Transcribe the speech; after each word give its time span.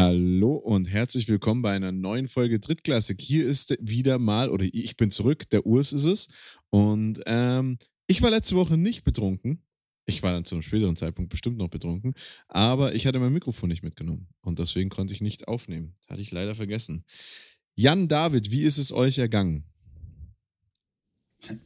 Hallo 0.00 0.54
und 0.54 0.86
herzlich 0.86 1.28
willkommen 1.28 1.60
bei 1.60 1.72
einer 1.72 1.92
neuen 1.92 2.26
Folge 2.26 2.58
Drittklassik. 2.58 3.20
Hier 3.20 3.46
ist 3.46 3.76
wieder 3.82 4.18
mal, 4.18 4.48
oder 4.48 4.64
ich 4.64 4.96
bin 4.96 5.10
zurück, 5.10 5.50
der 5.50 5.66
Urs 5.66 5.92
ist 5.92 6.06
es. 6.06 6.28
Und 6.70 7.20
ähm, 7.26 7.76
ich 8.06 8.22
war 8.22 8.30
letzte 8.30 8.56
Woche 8.56 8.78
nicht 8.78 9.04
betrunken. 9.04 9.62
Ich 10.06 10.22
war 10.22 10.32
dann 10.32 10.46
zu 10.46 10.54
einem 10.54 10.62
späteren 10.62 10.96
Zeitpunkt 10.96 11.28
bestimmt 11.28 11.58
noch 11.58 11.68
betrunken, 11.68 12.14
aber 12.48 12.94
ich 12.94 13.06
hatte 13.06 13.18
mein 13.18 13.34
Mikrofon 13.34 13.68
nicht 13.68 13.82
mitgenommen 13.82 14.28
und 14.40 14.58
deswegen 14.58 14.88
konnte 14.88 15.12
ich 15.12 15.20
nicht 15.20 15.48
aufnehmen. 15.48 15.94
Hatte 16.08 16.22
ich 16.22 16.30
leider 16.30 16.54
vergessen. 16.54 17.04
Jan 17.76 18.08
David, 18.08 18.50
wie 18.50 18.62
ist 18.62 18.78
es 18.78 18.92
euch 18.92 19.18
ergangen? 19.18 19.64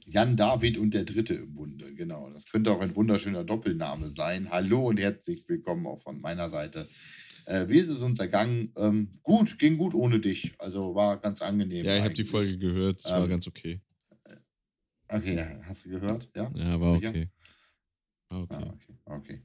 Jan 0.07 0.37
David 0.37 0.79
und 0.79 0.93
der 0.93 1.05
Dritte 1.05 1.35
im 1.35 1.55
Bunde, 1.55 1.95
genau. 1.95 2.29
Das 2.31 2.47
könnte 2.47 2.73
auch 2.73 2.81
ein 2.81 2.97
wunderschöner 2.97 3.45
Doppelname 3.45 4.09
sein. 4.09 4.51
Hallo 4.51 4.89
und 4.89 4.99
herzlich 4.99 5.49
willkommen 5.49 5.87
auch 5.87 6.01
von 6.01 6.21
meiner 6.21 6.51
Seite. 6.51 6.89
Äh, 7.47 7.69
wie 7.69 7.79
ist 7.79 7.89
es 7.89 8.03
uns 8.03 8.19
ergangen? 8.19 8.73
Ähm, 8.77 9.19
gut, 9.23 9.59
ging 9.59 9.77
gut 9.77 9.95
ohne 9.95 10.21
dich. 10.21 10.55
Also 10.59 10.95
war 10.95 11.19
ganz 11.19 11.43
angenehm. 11.43 11.85
Ja, 11.85 11.97
ich 11.97 12.03
habe 12.03 12.15
die 12.15 12.25
Folge 12.25 12.59
gehört. 12.59 13.01
Es 13.01 13.07
ähm, 13.07 13.19
war 13.19 13.29
ganz 13.29 13.47
okay. 13.47 13.81
Okay, 15.09 15.45
hast 15.63 15.85
du 15.85 15.91
gehört? 15.91 16.29
Ja, 16.35 16.51
ja 16.55 16.81
war 16.81 16.95
Sicher? 16.95 17.11
okay. 17.11 17.29
War 18.31 18.43
okay. 18.43 18.55
Ah, 18.55 18.73
okay. 18.73 18.99
okay. 19.05 19.43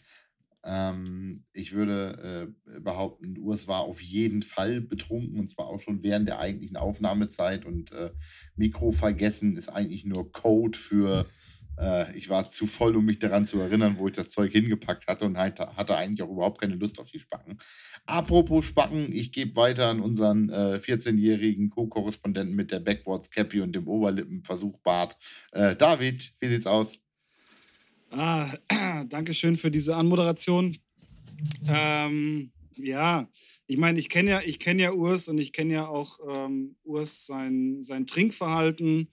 Ähm, 0.63 1.45
ich 1.53 1.73
würde 1.73 2.53
äh, 2.65 2.79
behaupten, 2.81 3.37
Urs 3.37 3.67
war 3.67 3.81
auf 3.81 4.01
jeden 4.01 4.41
Fall 4.41 4.81
betrunken 4.81 5.39
und 5.39 5.49
zwar 5.49 5.67
auch 5.67 5.79
schon 5.79 6.03
während 6.03 6.27
der 6.27 6.39
eigentlichen 6.39 6.75
Aufnahmezeit 6.75 7.65
und 7.65 7.91
äh, 7.93 8.11
Mikro 8.55 8.91
vergessen 8.91 9.55
ist 9.55 9.69
eigentlich 9.69 10.03
nur 10.05 10.31
Code 10.31 10.77
für 10.77 11.25
äh, 11.79 12.15
ich 12.15 12.29
war 12.29 12.49
zu 12.49 12.67
voll, 12.67 12.95
um 12.95 13.05
mich 13.05 13.19
daran 13.19 13.45
zu 13.45 13.59
erinnern, 13.59 13.95
wo 13.97 14.07
ich 14.07 14.13
das 14.13 14.29
Zeug 14.29 14.51
hingepackt 14.51 15.07
hatte 15.07 15.25
und 15.25 15.37
hatte, 15.37 15.95
eigentlich 15.95 16.21
auch 16.21 16.31
überhaupt 16.31 16.59
keine 16.59 16.75
Lust 16.75 16.99
auf 16.99 17.09
die 17.09 17.19
Spacken. 17.19 17.57
Apropos 18.05 18.65
Spacken, 18.65 19.11
ich 19.11 19.31
gebe 19.31 19.55
weiter 19.55 19.87
an 19.87 20.01
unseren 20.01 20.49
äh, 20.49 20.77
14-jährigen 20.77 21.69
Co-Korrespondenten 21.69 22.55
mit 22.55 22.71
der 22.71 22.79
Backwards 22.79 23.29
Cappy 23.29 23.61
und 23.61 23.73
dem 23.73 23.87
Oberlippenversuch 23.87 24.79
Bart. 24.79 25.17
Äh, 25.51 25.75
David, 25.75 26.33
wie 26.39 26.47
sieht's 26.47 26.67
aus? 26.67 26.99
Ah, 28.11 28.51
danke 29.09 29.33
schön 29.33 29.55
für 29.55 29.71
diese 29.71 29.95
Anmoderation. 29.95 30.75
Ähm, 31.67 32.51
ja, 32.75 33.29
ich 33.67 33.77
meine, 33.77 33.99
ich 33.99 34.09
kenne 34.09 34.31
ja, 34.31 34.41
ich 34.43 34.63
ja 34.65 34.91
Urs 34.93 35.27
und 35.27 35.37
ich 35.37 35.53
kenne 35.53 35.73
ja 35.73 35.87
auch 35.87 36.19
ähm, 36.29 36.75
Urs 36.83 37.25
sein, 37.25 37.81
sein 37.81 38.05
Trinkverhalten 38.05 39.09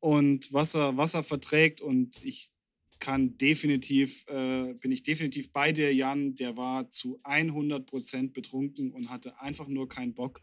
und 0.00 0.52
Wasser, 0.52 0.96
Wasser 0.96 1.22
verträgt 1.22 1.80
und 1.80 2.20
ich 2.24 2.50
kann 2.98 3.36
definitiv, 3.38 4.26
äh, 4.28 4.74
bin 4.74 4.92
ich 4.92 5.02
definitiv 5.02 5.52
bei 5.52 5.72
dir, 5.72 5.92
Jan. 5.92 6.34
Der 6.34 6.56
war 6.56 6.90
zu 6.90 7.18
100 7.24 7.86
Prozent 7.86 8.34
betrunken 8.34 8.92
und 8.92 9.10
hatte 9.10 9.40
einfach 9.40 9.68
nur 9.68 9.88
keinen 9.88 10.14
Bock. 10.14 10.40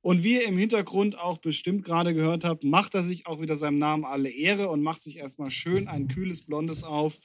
Und 0.00 0.22
wie 0.22 0.34
ihr 0.34 0.46
im 0.46 0.56
Hintergrund 0.56 1.18
auch 1.18 1.38
bestimmt 1.38 1.84
gerade 1.84 2.14
gehört 2.14 2.44
habt, 2.44 2.64
macht 2.64 2.94
er 2.94 3.02
sich 3.02 3.26
auch 3.26 3.40
wieder 3.40 3.56
seinem 3.56 3.78
Namen 3.78 4.04
alle 4.04 4.30
Ehre 4.30 4.68
und 4.68 4.80
macht 4.80 5.02
sich 5.02 5.18
erstmal 5.18 5.50
schön 5.50 5.88
ein 5.88 6.08
kühles 6.08 6.42
Blondes 6.42 6.84
auf 6.84 7.18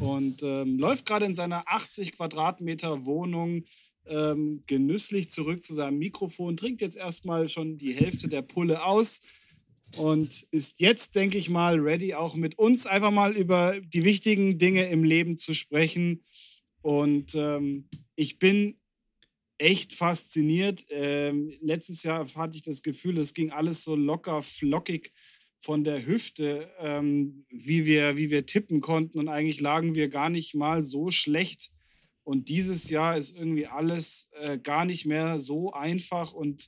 und 0.00 0.42
ähm, 0.42 0.78
läuft 0.78 1.06
gerade 1.06 1.26
in 1.26 1.34
seiner 1.34 1.62
80 1.66 2.12
Quadratmeter 2.12 3.06
Wohnung 3.06 3.64
ähm, 4.06 4.62
genüsslich 4.66 5.30
zurück 5.30 5.62
zu 5.62 5.74
seinem 5.74 5.98
Mikrofon, 5.98 6.56
trinkt 6.56 6.80
jetzt 6.80 6.96
erstmal 6.96 7.46
schon 7.46 7.76
die 7.76 7.92
Hälfte 7.92 8.28
der 8.28 8.42
Pulle 8.42 8.84
aus 8.84 9.20
und 9.96 10.46
ist 10.50 10.80
jetzt, 10.80 11.14
denke 11.14 11.38
ich 11.38 11.48
mal, 11.48 11.78
ready, 11.78 12.14
auch 12.14 12.36
mit 12.36 12.58
uns 12.58 12.86
einfach 12.86 13.10
mal 13.10 13.36
über 13.36 13.80
die 13.80 14.04
wichtigen 14.04 14.58
Dinge 14.58 14.88
im 14.90 15.04
Leben 15.04 15.36
zu 15.36 15.54
sprechen. 15.54 16.22
Und 16.82 17.34
ähm, 17.34 17.88
ich 18.14 18.38
bin 18.38 18.78
echt 19.58 19.92
fasziniert. 19.92 20.86
Ähm, 20.90 21.52
letztes 21.60 22.02
Jahr 22.02 22.26
hatte 22.36 22.56
ich 22.56 22.62
das 22.62 22.82
Gefühl, 22.82 23.18
es 23.18 23.34
ging 23.34 23.50
alles 23.50 23.82
so 23.82 23.96
locker, 23.96 24.42
flockig 24.42 25.10
von 25.58 25.82
der 25.82 26.06
Hüfte, 26.06 26.70
ähm, 26.78 27.44
wie, 27.50 27.84
wir, 27.84 28.16
wie 28.16 28.30
wir 28.30 28.46
tippen 28.46 28.80
konnten. 28.80 29.18
Und 29.18 29.28
eigentlich 29.28 29.60
lagen 29.60 29.94
wir 29.94 30.08
gar 30.08 30.30
nicht 30.30 30.54
mal 30.54 30.82
so 30.82 31.10
schlecht. 31.10 31.70
Und 32.22 32.48
dieses 32.48 32.90
Jahr 32.90 33.16
ist 33.16 33.36
irgendwie 33.36 33.66
alles 33.66 34.28
äh, 34.32 34.58
gar 34.58 34.84
nicht 34.84 35.06
mehr 35.06 35.38
so 35.40 35.72
einfach 35.72 36.32
und 36.32 36.66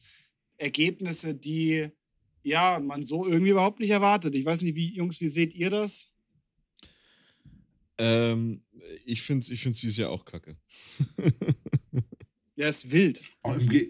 Ergebnisse, 0.57 1.35
die 1.35 1.89
ja, 2.43 2.79
man 2.81 3.05
so 3.05 3.27
irgendwie 3.27 3.51
überhaupt 3.51 3.81
nicht 3.81 3.91
erwartet. 3.91 4.37
Ich 4.37 4.45
weiß 4.45 4.63
nicht, 4.63 4.75
wie, 4.75 4.95
Jungs, 4.95 5.21
wie 5.21 5.29
seht 5.29 5.55
ihr 5.55 5.71
das? 5.71 6.13
Ähm, 7.99 8.63
ich 9.05 9.23
finde 9.23 9.43
es 9.43 9.51
ich 9.51 9.61
find's 9.61 9.81
dieses 9.81 9.99
Jahr 9.99 10.11
auch 10.11 10.25
kacke. 10.25 10.57
ja, 12.57 12.69
ist 12.69 12.91
wild. 12.91 13.21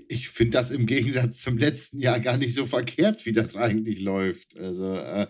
Ich 0.09 0.29
finde 0.29 0.53
das 0.53 0.71
im 0.71 0.87
Gegensatz 0.87 1.43
zum 1.43 1.59
letzten 1.59 1.99
Jahr 1.99 2.21
gar 2.21 2.37
nicht 2.37 2.55
so 2.55 2.67
verkehrt, 2.67 3.27
wie 3.27 3.33
das 3.33 3.57
eigentlich 3.57 4.01
läuft. 4.01 4.59
Also, 4.59 4.95
äh, 4.95 5.27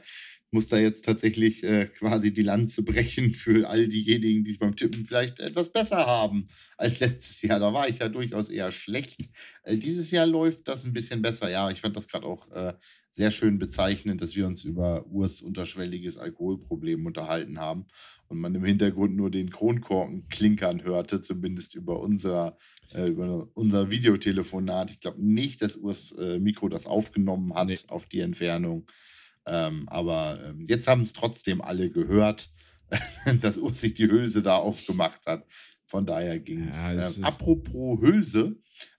muss 0.53 0.69
da 0.69 0.79
jetzt 0.79 1.05
tatsächlich 1.05 1.63
äh, 1.63 1.87
quasi 1.87 2.33
die 2.33 2.43
Lanze 2.43 2.83
brechen 2.83 3.35
für 3.35 3.69
all 3.69 3.87
diejenigen, 3.87 4.43
die 4.43 4.51
es 4.51 4.59
beim 4.59 4.75
Tippen 4.75 5.05
vielleicht 5.07 5.39
etwas 5.39 5.71
besser 5.71 6.07
haben 6.07 6.45
als 6.77 7.01
letztes 7.01 7.43
Jahr. 7.43 7.61
Da 7.61 7.73
war 7.73 7.89
ich 7.89 7.99
ja 7.99 8.09
durchaus 8.09 8.49
eher 8.49 8.73
schlecht. 8.73 9.31
Äh, 9.63 9.77
dieses 9.77 10.11
Jahr 10.11 10.27
läuft 10.27 10.67
das 10.69 10.85
ein 10.85 10.93
bisschen 10.93 11.23
besser. 11.23 11.51
Ja, 11.51 11.71
ich 11.71 11.81
fand 11.81 11.97
das 11.97 12.09
gerade 12.09 12.27
auch 12.27 12.51
äh, 12.51 12.75
sehr 13.11 13.31
schön 13.31 13.59
bezeichnend, 13.59 14.23
dass 14.23 14.37
wir 14.37 14.47
uns 14.47 14.65
über 14.65 15.07
Urs 15.07 15.43
unterschwelliges 15.43 16.17
Alkoholproblem 16.17 17.07
unterhalten 17.07 17.59
haben 17.59 17.87
und 18.29 18.39
man 18.39 18.55
im 18.55 18.65
Hintergrund 18.65 19.17
nur 19.17 19.31
den 19.31 19.51
Kronkorken 19.51 20.29
klinkern 20.29 20.83
hörte, 20.83 21.21
zumindest 21.21 21.75
über 21.75 22.01
unser, 22.01 22.57
äh, 22.93 23.09
über 23.09 23.49
unser 23.55 23.91
Videotelefonat. 24.10 24.91
Ich 24.91 25.00
glaube 25.00 25.25
nicht, 25.25 25.62
dass 25.62 25.76
Urs 25.76 26.12
äh, 26.12 26.38
Mikro 26.38 26.69
das 26.69 26.87
aufgenommen 26.87 27.54
hat 27.54 27.69
nee. 27.69 27.78
auf 27.88 28.06
die 28.06 28.21
Entfernung. 28.21 28.87
Ähm, 29.47 29.88
aber 29.88 30.38
ähm, 30.44 30.65
jetzt 30.66 30.88
haben 30.88 31.03
es 31.03 31.12
trotzdem 31.12 31.62
alle 31.62 31.91
gehört, 31.91 32.50
dass 33.41 33.59
Urs 33.59 33.81
sich 33.81 33.94
die 33.94 34.09
Hülse 34.09 34.43
da 34.43 34.56
aufgemacht 34.56 35.26
hat. 35.26 35.47
Von 35.87 36.06
daher 36.06 36.38
ging 36.38 36.69
es. 36.69 36.87
Ja, 36.87 36.93
ähm, 36.93 37.25
apropos 37.25 38.00
Hülse, 38.00 38.56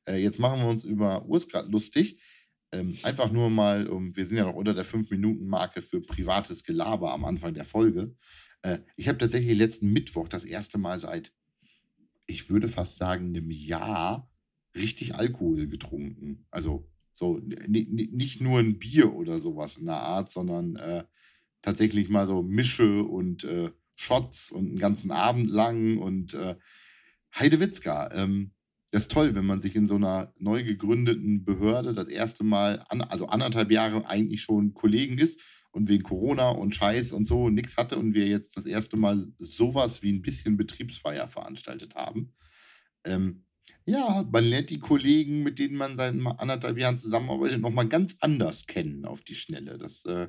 äh, 0.07 0.17
jetzt 0.17 0.39
machen 0.39 0.59
wir 0.61 0.67
uns 0.67 0.83
über 0.83 1.25
Urs 1.25 1.47
gerade 1.47 1.69
lustig. 1.69 2.21
Ähm, 2.73 2.97
einfach 3.03 3.31
nur 3.31 3.49
mal, 3.49 3.87
um, 3.87 4.15
wir 4.15 4.25
sind 4.25 4.37
ja 4.37 4.45
noch 4.45 4.55
unter 4.55 4.73
der 4.73 4.85
5-Minuten-Marke 4.85 5.81
für 5.81 6.01
privates 6.01 6.63
Gelaber 6.63 7.11
am 7.13 7.25
Anfang 7.25 7.53
der 7.53 7.65
Folge. 7.65 8.13
Äh, 8.61 8.79
ich 8.95 9.09
habe 9.09 9.17
tatsächlich 9.17 9.57
letzten 9.57 9.91
Mittwoch 9.91 10.29
das 10.29 10.45
erste 10.45 10.77
Mal 10.77 10.97
seit, 10.97 11.33
ich 12.27 12.49
würde 12.49 12.69
fast 12.69 12.97
sagen, 12.97 13.27
einem 13.27 13.51
Jahr 13.51 14.30
richtig 14.75 15.15
Alkohol 15.15 15.67
getrunken. 15.67 16.45
Also 16.51 16.87
so, 17.13 17.39
nicht 17.67 18.41
nur 18.41 18.59
ein 18.59 18.79
Bier 18.79 19.13
oder 19.13 19.39
sowas 19.39 19.77
in 19.77 19.85
der 19.85 19.99
Art, 20.01 20.31
sondern 20.31 20.75
äh, 20.77 21.03
tatsächlich 21.61 22.09
mal 22.09 22.27
so 22.27 22.41
Mische 22.41 23.03
und 23.03 23.43
äh, 23.43 23.71
Shots 23.95 24.51
und 24.51 24.69
einen 24.69 24.79
ganzen 24.79 25.11
Abend 25.11 25.49
lang 25.49 25.97
und 25.97 26.33
äh, 26.33 26.55
Heidewitzka. 27.35 28.09
Ähm, 28.13 28.51
das 28.91 29.03
ist 29.03 29.11
toll, 29.11 29.35
wenn 29.35 29.45
man 29.45 29.59
sich 29.59 29.75
in 29.75 29.87
so 29.87 29.95
einer 29.95 30.33
neu 30.37 30.63
gegründeten 30.63 31.45
Behörde 31.45 31.93
das 31.93 32.09
erste 32.09 32.43
Mal, 32.43 32.83
an, 32.89 33.01
also 33.01 33.27
anderthalb 33.27 33.71
Jahre 33.71 34.05
eigentlich 34.07 34.41
schon 34.41 34.73
Kollegen 34.73 35.17
ist 35.17 35.39
und 35.71 35.87
wegen 35.87 36.03
Corona 36.03 36.49
und 36.49 36.75
Scheiß 36.75 37.13
und 37.13 37.25
so 37.25 37.49
nichts 37.49 37.77
hatte 37.77 37.97
und 37.97 38.13
wir 38.13 38.27
jetzt 38.27 38.57
das 38.57 38.65
erste 38.65 38.97
Mal 38.97 39.25
sowas 39.37 40.03
wie 40.03 40.11
ein 40.11 40.21
bisschen 40.21 40.57
Betriebsfeier 40.57 41.27
veranstaltet 41.27 41.95
haben. 41.95 42.33
Ähm, 43.05 43.45
ja, 43.85 44.27
man 44.31 44.43
lernt 44.43 44.69
die 44.69 44.79
Kollegen, 44.79 45.43
mit 45.43 45.59
denen 45.59 45.75
man 45.75 45.95
seit 45.95 46.13
anderthalb 46.13 46.77
Jahren 46.77 46.97
zusammenarbeitet, 46.97 47.61
nochmal 47.61 47.87
ganz 47.87 48.17
anders 48.21 48.67
kennen 48.67 49.05
auf 49.05 49.21
die 49.21 49.35
Schnelle. 49.35 49.77
Das 49.77 50.05
äh, 50.05 50.27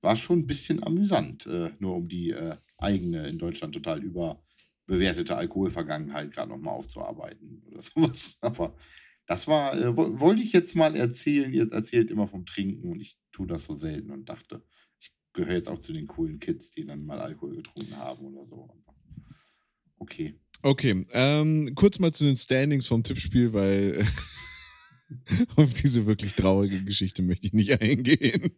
war 0.00 0.16
schon 0.16 0.40
ein 0.40 0.46
bisschen 0.46 0.82
amüsant, 0.82 1.46
äh, 1.46 1.70
nur 1.80 1.96
um 1.96 2.08
die 2.08 2.30
äh, 2.30 2.56
eigene 2.78 3.26
in 3.26 3.38
Deutschland 3.38 3.74
total 3.74 4.02
überbewertete 4.02 5.36
Alkoholvergangenheit 5.36 6.32
gerade 6.32 6.50
nochmal 6.50 6.74
aufzuarbeiten 6.74 7.62
oder 7.66 7.82
sowas. 7.82 8.36
Aber 8.40 8.76
das 9.26 9.48
war, 9.48 9.74
äh, 9.74 9.96
wollte 9.96 10.42
ich 10.42 10.52
jetzt 10.52 10.76
mal 10.76 10.94
erzählen. 10.94 11.52
Ihr 11.52 11.70
erzählt 11.72 12.10
immer 12.10 12.28
vom 12.28 12.46
Trinken 12.46 12.92
und 12.92 13.00
ich 13.00 13.18
tue 13.32 13.46
das 13.46 13.64
so 13.64 13.76
selten 13.76 14.10
und 14.12 14.28
dachte, 14.28 14.62
ich 15.00 15.12
gehöre 15.32 15.54
jetzt 15.54 15.68
auch 15.68 15.78
zu 15.78 15.92
den 15.92 16.06
coolen 16.06 16.38
Kids, 16.38 16.70
die 16.70 16.84
dann 16.84 17.04
mal 17.04 17.20
Alkohol 17.20 17.56
getrunken 17.56 17.96
haben 17.96 18.24
oder 18.24 18.44
so. 18.44 18.68
Okay. 19.98 20.38
Okay, 20.64 21.04
ähm, 21.12 21.72
kurz 21.74 21.98
mal 21.98 22.10
zu 22.10 22.24
den 22.24 22.38
Standings 22.38 22.86
vom 22.86 23.02
Tippspiel, 23.02 23.52
weil 23.52 24.02
auf 25.56 25.74
diese 25.74 26.06
wirklich 26.06 26.34
traurige 26.36 26.82
Geschichte 26.82 27.20
möchte 27.20 27.48
ich 27.48 27.52
nicht 27.52 27.82
eingehen. 27.82 28.50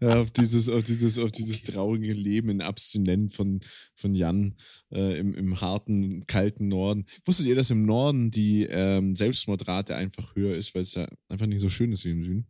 ja, 0.00 0.20
auf, 0.20 0.30
dieses, 0.30 0.70
auf, 0.70 0.82
dieses, 0.82 1.18
auf 1.18 1.30
dieses 1.30 1.60
traurige 1.60 2.14
Leben 2.14 2.48
in 2.48 2.62
Abstinent 2.62 3.34
von, 3.34 3.60
von 3.94 4.14
Jan 4.14 4.54
äh, 4.92 5.18
im, 5.18 5.34
im 5.34 5.60
harten, 5.60 6.24
kalten 6.26 6.68
Norden. 6.68 7.04
Wusstet 7.26 7.48
ihr, 7.48 7.54
dass 7.54 7.70
im 7.70 7.84
Norden 7.84 8.30
die 8.30 8.62
ähm, 8.62 9.14
Selbstmordrate 9.14 9.94
einfach 9.94 10.34
höher 10.34 10.56
ist, 10.56 10.74
weil 10.74 10.82
es 10.82 10.94
ja 10.94 11.06
einfach 11.28 11.44
nicht 11.44 11.60
so 11.60 11.68
schön 11.68 11.92
ist 11.92 12.06
wie 12.06 12.12
im 12.12 12.24
Süden? 12.24 12.46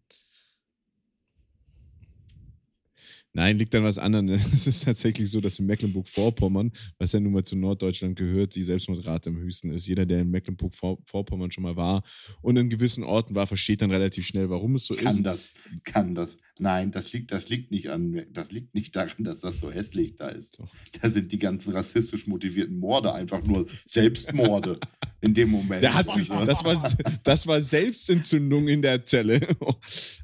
Nein, 3.38 3.56
liegt 3.56 3.72
an 3.76 3.84
was 3.84 3.98
anderem. 3.98 4.28
Es 4.52 4.66
ist 4.66 4.82
tatsächlich 4.82 5.30
so, 5.30 5.40
dass 5.40 5.60
in 5.60 5.66
Mecklenburg-Vorpommern, 5.66 6.72
was 6.98 7.12
ja 7.12 7.20
nun 7.20 7.32
mal 7.32 7.44
zu 7.44 7.54
Norddeutschland 7.54 8.16
gehört, 8.16 8.56
die 8.56 8.64
Selbstmordrate 8.64 9.30
am 9.30 9.36
höchsten 9.36 9.70
ist. 9.70 9.86
Jeder, 9.86 10.06
der 10.06 10.22
in 10.22 10.30
Mecklenburg-Vorpommern 10.32 11.52
schon 11.52 11.62
mal 11.62 11.76
war 11.76 12.02
und 12.42 12.56
in 12.56 12.68
gewissen 12.68 13.04
Orten 13.04 13.36
war, 13.36 13.46
versteht 13.46 13.80
dann 13.80 13.92
relativ 13.92 14.26
schnell, 14.26 14.50
warum 14.50 14.74
es 14.74 14.86
so 14.86 14.96
kann 14.96 15.06
ist. 15.06 15.22
das, 15.22 15.52
kann 15.84 16.16
das. 16.16 16.36
Nein, 16.58 16.90
das 16.90 17.12
liegt, 17.12 17.30
das 17.30 17.48
liegt 17.48 17.70
nicht 17.70 17.90
an, 17.90 18.26
das 18.32 18.50
liegt 18.50 18.74
nicht 18.74 18.96
daran, 18.96 19.22
dass 19.22 19.38
das 19.38 19.60
so 19.60 19.70
hässlich 19.70 20.16
da 20.16 20.30
ist. 20.30 20.58
Doch. 20.58 20.68
Da 21.00 21.08
sind 21.08 21.30
die 21.30 21.38
ganzen 21.38 21.72
rassistisch 21.72 22.26
motivierten 22.26 22.76
Morde 22.76 23.14
einfach 23.14 23.44
nur 23.44 23.66
Selbstmorde 23.68 24.80
in 25.20 25.34
dem 25.34 25.50
Moment. 25.50 25.82
Der 25.82 25.94
hat 25.94 26.10
sich, 26.10 26.28
das 26.28 26.64
war, 26.64 26.96
das 27.22 27.46
war 27.46 27.60
Selbstentzündung 27.60 28.66
in 28.66 28.82
der 28.82 29.06
Zelle. 29.06 29.40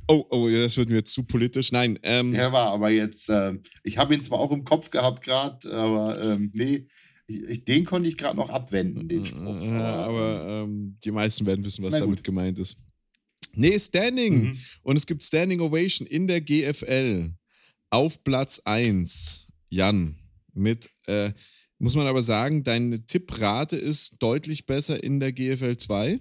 Oh, 0.07 0.23
oh, 0.29 0.49
ja, 0.51 0.61
das 0.61 0.77
wird 0.77 0.91
mir 0.91 1.03
zu 1.03 1.23
politisch. 1.23 1.73
Nein, 1.73 1.99
ähm, 2.03 2.33
der 2.33 2.53
war 2.53 2.73
aber 2.73 2.91
jetzt, 2.91 3.04
äh, 3.07 3.55
ich 3.83 3.99
habe 3.99 4.15
ihn 4.15 4.23
zwar 4.23 4.39
auch 4.39 4.53
im 4.53 4.65
Kopf 4.65 4.91
gehabt 4.91 5.23
gerade, 5.25 5.73
aber 5.73 6.23
ähm, 6.23 6.51
nee, 6.55 6.87
ich, 7.27 7.65
den 7.65 7.85
konnte 7.85 8.09
ich 8.09 8.17
gerade 8.17 8.37
noch 8.37 8.51
abwenden, 8.51 9.09
den 9.09 9.25
Spruch. 9.25 9.63
Äh, 9.63 9.71
aber 9.71 10.65
ähm, 10.65 10.99
die 11.03 11.11
meisten 11.11 11.47
werden 11.47 11.65
wissen, 11.65 11.83
was 11.83 11.95
damit 11.95 12.23
gemeint 12.23 12.59
ist. 12.59 12.77
Nee, 13.55 13.79
Standing. 13.79 14.45
Mhm. 14.45 14.59
Und 14.83 14.97
es 14.97 15.07
gibt 15.07 15.23
Standing 15.23 15.61
Ovation 15.61 16.07
in 16.07 16.27
der 16.27 16.41
GFL 16.41 17.33
auf 17.91 18.23
Platz 18.25 18.61
1. 18.65 19.47
Jan, 19.69 20.17
mit, 20.53 20.91
äh, 21.07 21.33
muss 21.79 21.97
man 21.97 22.07
aber 22.07 22.23
sagen, 22.23 22.63
deine 22.63 23.05
Tipprate 23.07 23.77
ist 23.77 24.23
deutlich 24.23 24.67
besser 24.67 25.03
in 25.03 25.21
der 25.21 25.33
GFL 25.33 25.77
2. 25.77 26.21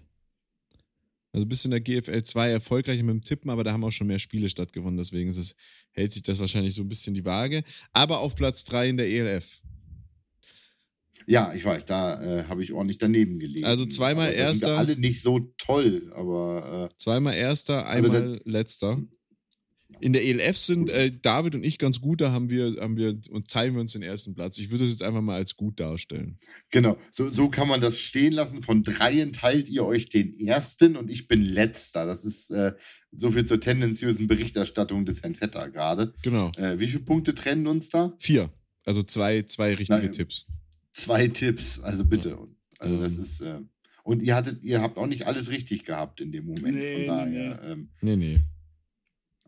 Also 1.34 1.48
bist 1.48 1.66
in 1.66 1.72
der 1.72 1.82
GFL 1.82 2.22
2 2.22 2.52
erfolgreicher 2.52 3.04
mit 3.04 3.16
dem 3.16 3.24
Tippen, 3.24 3.50
aber 3.50 3.64
da 3.64 3.74
haben 3.74 3.84
auch 3.84 3.92
schon 3.92 4.08
mehr 4.08 4.20
Spiele 4.20 4.50
stattgefunden, 4.50 4.98
deswegen 4.98 5.30
ist 5.30 5.38
es, 5.38 5.56
hält 5.94 6.12
sich 6.12 6.22
das 6.22 6.40
wahrscheinlich 6.40 6.76
so 6.76 6.82
ein 6.82 6.90
bisschen 6.90 7.14
die 7.14 7.26
Waage. 7.26 7.64
Aber 7.92 8.20
auf 8.20 8.36
Platz 8.36 8.64
3 8.66 8.90
in 8.90 8.98
der 8.98 9.08
ELF. 9.08 9.62
Ja, 11.26 11.54
ich 11.56 11.64
weiß, 11.64 11.86
da 11.86 12.22
äh, 12.22 12.44
habe 12.46 12.64
ich 12.64 12.74
ordentlich 12.74 12.98
daneben 12.98 13.40
gelegen. 13.40 13.66
Also 13.66 13.86
zweimal 13.86 14.28
aber 14.28 14.38
da 14.38 14.54
sind 14.54 14.68
Erster. 14.68 14.78
alle 14.78 14.96
nicht 14.98 15.22
so 15.22 15.40
toll, 15.58 16.12
aber 16.16 16.90
äh, 16.92 16.98
Zweimal 16.98 17.36
Erster, 17.36 17.86
Also 17.86 18.12
einmal 18.12 18.42
Letzter. 18.44 19.02
In 20.04 20.12
der 20.12 20.26
ELF 20.26 20.58
sind 20.58 20.90
äh, 20.90 21.14
David 21.22 21.56
und 21.56 21.64
ich 21.64 21.78
ganz 21.78 22.02
gut, 22.02 22.20
da 22.20 22.34
haben 22.34 22.50
wir, 22.50 22.76
haben 22.82 22.98
wir 22.98 23.18
und 23.30 23.48
teilen 23.48 23.74
wir 23.74 23.80
uns 23.80 23.94
den 23.94 24.02
ersten 24.04 24.34
Platz. 24.34 24.58
Ich 24.58 24.70
würde 24.70 24.84
es 24.84 24.90
jetzt 24.92 25.02
einfach 25.02 25.22
mal 25.22 25.36
als 25.36 25.56
gut 25.56 25.80
darstellen. 25.80 26.36
Genau, 26.72 26.98
so, 27.10 27.30
so 27.30 27.48
kann 27.48 27.70
man 27.70 27.80
das 27.80 28.00
stehen 28.02 28.34
lassen. 28.34 28.62
Von 28.62 28.84
dreien 28.84 29.32
teilt 29.32 29.70
ihr 29.70 29.86
euch 29.86 30.10
den 30.10 30.34
ersten 30.34 30.98
und 30.98 31.10
ich 31.10 31.28
bin 31.30 31.42
letzter. 31.46 32.06
Das 32.06 32.26
ist 32.26 32.52
äh, 32.52 32.74
so 33.14 33.32
viel 33.32 33.46
zur 33.46 33.62
tendenziösen 33.62 34.28
Berichterstattung 34.28 35.06
des 35.06 35.24
Herrn 35.24 35.36
Vetter 35.36 35.70
gerade. 35.70 36.14
Genau. 36.22 36.52
Äh, 36.58 36.80
wie 36.80 36.88
viele 36.90 37.04
Punkte 37.06 37.34
trennen 37.34 37.66
uns 37.66 37.88
da? 37.88 38.12
Vier. 38.20 38.52
Also 38.84 39.04
zwei, 39.04 39.44
zwei 39.44 39.74
richtige 39.74 40.00
Nein. 40.00 40.12
Tipps. 40.12 40.48
Zwei 40.92 41.30
Tipps, 41.30 41.80
also 41.80 42.04
bitte. 42.04 42.38
Also 42.78 42.98
das 43.00 43.16
Ähm. 43.16 43.22
ist 43.22 43.40
äh, 43.42 43.60
und 44.04 44.22
ihr 44.22 44.36
hattet, 44.36 44.66
ihr 44.66 44.82
habt 44.82 44.98
auch 44.98 45.08
nicht 45.08 45.28
alles 45.28 45.50
richtig 45.50 45.86
gehabt 45.86 46.20
in 46.20 46.34
dem 46.34 46.44
Moment. 46.46 46.76
Nee, 46.76 47.06
Von 47.06 47.30
nee, 47.32 47.48
daher, 47.48 47.64
ähm, 47.64 47.90
Nee, 48.02 48.18
nee. 48.18 48.40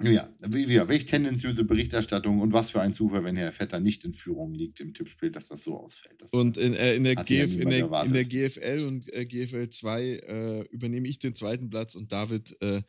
Ja, 0.01 0.29
wie, 0.49 0.67
wie, 0.67 0.87
welche 0.87 1.05
tendenziöse 1.05 1.63
Berichterstattung 1.63 2.41
und 2.41 2.51
was 2.51 2.71
für 2.71 2.81
ein 2.81 2.93
Zufall, 2.93 3.23
wenn 3.23 3.37
Herr 3.37 3.53
Vetter 3.53 3.79
nicht 3.79 4.03
in 4.03 4.11
Führung 4.11 4.53
liegt 4.53 4.81
im 4.81 4.93
Tippspiel, 4.93 5.31
dass 5.31 5.47
das 5.47 5.63
so 5.63 5.79
ausfällt. 5.79 6.21
Das, 6.21 6.31
Und 6.31 6.57
in, 6.57 6.73
äh, 6.73 6.95
in, 6.95 7.05
der, 7.05 7.13
ja 7.13 7.23
GF, 7.23 7.57
in, 7.57 7.69
der, 7.69 8.03
in 8.05 8.13
der 8.13 8.25
GFL 8.25 8.85
und 8.85 9.11
äh, 9.13 9.25
GFL 9.25 9.69
2 9.69 10.03
äh, 10.03 10.61
übernehme 10.69 11.07
ich 11.07 11.19
den 11.19 11.33
zweiten 11.33 11.69
Platz 11.69 11.95
und 11.95 12.11
David 12.11 12.57
äh, 12.61 12.81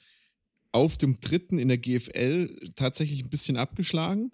auf 0.73 0.97
dem 0.97 1.21
dritten 1.21 1.59
in 1.59 1.69
der 1.69 1.79
GFL 1.79 2.73
tatsächlich 2.75 3.23
ein 3.23 3.31
bisschen 3.31 3.57
abgeschlagen. 3.57 4.33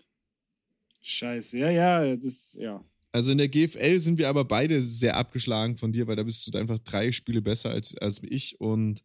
Scheiße, 1.03 1.59
ja, 1.59 1.71
ja, 1.71 2.17
das, 2.17 2.57
ja. 2.59 2.83
Also 3.13 3.33
in 3.33 3.39
der 3.39 3.49
GFL 3.49 3.99
sind 3.99 4.17
wir 4.17 4.31
aber 4.31 4.45
beide 4.45 4.81
sehr 4.81 5.17
abgeschlagen 5.17 5.77
von 5.77 5.93
dir, 5.93 6.07
weil 6.07 6.17
da 6.17 6.23
bist 6.23 6.47
du 6.47 6.59
einfach 6.59 6.79
drei 6.79 7.13
Spiele 7.13 7.43
besser 7.43 7.71
als, 7.71 7.95
als 7.99 8.23
ich 8.23 8.59
und 8.61 9.05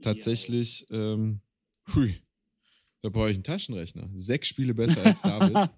tatsächlich, 0.00 0.86
ähm, 0.90 1.40
hui, 1.94 2.14
da 3.02 3.08
brauche 3.10 3.30
ich 3.30 3.34
einen 3.36 3.44
Taschenrechner. 3.44 4.10
Sechs 4.14 4.48
Spiele 4.48 4.74
besser 4.74 5.04
als 5.04 5.22
David. 5.22 5.70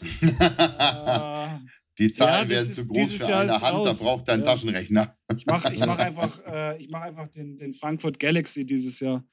Die 1.98 2.10
Zahlen 2.10 2.44
Ja, 2.48 2.50
werden 2.56 2.66
ist- 2.68 2.76
zu 2.76 2.86
groß 2.86 3.12
für 3.16 3.30
Jahr 3.30 3.40
eine 3.42 3.52
Hand, 3.52 3.62
raus. 3.62 3.98
da 3.98 4.04
braucht 4.04 4.28
er 4.28 4.34
einen 4.34 4.42
Ja. 4.44 4.50
Taschenrechner. 4.50 5.18
ich 5.36 5.44
mache 5.46 5.72
ich 5.72 5.78
mach 5.80 5.98
einfach, 5.98 6.46
äh, 6.46 6.78
ich 6.82 6.88
mach 6.90 7.02
einfach 7.02 7.28
den, 7.28 7.56
den 7.56 7.72
Frankfurt 7.74 8.18
Galaxy 8.18 8.64
dieses 8.64 9.00
Jahr. 9.00 9.24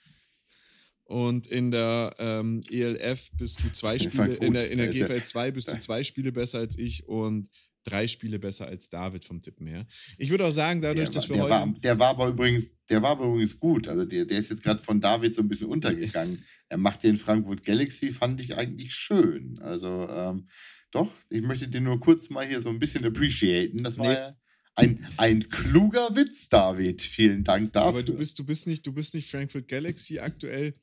Und 1.05 1.47
in 1.47 1.71
der 1.71 2.13
ähm, 2.19 2.61
ELF 2.69 3.29
bist 3.37 3.63
du 3.63 3.71
zwei 3.71 3.97
Spiele, 3.97 4.33
in 4.35 4.53
der, 4.53 4.69
in 4.69 4.77
der 4.77 4.87
er- 4.87 4.91
GFL 4.91 5.23
2 5.23 5.51
bist 5.51 5.71
du 5.71 5.79
zwei 5.79 6.03
Spiele 6.03 6.33
besser 6.33 6.59
als 6.59 6.77
ich 6.77 7.07
und 7.07 7.47
drei 7.89 8.07
Spiele 8.07 8.39
besser 8.39 8.67
als 8.67 8.89
David 8.89 9.23
vom 9.25 9.41
Tippen 9.41 9.67
her. 9.67 9.85
Ich 10.17 10.29
würde 10.29 10.45
auch 10.45 10.51
sagen, 10.51 10.81
dadurch, 10.81 11.05
Der, 11.09 11.13
dass 11.13 11.29
wir 11.29 11.35
der, 11.35 11.43
heute. 11.43 11.51
war, 11.53 11.73
der 11.83 11.99
war 11.99 12.09
aber 12.09 12.27
übrigens, 12.27 12.71
der 12.89 13.01
war 13.01 13.11
aber 13.11 13.25
übrigens 13.25 13.57
gut. 13.59 13.87
Also 13.87 14.05
der, 14.05 14.25
der 14.25 14.37
ist 14.37 14.49
jetzt 14.49 14.63
gerade 14.63 14.81
von 14.81 14.99
David 14.99 15.33
so 15.35 15.41
ein 15.41 15.47
bisschen 15.47 15.67
untergegangen. 15.67 16.43
Er 16.69 16.77
macht 16.77 17.01
den 17.03 17.15
Frankfurt 17.15 17.63
Galaxy, 17.65 18.11
fand 18.11 18.41
ich 18.41 18.57
eigentlich 18.57 18.93
schön. 18.93 19.57
Also 19.61 20.05
ähm, 20.11 20.45
doch, 20.91 21.09
ich 21.29 21.41
möchte 21.41 21.69
den 21.69 21.83
nur 21.83 21.97
kurz 21.97 22.29
mal 22.29 22.45
hier 22.45 22.59
so 22.61 22.67
ein 22.69 22.77
bisschen 22.77 23.05
appreciaten. 23.05 23.83
Das 23.83 23.97
war 23.99 24.07
Nee. 24.07 24.13
ja 24.13 24.35
ein, 24.75 25.07
ein 25.15 25.39
kluger 25.49 26.13
Witz, 26.15 26.49
David. 26.49 27.01
Vielen 27.01 27.43
Dank 27.45 27.71
dafür. 27.71 27.87
aber 27.89 28.03
du 28.03 28.15
bist, 28.17 28.37
du 28.37 28.45
bist 28.45 28.67
nicht, 28.67 28.85
du 28.85 28.91
bist 28.93 29.13
nicht 29.13 29.29
Frankfurt 29.31 29.67
Galaxy 29.69 30.19
aktuell. 30.19 30.73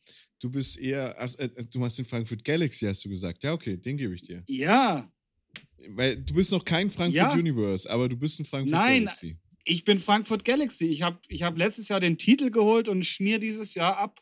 Du 0.41 0.51
bist 0.51 0.79
eher, 0.79 1.15
ach, 1.19 1.33
äh, 1.39 1.49
du 1.71 1.79
machst 1.79 1.99
den 1.99 2.05
Frankfurt 2.05 2.45
Galaxy, 2.45 2.87
hast 2.87 3.05
du 3.05 3.09
gesagt. 3.09 3.43
Ja, 3.45 3.53
okay, 3.53 3.77
den 3.77 3.97
gebe 3.97 4.15
ich 4.15 4.23
dir. 4.23 4.43
Ja, 4.49 5.07
Weil 5.91 6.17
du 6.17 6.35
bist 6.35 6.53
noch 6.53 6.65
kein 6.65 6.91
Frankfurt 6.91 7.15
Ja. 7.15 7.33
Universe, 7.33 7.89
aber 7.91 8.09
du 8.09 8.17
bist 8.17 8.41
ein 8.41 8.45
Frankfurt 8.45 8.73
Nein. 8.73 9.05
Galaxy. 9.05 9.37
ich 9.65 9.85
bin 9.85 9.99
Frankfurt 9.99 10.45
Galaxy. 10.45 10.87
Ich 10.87 11.03
habe 11.03 11.19
ich 11.29 11.43
hab 11.43 11.57
letztes 11.59 11.89
Jahr 11.89 12.01
den 12.01 12.17
Titel 12.19 12.51
geholt 12.51 12.89
und 12.89 13.05
schmier 13.05 13.39
dieses 13.39 13.75
Jahr 13.75 13.99
ab. 13.99 14.21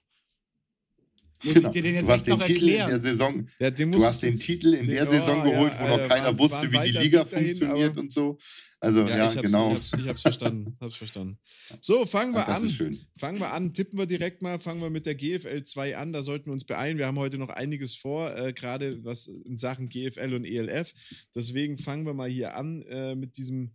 Muss 1.44 1.54
Genau. 1.54 1.68
ich 1.68 1.72
dir 1.72 1.82
den 1.82 1.94
jetzt 1.96 2.08
du 2.08 2.12
hast 2.12 2.26
den 2.26 2.38
noch 2.38 2.46
Titel 2.46 2.64
in 2.64 2.70
der 2.70 2.78
erklären? 2.80 3.00
Saison, 3.00 3.48
Ja, 3.58 3.70
den 3.70 3.92
du 3.92 4.04
hast 4.04 4.22
den 4.22 4.38
Titel 4.38 4.74
in 4.74 4.86
den- 4.86 4.94
der 4.94 5.08
oh, 5.08 5.10
Saison 5.10 5.38
ja, 5.38 5.44
geholt, 5.50 5.72
wo 5.80 5.86
noch 5.88 6.08
keiner 6.08 6.38
wusste, 6.38 6.70
wie 6.72 6.78
die 6.92 6.98
Liga 6.98 7.24
funktioniert 7.24 7.96
und 7.98 8.12
so. 8.12 8.38
Also 8.80 9.02
ja, 9.02 9.08
Ja, 9.16 9.26
ich 9.28 9.36
hab's, 9.36 9.42
genau. 9.42 9.68
ich, 9.72 9.78
hab's, 9.78 9.92
ich 9.96 10.08
hab's 10.08 10.22
verstanden. 10.22 10.76
Hab's 10.80 10.96
verstanden. 10.96 11.38
So, 11.80 12.04
fangen 12.04 12.32
wir 12.32 12.44
das 12.44 12.58
an. 12.60 12.64
ist 12.64 12.74
schön. 12.74 12.98
Fangen 13.16 13.38
wir 13.38 13.52
an, 13.52 13.72
tippen 13.72 13.96
wir 13.98 14.06
direkt 14.06 14.42
mal, 14.42 14.58
fangen 14.58 14.80
wir 14.80 14.90
mit 14.90 15.06
der 15.06 15.14
GFL 15.14 15.62
2 15.62 15.96
an, 15.96 16.12
da 16.12 16.22
sollten 16.22 16.46
wir 16.46 16.52
uns 16.52 16.64
beeilen. 16.64 16.98
Wir 16.98 17.06
haben 17.06 17.18
heute 17.18 17.38
noch 17.38 17.48
einiges 17.50 17.94
vor, 17.94 18.36
äh, 18.36 18.52
gerade 18.52 19.04
was 19.04 19.28
in 19.28 19.56
Sachen 19.58 19.88
GFL 19.88 20.34
und 20.34 20.44
ELF. 20.44 20.92
Deswegen 21.34 21.76
fangen 21.78 22.06
wir 22.06 22.14
mal 22.14 22.28
hier 22.28 22.56
an 22.56 22.82
äh, 22.82 23.14
mit, 23.14 23.36
diesem, 23.36 23.70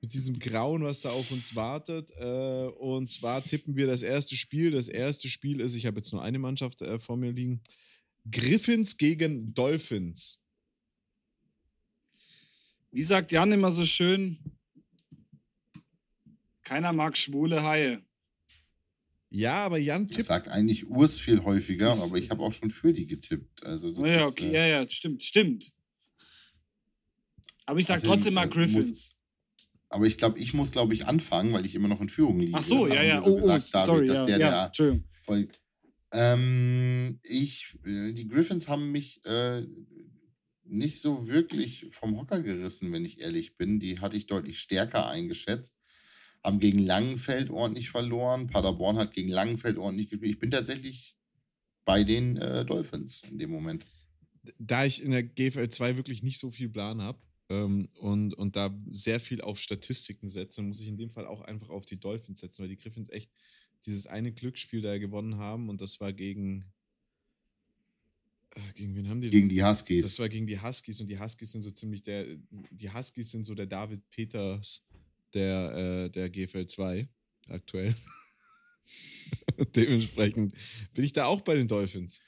mit 0.00 0.14
diesem 0.14 0.38
Grauen, 0.38 0.82
was 0.82 1.02
da 1.02 1.10
auf 1.10 1.30
uns 1.30 1.54
wartet. 1.54 2.10
Äh, 2.18 2.68
und 2.78 3.10
zwar 3.10 3.42
tippen 3.44 3.76
wir 3.76 3.86
das 3.86 4.02
erste 4.02 4.36
Spiel. 4.36 4.70
Das 4.70 4.88
erste 4.88 5.28
Spiel 5.28 5.60
ist, 5.60 5.74
ich 5.74 5.86
habe 5.86 5.98
jetzt 5.98 6.12
nur 6.12 6.22
eine 6.22 6.38
Mannschaft 6.38 6.80
äh, 6.82 6.98
vor 6.98 7.16
mir 7.16 7.32
liegen, 7.32 7.62
Griffins 8.30 8.96
gegen 8.96 9.52
Dolphins. 9.54 10.40
Wie 12.92 13.02
sagt 13.02 13.30
Jan 13.32 13.52
immer 13.52 13.70
so 13.70 13.84
schön, 13.84 14.38
keiner 16.62 16.92
mag 16.92 17.16
schwule 17.16 17.62
Haie. 17.62 18.02
Ja, 19.32 19.64
aber 19.64 19.78
Jan 19.78 20.08
Das 20.08 20.16
tippt. 20.16 20.26
sagt 20.26 20.48
eigentlich 20.48 20.88
Urs 20.88 21.16
viel 21.18 21.42
häufiger, 21.44 21.92
aber 21.92 22.16
ich 22.16 22.30
habe 22.30 22.42
auch 22.42 22.52
schon 22.52 22.68
für 22.68 22.92
die 22.92 23.06
getippt. 23.06 23.64
Also 23.64 23.92
das 23.92 24.04
ja, 24.04 24.26
ist, 24.26 24.32
okay, 24.32 24.48
äh, 24.48 24.54
ja, 24.54 24.80
ja, 24.80 24.88
stimmt, 24.88 25.22
stimmt. 25.22 25.72
Aber 27.64 27.78
ich 27.78 27.86
sag 27.86 27.96
Also, 27.96 28.08
trotzdem 28.08 28.34
mal 28.34 28.46
äh, 28.46 28.48
Griffins. 28.48 29.14
Aber 29.90 30.06
ich 30.06 30.16
glaube, 30.16 30.38
ich 30.38 30.54
muss, 30.54 30.70
glaube 30.70 30.94
ich, 30.94 31.06
anfangen, 31.06 31.52
weil 31.52 31.66
ich 31.66 31.74
immer 31.74 31.88
noch 31.88 32.00
in 32.00 32.08
Führung 32.08 32.38
liege. 32.38 32.52
Ach 32.54 32.62
so, 32.62 32.86
Das 32.86 32.94
ja, 32.96 33.02
ja. 33.02 33.20
so 33.20 33.26
Oh, 33.26 33.32
oh, 33.32 33.36
gesagt, 33.40 33.74
David, 33.74 33.86
sorry, 33.86 34.04
dass 34.06 34.18
ja, 34.20 34.26
der, 34.26 34.38
ja, 34.38 34.50
der 34.50 34.66
Entschuldigung. 34.66 35.04
voll. 35.22 35.48
Ähm, 36.12 37.20
ich, 37.24 37.76
äh, 37.84 38.12
die 38.12 38.28
Griffins 38.28 38.68
haben 38.68 38.90
mich 38.92 39.24
äh, 39.26 39.66
nicht 40.64 41.00
so 41.00 41.28
wirklich 41.28 41.86
vom 41.90 42.16
Hocker 42.16 42.40
gerissen, 42.40 42.92
wenn 42.92 43.04
ich 43.04 43.20
ehrlich 43.20 43.56
bin. 43.56 43.80
Die 43.80 43.98
hatte 43.98 44.16
ich 44.16 44.26
deutlich 44.26 44.58
stärker 44.60 45.08
eingeschätzt. 45.08 45.74
Haben 46.44 46.60
gegen 46.60 46.78
Langenfeld 46.78 47.50
ordentlich 47.50 47.90
verloren. 47.90 48.46
Paderborn 48.46 48.96
hat 48.96 49.12
gegen 49.12 49.28
Langenfeld 49.30 49.76
ordentlich 49.76 50.08
gespielt. 50.10 50.32
Ich 50.32 50.38
bin 50.38 50.50
tatsächlich 50.50 51.16
bei 51.84 52.04
den 52.04 52.36
äh, 52.36 52.64
Dolphins 52.64 53.22
in 53.28 53.38
dem 53.38 53.50
Moment. 53.50 53.86
da 54.58 54.84
ich 54.84 55.02
in 55.02 55.10
der 55.10 55.22
GFL 55.24 55.68
2 55.68 55.96
wirklich 55.96 56.22
nicht 56.22 56.38
so 56.38 56.50
viel 56.50 56.68
Plan 56.68 57.02
habe 57.02 57.18
ähm, 57.50 57.88
und, 57.98 58.32
und 58.34 58.54
da 58.56 58.74
sehr 58.92 59.18
viel 59.18 59.40
auf 59.40 59.60
Statistiken 59.60 60.28
setze, 60.28 60.62
muss 60.62 60.80
ich 60.80 60.86
in 60.86 60.96
dem 60.96 61.10
Fall 61.10 61.26
auch 61.26 61.42
einfach 61.42 61.68
auf 61.68 61.84
die 61.84 61.98
Dolphins 61.98 62.40
setzen, 62.40 62.62
weil 62.62 62.68
die 62.68 62.76
Griffins 62.76 63.10
echt 63.10 63.30
dieses 63.84 64.06
eine 64.06 64.32
Glücksspiel 64.32 64.80
da 64.80 64.96
gewonnen 64.98 65.36
haben 65.36 65.68
und 65.68 65.80
das 65.80 66.00
war 66.00 66.12
gegen. 66.12 66.72
Äh, 68.54 68.72
gegen 68.74 68.94
wen 68.94 69.08
haben 69.08 69.20
die? 69.20 69.30
Gegen 69.30 69.48
die 69.48 69.64
Huskies. 69.64 70.04
das 70.04 70.18
war 70.20 70.28
gegen 70.28 70.46
die 70.46 70.60
Huskies 70.60 71.00
und 71.00 71.08
die 71.08 71.18
Huskies 71.18 71.50
sind 71.50 71.62
so 71.62 71.72
ziemlich 71.72 72.04
der. 72.04 72.24
Die 72.70 72.92
Huskies 72.92 73.32
sind 73.32 73.44
so 73.44 73.54
der 73.54 73.66
David 73.66 74.08
Peters 74.10 74.86
der, 75.34 76.04
äh, 76.06 76.10
der 76.10 76.30
GFL 76.30 76.66
2 76.66 77.08
aktuell. 77.48 77.96
Dementsprechend 79.74 80.54
bin 80.94 81.04
ich 81.04 81.12
da 81.12 81.26
auch 81.26 81.40
bei 81.40 81.54
den 81.54 81.66
Dolphins. 81.66 82.22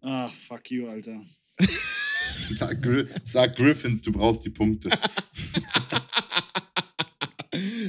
Ach, 0.00 0.32
fuck 0.32 0.70
you, 0.70 0.88
Alter. 0.88 1.22
Sag, 2.50 2.78
sag 3.24 3.56
Griffins, 3.56 4.02
du 4.02 4.12
brauchst 4.12 4.44
die 4.44 4.50
Punkte. 4.50 4.90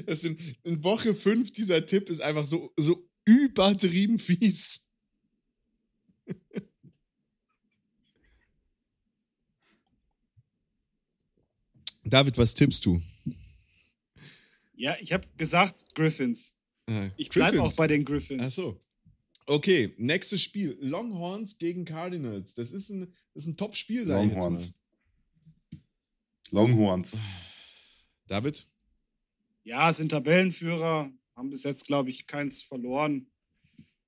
Das 0.05 0.21
sind, 0.21 0.39
in 0.63 0.83
Woche 0.83 1.13
5 1.13 1.51
dieser 1.51 1.85
Tipp 1.85 2.09
ist 2.09 2.21
einfach 2.21 2.47
so, 2.47 2.73
so 2.77 3.07
übertrieben 3.25 4.17
fies. 4.17 4.89
David, 12.03 12.37
was 12.37 12.53
tippst 12.53 12.85
du? 12.85 13.01
Ja, 14.75 14.95
ich 14.99 15.13
habe 15.13 15.27
gesagt 15.37 15.93
Griffins. 15.93 16.53
Ah, 16.89 17.09
Ich 17.17 17.29
bleibe 17.29 17.61
auch 17.61 17.75
bei 17.75 17.87
den 17.87 18.05
Griffins. 18.05 18.41
Ach 18.43 18.49
so. 18.49 18.81
Okay, 19.49 19.95
nächstes 19.97 20.43
Spiel. 20.43 20.77
Longhorns 20.79 21.57
gegen 21.57 21.83
Cardinals. 21.83 22.53
Das 22.53 22.71
ist 22.71 22.91
ein, 22.91 23.11
das 23.33 23.43
ist 23.43 23.47
ein 23.47 23.57
Top-Spiel, 23.57 24.05
sage 24.05 24.27
ich 24.27 24.33
jetzt 24.33 24.37
mal. 24.37 24.43
Longhorns. 24.43 24.73
Longhorns. 26.51 27.21
David? 28.27 28.67
Ja, 29.63 29.91
sind 29.91 30.09
Tabellenführer, 30.09 31.11
haben 31.35 31.49
bis 31.49 31.63
jetzt, 31.63 31.87
glaube 31.87 32.11
ich, 32.11 32.27
keins 32.27 32.61
verloren. 32.61 33.25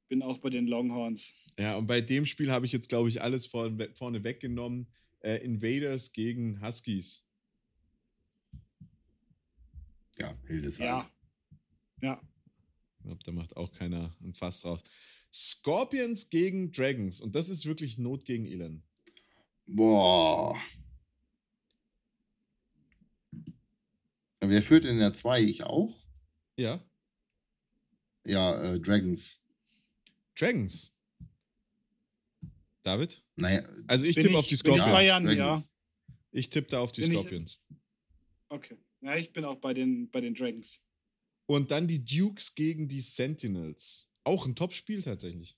Bin 0.09 0.21
auch 0.21 0.37
bei 0.37 0.51
den 0.51 0.67
Longhorns. 0.67 1.33
Ja, 1.57 1.75
und 1.75 1.87
bei 1.87 2.01
dem 2.01 2.27
Spiel 2.27 2.51
habe 2.51 2.67
ich 2.67 2.71
jetzt, 2.71 2.89
glaube 2.89 3.09
ich, 3.09 3.23
alles 3.23 3.47
vorne, 3.47 3.89
vorne 3.95 4.23
weggenommen. 4.23 4.93
Äh, 5.21 5.37
Invaders 5.37 6.13
gegen 6.13 6.61
Huskies. 6.63 7.25
Ja, 10.19 10.37
Hildesheim. 10.45 10.85
Ja. 10.85 11.11
Ja. 12.03 12.21
Ich 12.99 13.05
glaube, 13.05 13.23
da 13.23 13.31
macht 13.31 13.57
auch 13.57 13.71
keiner 13.71 14.15
ein 14.21 14.35
Fass 14.35 14.61
drauf. 14.61 14.83
Scorpions 15.33 16.29
gegen 16.29 16.71
Dragons. 16.71 17.21
Und 17.21 17.35
das 17.35 17.49
ist 17.49 17.65
wirklich 17.65 17.97
Not 17.97 18.25
gegen 18.25 18.45
Elend. 18.45 18.83
Boah. 19.65 20.55
Wer 24.39 24.61
führt 24.61 24.85
in 24.85 24.97
der 24.97 25.13
2? 25.13 25.41
Ich 25.43 25.63
auch? 25.63 25.93
Ja, 26.57 26.83
Ja, 28.25 28.53
äh, 28.61 28.79
Dragons. 28.79 29.41
Dragons. 30.37 30.91
David? 32.83 33.23
Naja, 33.35 33.63
Also 33.87 34.05
ich 34.05 34.15
tippe 34.15 34.29
ich- 34.29 34.35
auf 34.35 34.45
die 34.45 34.55
bin 34.57 34.73
ich 34.73 34.77
Scorpions. 34.77 34.91
Bayern, 34.91 35.37
ja. 35.37 35.63
Ich 36.31 36.49
tippe 36.49 36.67
da 36.69 36.81
auf 36.81 36.91
die 36.91 37.01
Bin 37.01 37.11
ich- 37.13 37.17
Scorpions. 37.19 37.67
Okay. 38.49 38.77
Ja, 39.01 39.15
ich 39.15 39.31
bin 39.33 39.43
auch 39.45 39.55
bei 39.59 39.73
den, 39.73 40.09
bei 40.11 40.21
den 40.21 40.33
Dragons. 40.35 40.81
Und 41.47 41.71
dann 41.71 41.87
die 41.87 42.03
Dukes 42.03 42.53
gegen 42.53 42.87
die 42.87 43.01
Sentinels. 43.01 44.07
Auch 44.23 44.45
ein 44.45 44.55
Top-Spiel 44.55 45.01
tatsächlich. 45.01 45.57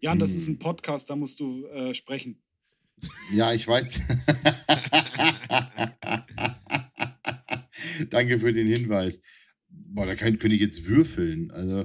Jan, 0.00 0.18
das 0.18 0.30
Hm. 0.30 0.36
ist 0.38 0.48
ein 0.48 0.58
Podcast, 0.58 1.10
da 1.10 1.16
musst 1.16 1.40
du 1.40 1.66
äh, 1.66 1.92
sprechen. 1.94 2.42
Ja, 3.32 3.52
ich 3.52 3.66
weiß. 3.66 4.00
Danke 8.10 8.38
für 8.38 8.52
den 8.52 8.66
Hinweis. 8.66 9.20
Boah, 9.68 10.06
da 10.06 10.14
kann, 10.14 10.38
könnte 10.38 10.56
ich 10.56 10.62
jetzt 10.62 10.86
würfeln. 10.86 11.50
Also, 11.50 11.84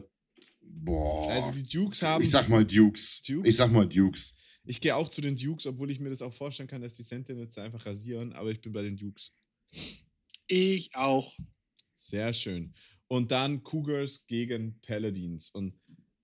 boah. 0.62 1.30
Also 1.32 1.52
die 1.52 1.68
Dukes 1.68 2.02
haben. 2.02 2.24
ich 2.24 2.32
sag 2.32 2.50
mal 2.50 2.66
Dukes. 2.66 3.22
Dukes? 3.22 3.50
Ich 3.50 3.56
sag 3.56 3.72
mal 3.72 3.88
Dukes. 3.88 4.34
Ich 4.66 4.82
gehe 4.82 4.96
auch 4.96 5.10
zu 5.10 5.22
den 5.22 5.36
Dukes, 5.36 5.66
obwohl 5.68 5.92
ich 5.92 6.00
mir 6.00 6.10
das 6.10 6.22
auch 6.22 6.34
vorstellen 6.34 6.68
kann, 6.70 6.82
dass 6.82 6.96
die 6.96 7.04
Sentinels 7.04 7.58
einfach 7.58 7.86
rasieren, 7.86 8.34
aber 8.34 8.52
ich 8.52 8.62
bin 8.62 8.74
bei 8.74 8.82
den 8.82 8.98
Dukes. 8.98 9.32
Ich 10.48 10.96
auch. 10.96 11.34
Sehr 11.96 12.34
schön. 12.34 12.74
Und 13.08 13.32
dann 13.32 13.64
Cougars 13.64 14.26
gegen 14.28 14.80
Paladins. 14.82 15.50
Und 15.50 15.74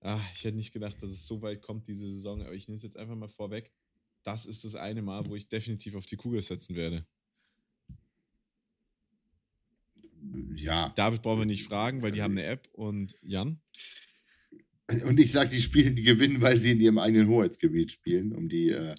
ach, 0.00 0.22
ich 0.34 0.44
hätte 0.44 0.56
nicht 0.56 0.72
gedacht, 0.72 1.02
dass 1.02 1.10
es 1.10 1.26
so 1.26 1.42
weit 1.42 1.62
kommt 1.62 1.86
diese 1.88 2.10
Saison, 2.10 2.42
aber 2.42 2.54
ich 2.54 2.68
nehme 2.68 2.76
es 2.76 2.82
jetzt 2.82 2.96
einfach 2.96 3.16
mal 3.16 3.28
vorweg. 3.28 3.72
Das 4.22 4.46
ist 4.46 4.64
das 4.64 4.76
eine 4.76 5.02
Mal, 5.02 5.26
wo 5.26 5.34
ich 5.34 5.48
definitiv 5.48 5.94
auf 5.94 6.06
die 6.06 6.16
Cougars 6.16 6.46
setzen 6.46 6.76
werde. 6.76 7.06
Ja. 10.54 10.90
David 10.90 11.22
brauchen 11.22 11.40
wir 11.40 11.46
nicht 11.46 11.64
fragen, 11.64 12.02
weil 12.02 12.12
die 12.12 12.22
haben 12.22 12.36
eine 12.36 12.46
App. 12.46 12.68
Und 12.72 13.16
Jan? 13.22 13.60
Und 15.06 15.18
ich 15.18 15.32
sag, 15.32 15.50
die 15.50 15.60
spielen, 15.60 15.96
die 15.96 16.02
gewinnen, 16.02 16.40
weil 16.42 16.56
sie 16.56 16.72
in 16.72 16.80
ihrem 16.80 16.98
eigenen 16.98 17.28
Hoheitsgebiet 17.28 17.90
spielen, 17.90 18.32
um 18.32 18.48
die 18.48 18.68
äh, 18.68 18.94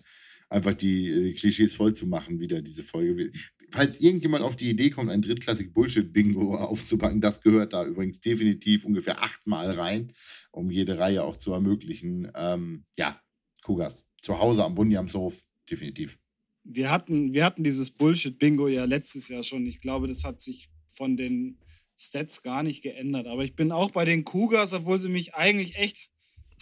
einfach 0.54 0.76
die, 0.76 1.10
äh, 1.10 1.34
Klischees 1.34 1.76
voll 1.76 1.94
zu 1.94 2.06
machen, 2.06 2.40
wieder 2.40 2.62
diese 2.62 2.84
Folge. 2.84 3.32
Falls 3.72 4.00
irgendjemand 4.02 4.44
auf 4.44 4.56
die 4.56 4.70
Idee 4.70 4.92
kommt, 4.92 5.10
ein 5.10 5.22
drittklassig 5.22 5.74
Bullshit-Bingo 5.74 6.56
aufzupacken, 6.58 7.22
das 7.22 7.42
gehört 7.42 7.74
da 7.74 7.86
übrigens 7.86 8.20
definitiv 8.20 8.86
ungefähr 8.86 9.22
achtmal 9.24 9.72
rein, 9.72 10.12
um 10.52 10.70
jede 10.70 11.00
Reihe 11.00 11.24
auch 11.24 11.36
zu 11.36 11.52
ermöglichen. 11.54 12.32
Ähm, 12.36 12.86
ja, 12.98 13.20
Kugas. 13.64 14.06
Zu 14.22 14.40
Hause 14.40 14.64
am 14.64 14.76
Bunjamshof, 14.76 15.44
definitiv. 15.70 16.18
Wir 16.64 16.92
hatten, 16.92 17.34
wir 17.34 17.44
hatten 17.44 17.64
dieses 17.64 17.92
Bullshit-Bingo 17.92 18.68
ja 18.68 18.86
letztes 18.86 19.28
Jahr 19.28 19.44
schon. 19.44 19.66
Ich 19.66 19.82
glaube, 19.82 20.08
das 20.08 20.24
hat 20.24 20.40
sich 20.40 20.70
von 20.86 21.18
den 21.18 21.58
Stats 21.98 22.42
gar 22.42 22.64
nicht 22.64 22.84
geändert. 22.84 23.28
Aber 23.28 23.44
ich 23.44 23.56
bin 23.56 23.72
auch 23.72 23.92
bei 23.92 24.06
den 24.06 24.24
Cougars, 24.24 24.74
obwohl 24.74 25.00
sie 25.00 25.10
mich 25.10 25.34
eigentlich 25.34 25.76
echt 25.76 26.13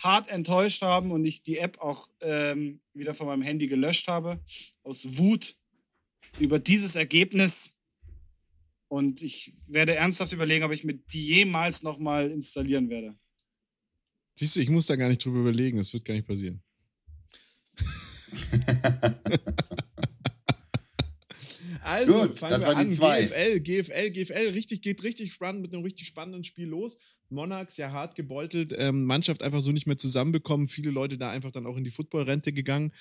hart 0.03 0.27
enttäuscht 0.29 0.81
haben 0.81 1.11
und 1.11 1.25
ich 1.25 1.41
die 1.41 1.57
App 1.57 1.79
auch 1.79 2.09
ähm, 2.21 2.81
wieder 2.93 3.13
von 3.13 3.27
meinem 3.27 3.41
Handy 3.41 3.67
gelöscht 3.67 4.07
habe. 4.07 4.39
Aus 4.83 5.17
Wut 5.17 5.55
über 6.39 6.59
dieses 6.59 6.95
Ergebnis. 6.95 7.75
Und 8.87 9.21
ich 9.21 9.53
werde 9.67 9.95
ernsthaft 9.95 10.33
überlegen, 10.33 10.65
ob 10.65 10.71
ich 10.71 10.83
mir 10.83 10.95
die 10.95 11.25
jemals 11.25 11.81
nochmal 11.83 12.29
installieren 12.29 12.89
werde. 12.89 13.15
Siehst 14.33 14.55
du, 14.55 14.59
ich 14.59 14.69
muss 14.69 14.87
da 14.87 14.95
gar 14.95 15.07
nicht 15.07 15.23
drüber 15.23 15.39
überlegen, 15.39 15.77
das 15.77 15.93
wird 15.93 16.03
gar 16.05 16.13
nicht 16.13 16.27
passieren. 16.27 16.61
Also, 21.83 22.21
Gut, 22.27 22.39
fangen 22.39 22.51
das 22.51 22.61
wir 22.61 22.67
waren 22.67 22.77
die 22.77 22.83
an. 22.83 22.91
zwei. 22.91 23.23
GFL, 23.23 23.59
GFL, 23.59 24.11
GFL, 24.11 24.49
richtig, 24.53 24.81
geht 24.81 25.03
richtig 25.03 25.33
spannend 25.33 25.61
mit 25.61 25.73
einem 25.73 25.83
richtig 25.83 26.07
spannenden 26.07 26.43
Spiel 26.43 26.67
los. 26.67 26.97
Monarchs 27.31 27.77
ja 27.77 27.91
hart 27.91 28.15
gebeutelt, 28.15 28.73
ähm, 28.77 29.05
Mannschaft 29.05 29.43
einfach 29.43 29.61
so 29.61 29.71
nicht 29.71 29.87
mehr 29.87 29.97
zusammenbekommen, 29.97 30.67
viele 30.67 30.91
Leute 30.91 31.17
da 31.17 31.29
einfach 31.29 31.51
dann 31.51 31.65
auch 31.65 31.77
in 31.77 31.83
die 31.83 31.91
Footballrente 31.91 32.53
gegangen. 32.53 32.91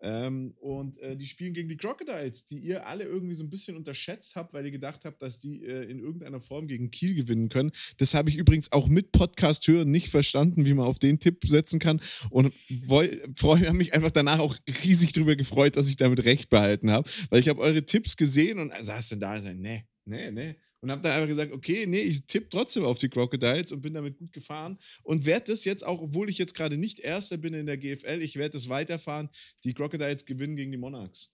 Ähm, 0.00 0.54
und 0.60 0.98
äh, 0.98 1.16
die 1.16 1.26
spielen 1.26 1.54
gegen 1.54 1.68
die 1.68 1.76
Crocodiles, 1.76 2.46
die 2.46 2.58
ihr 2.58 2.86
alle 2.86 3.04
irgendwie 3.04 3.34
so 3.34 3.44
ein 3.44 3.50
bisschen 3.50 3.76
unterschätzt 3.76 4.36
habt, 4.36 4.52
weil 4.52 4.64
ihr 4.64 4.70
gedacht 4.70 5.04
habt, 5.04 5.22
dass 5.22 5.38
die 5.38 5.64
äh, 5.64 5.90
in 5.90 5.98
irgendeiner 5.98 6.40
Form 6.40 6.68
gegen 6.68 6.90
Kiel 6.90 7.14
gewinnen 7.14 7.48
können. 7.48 7.72
Das 7.96 8.14
habe 8.14 8.30
ich 8.30 8.36
übrigens 8.36 8.70
auch 8.72 8.88
mit 8.88 9.12
Podcast 9.12 9.66
hören 9.66 9.90
nicht 9.90 10.08
verstanden, 10.08 10.66
wie 10.66 10.74
man 10.74 10.86
auf 10.86 10.98
den 10.98 11.18
Tipp 11.18 11.44
setzen 11.44 11.78
kann. 11.78 12.00
Und 12.30 12.52
freue 12.54 13.72
mich 13.72 13.94
einfach 13.94 14.10
danach 14.10 14.38
auch 14.38 14.56
riesig 14.84 15.12
drüber 15.12 15.36
gefreut, 15.36 15.76
dass 15.76 15.88
ich 15.88 15.96
damit 15.96 16.24
recht 16.24 16.50
behalten 16.50 16.90
habe, 16.90 17.08
weil 17.30 17.40
ich 17.40 17.48
habe 17.48 17.60
eure 17.60 17.84
Tipps 17.84 18.16
gesehen 18.16 18.58
und 18.58 18.72
saß 18.78 19.10
dann 19.10 19.20
da 19.20 19.34
und 19.34 19.42
sagte, 19.42 19.58
nee, 19.58 19.84
nee, 20.04 20.30
nee. 20.30 20.56
Und 20.80 20.92
habe 20.92 21.02
dann 21.02 21.12
einfach 21.12 21.28
gesagt, 21.28 21.52
okay, 21.52 21.86
nee, 21.86 22.00
ich 22.00 22.26
tippe 22.26 22.48
trotzdem 22.50 22.84
auf 22.84 22.98
die 22.98 23.08
Crocodiles 23.08 23.72
und 23.72 23.80
bin 23.80 23.94
damit 23.94 24.16
gut 24.16 24.32
gefahren 24.32 24.78
und 25.02 25.26
werde 25.26 25.46
das 25.46 25.64
jetzt 25.64 25.84
auch, 25.84 26.00
obwohl 26.00 26.30
ich 26.30 26.38
jetzt 26.38 26.54
gerade 26.54 26.76
nicht 26.76 27.00
Erster 27.00 27.36
bin 27.36 27.52
in 27.54 27.66
der 27.66 27.78
GFL, 27.78 28.22
ich 28.22 28.36
werde 28.36 28.52
das 28.52 28.68
weiterfahren. 28.68 29.28
Die 29.64 29.74
Crocodiles 29.74 30.24
gewinnen 30.24 30.54
gegen 30.54 30.70
die 30.70 30.78
Monarchs. 30.78 31.30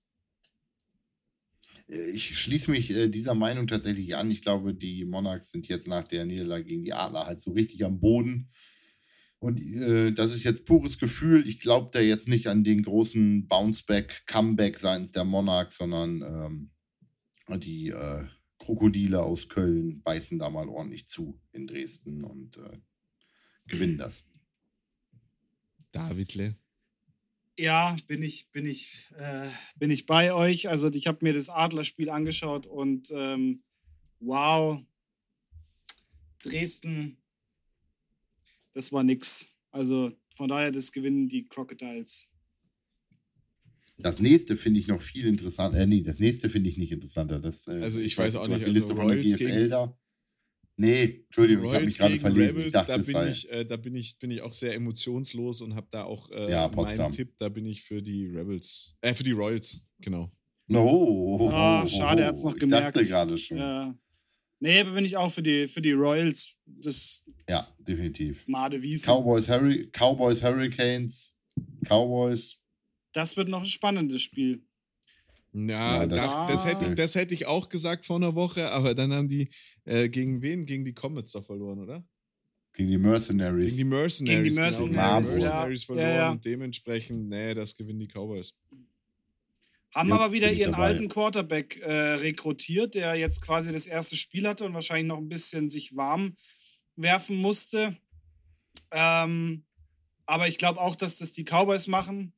Äh, 1.89 2.11
Ich 2.15 2.39
schließe 2.39 2.71
mich 2.71 2.91
äh, 2.91 3.09
dieser 3.09 3.35
Meinung 3.35 3.67
tatsächlich 3.67 4.17
an. 4.17 4.31
Ich 4.31 4.43
glaube, 4.43 4.75
die 4.75 5.05
Monarchs 5.05 5.51
sind 5.51 5.69
jetzt 5.69 5.89
nach 5.89 6.05
der 6.05 6.25
Niederlage 6.25 6.65
gegen 6.65 6.85
die 6.85 6.95
Adler 6.95 7.27
halt 7.27 7.41
so 7.41 7.53
richtig 7.53 7.85
am 7.85 8.01
Boden. 8.01 8.49
Und 9.41 9.61
äh, 9.61 10.11
das 10.13 10.33
ist 10.33 10.45
jetzt 10.45 10.65
pures 10.65 10.99
Gefühl. 10.99 11.47
Ich 11.47 11.61
glaube 11.61 11.91
da 11.93 12.01
jetzt 12.01 12.29
nicht 12.29 12.47
an 12.47 12.65
den 12.65 12.83
großen 12.83 13.47
Bounceback, 13.47 14.27
Comeback 14.27 14.79
seitens 14.79 15.13
der 15.13 15.25
Monarchs, 15.25 15.77
sondern 15.77 16.23
ähm, 16.23 17.61
die 17.61 17.91
äh, 17.91 18.25
Krokodile 18.59 19.23
aus 19.23 19.49
Köln 19.49 20.03
beißen 20.03 20.39
da 20.39 20.51
mal 20.51 20.69
ordentlich 20.69 21.07
zu 21.07 21.41
in 21.53 21.67
Dresden 21.67 22.25
und 22.25 22.57
äh, 22.59 22.79
gewinnen 23.67 23.99
das. 23.99 24.27
Davidle. 25.93 26.57
Ja, 27.57 27.97
bin 28.09 28.23
ich, 28.23 28.51
bin 28.51 28.67
ich, 28.67 29.13
äh, 29.17 29.49
bin 29.77 29.91
ich 29.91 30.07
bei 30.07 30.33
euch. 30.33 30.69
Also 30.69 30.91
ich 30.91 31.07
habe 31.07 31.19
mir 31.23 31.33
das 31.33 31.51
Adlerspiel 31.51 32.11
angeschaut 32.11 32.67
und 32.67 33.11
ähm, 33.13 33.63
wow, 34.19 34.83
Dresden, 36.43 37.23
das 38.73 38.93
war 38.93 39.05
nix. 39.05 39.53
Also 39.71 40.13
von 40.35 40.49
daher, 40.49 40.73
das 40.73 40.91
gewinnen 40.91 41.29
die 41.29 41.47
Crocodiles. 41.47 42.29
Das 43.99 44.21
nächste 44.21 44.57
finde 44.57 44.81
ich 44.81 44.89
noch 44.89 45.01
viel 45.01 45.27
interessanter. 45.27 45.79
Äh, 45.81 45.87
nee, 45.87 46.03
das 46.03 46.19
nächste 46.19 46.49
finde 46.51 46.69
ich 46.69 46.77
nicht 46.79 46.91
interessanter. 46.93 47.39
Das, 47.39 47.67
äh, 47.69 47.81
Also 47.81 48.01
ich 48.01 48.17
weiß 48.19 48.35
auch 48.37 48.49
nicht, 48.49 48.61
Die 48.61 48.65
also 48.65 48.75
Liste 48.75 48.95
von 48.95 49.07
der 49.09 49.17
Royals 49.19 49.31
GFL 49.39 49.53
gegen- 49.57 49.69
da. 49.69 49.99
Nee, 50.77 51.25
Entschuldigung, 51.27 51.67
ich 51.67 51.73
habe 51.75 51.85
mich 51.85 52.01
Royals 52.01 52.13
gerade 52.13 52.21
verlesen. 52.21 52.49
Rebels, 52.57 52.67
ich 52.67 52.73
dachte, 52.73 52.89
da, 52.93 52.97
es 52.99 53.07
bin 53.07 53.13
sei. 53.13 53.29
ich, 53.29 53.51
äh, 53.53 53.65
da 53.65 53.77
bin 53.77 53.95
ich, 53.95 54.19
bin 54.19 54.31
ich 54.33 54.41
auch 54.43 54.53
sehr 54.53 54.75
emotionslos 54.75 55.61
und 55.61 55.77
habe 55.77 55.87
da 55.91 56.03
auch 56.03 56.29
äh, 56.33 56.51
Ja, 56.51 56.69
meinen. 56.75 57.13
Tipp, 57.13 57.37
da 57.39 57.49
bin 57.49 57.65
ich 57.67 57.83
für 57.83 58.03
die 58.03 58.27
Rebels, 58.27 58.97
äh, 59.01 59.15
für 59.15 59.23
die 59.23 59.31
Royals, 59.31 59.81
genau. 60.01 60.33
No, 60.67 61.49
Ah, 61.53 61.87
schade, 61.87 62.23
er 62.23 62.29
hat's 62.29 62.43
noch 62.43 62.55
ich 62.55 62.61
gemerkt. 62.61 62.97
dachte 62.97 63.07
gerade 63.07 63.39
schon. 63.39 63.59
Ja. 63.59 63.97
Nee, 64.59 64.81
aber 64.81 64.93
bin 64.93 65.05
ich 65.05 65.17
auch 65.17 65.31
für 65.31 65.43
die, 65.43 65.69
für 65.69 65.81
die 65.83 65.93
Royals. 65.93 66.57
das 66.67 67.23
Ja, 67.49 67.69
definitiv. 67.79 68.49
Made 68.49 68.83
Wiesen. 68.83 69.07
Cowboys, 69.07 69.49
Hurri 69.49 69.89
Cowboys, 69.93 70.43
Hurricanes, 70.43 71.37
Cowboys. 71.87 72.61
Das 73.15 73.37
wird 73.39 73.49
noch 73.49 73.61
ein 73.63 73.67
spannendes 73.67 74.21
Spiel. 74.23 74.63
Ja, 75.55 76.03
Ja, 76.03 76.07
das, 76.07 76.19
das- 76.19 76.47
das, 76.49 76.67
hätte 76.67 76.85
ich, 76.91 76.95
das 76.97 77.15
hätte 77.15 77.33
ich 77.35 77.47
auch 77.47 77.69
gesagt 77.69 78.05
vor 78.05 78.17
einer 78.17 78.35
Woche, 78.35 78.71
aber 78.73 78.95
dann 78.95 79.13
haben 79.13 79.29
die 79.29 79.49
äh, 79.85 80.09
gegen 80.09 80.43
wen? 80.43 80.67
Gegen 80.67 80.85
die 80.85 80.93
Comets 80.95 81.33
da 81.33 81.41
verloren, 81.43 81.79
oder? 81.79 82.05
Gegen 82.73 82.91
die 82.91 82.99
Mercenaries. 82.99 83.77
Gegen 83.77 83.77
die 83.77 83.85
Mercenaries. 83.95 84.43
Gegen 84.43 84.45
die 84.45 84.51
Genau, 84.51 84.67
gegen 84.81 84.83
die 84.83 84.97
Mercenaries, 84.99 85.39
Mercenaries 85.39 85.81
ja. 85.83 85.87
verloren 85.87 86.09
Ja, 86.09 86.15
ja. 86.17 86.31
und 86.33 86.45
dementsprechend, 86.45 87.29
nee, 87.29 87.55
das 87.55 87.77
gewinnen 87.77 88.01
die 88.01 88.09
Cowboys. 88.09 88.59
Haben 89.95 90.09
Ja, 90.09 90.15
aber 90.17 90.33
wieder 90.33 90.51
ihren 90.51 90.73
dabei. 90.73 90.87
alten 90.87 91.09
Quarterback 91.09 91.77
äh, 91.77 91.93
rekrutiert, 92.15 92.97
der 92.97 93.15
jetzt 93.15 93.41
quasi 93.41 93.71
das 93.73 93.87
erste 93.87 94.17
Spiel 94.17 94.49
hatte 94.49 94.65
und 94.65 94.75
wahrscheinlich 94.75 95.07
noch 95.07 95.19
ein 95.19 95.29
bisschen 95.29 95.71
sich 95.71 95.95
warm 95.95 96.35
werfen 96.97 97.37
musste. 97.37 97.97
Ähm, 98.91 99.65
aber 100.27 100.49
ich 100.49 100.59
glaube 100.59 100.81
auch, 100.81 100.97
dass 100.97 101.19
das 101.19 101.31
die 101.31 101.45
Cowboys 101.45 101.87
machen. 101.87 102.33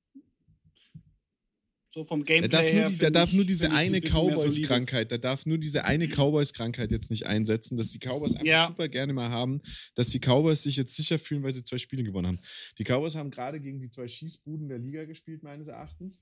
So 1.96 2.04
vom 2.04 2.26
Der 2.26 2.40
Gameplay 2.42 2.48
darf 2.50 2.62
nur, 2.62 2.72
her. 2.72 2.88
die, 2.90 2.98
der 2.98 3.06
find 3.06 3.16
darf 3.16 3.32
nur 3.32 3.44
diese 3.46 3.70
eine. 3.72 4.00
Cowboys-Krankheit, 4.02 5.10
der 5.10 5.16
darf 5.16 5.46
nur 5.46 5.56
diese 5.56 5.86
eine 5.86 6.06
Cowboys-Krankheit 6.06 6.90
jetzt 6.92 7.10
nicht 7.10 7.24
einsetzen, 7.24 7.78
dass 7.78 7.90
die 7.90 7.98
Cowboys 7.98 8.34
einfach 8.34 8.44
Ja. 8.44 8.66
super 8.68 8.88
gerne 8.88 9.14
mal 9.14 9.30
haben, 9.30 9.62
dass 9.94 10.10
die 10.10 10.18
Cowboys 10.20 10.62
sich 10.62 10.76
jetzt 10.76 10.94
sicher 10.94 11.18
fühlen, 11.18 11.42
weil 11.42 11.52
sie 11.52 11.64
zwei 11.64 11.78
Spiele 11.78 12.04
gewonnen 12.04 12.26
haben. 12.26 12.40
Die 12.76 12.84
Cowboys 12.84 13.14
haben 13.14 13.30
gerade 13.30 13.60
gegen 13.60 13.80
die 13.80 13.88
zwei 13.88 14.08
Schießbuden 14.08 14.68
der 14.68 14.78
Liga 14.78 15.06
gespielt, 15.06 15.42
meines 15.42 15.68
Erachtens. 15.68 16.18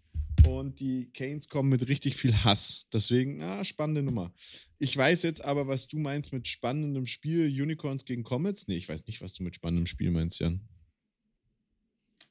Und 0.47 0.79
die 0.79 1.11
Canes 1.13 1.49
kommen 1.49 1.71
mit 1.71 1.89
richtig 1.89 2.15
viel 2.15 2.33
Hass. 2.45 2.87
Deswegen, 2.93 3.43
ah, 3.43 3.65
spannende 3.65 4.05
Nummer. 4.05 4.33
Ich 4.79 4.97
weiß 4.97 5.25
jetzt 5.25 5.45
aber, 5.45 5.67
was 5.67 5.89
du 5.89 5.99
meinst 5.99 6.33
mit 6.33 6.47
spannendem 6.47 7.07
Spiel, 7.07 7.47
Unicorns 7.47 8.05
gegen 8.05 8.23
Comets. 8.23 8.69
Nee, 8.69 8.77
ich 8.77 8.89
weiß 8.89 9.09
nicht, 9.09 9.21
was 9.23 9.33
du 9.33 9.43
mit 9.43 9.57
spannendem 9.57 9.87
Spiel 9.87 10.13
meinst, 10.13 10.39
Jan. 10.39 10.61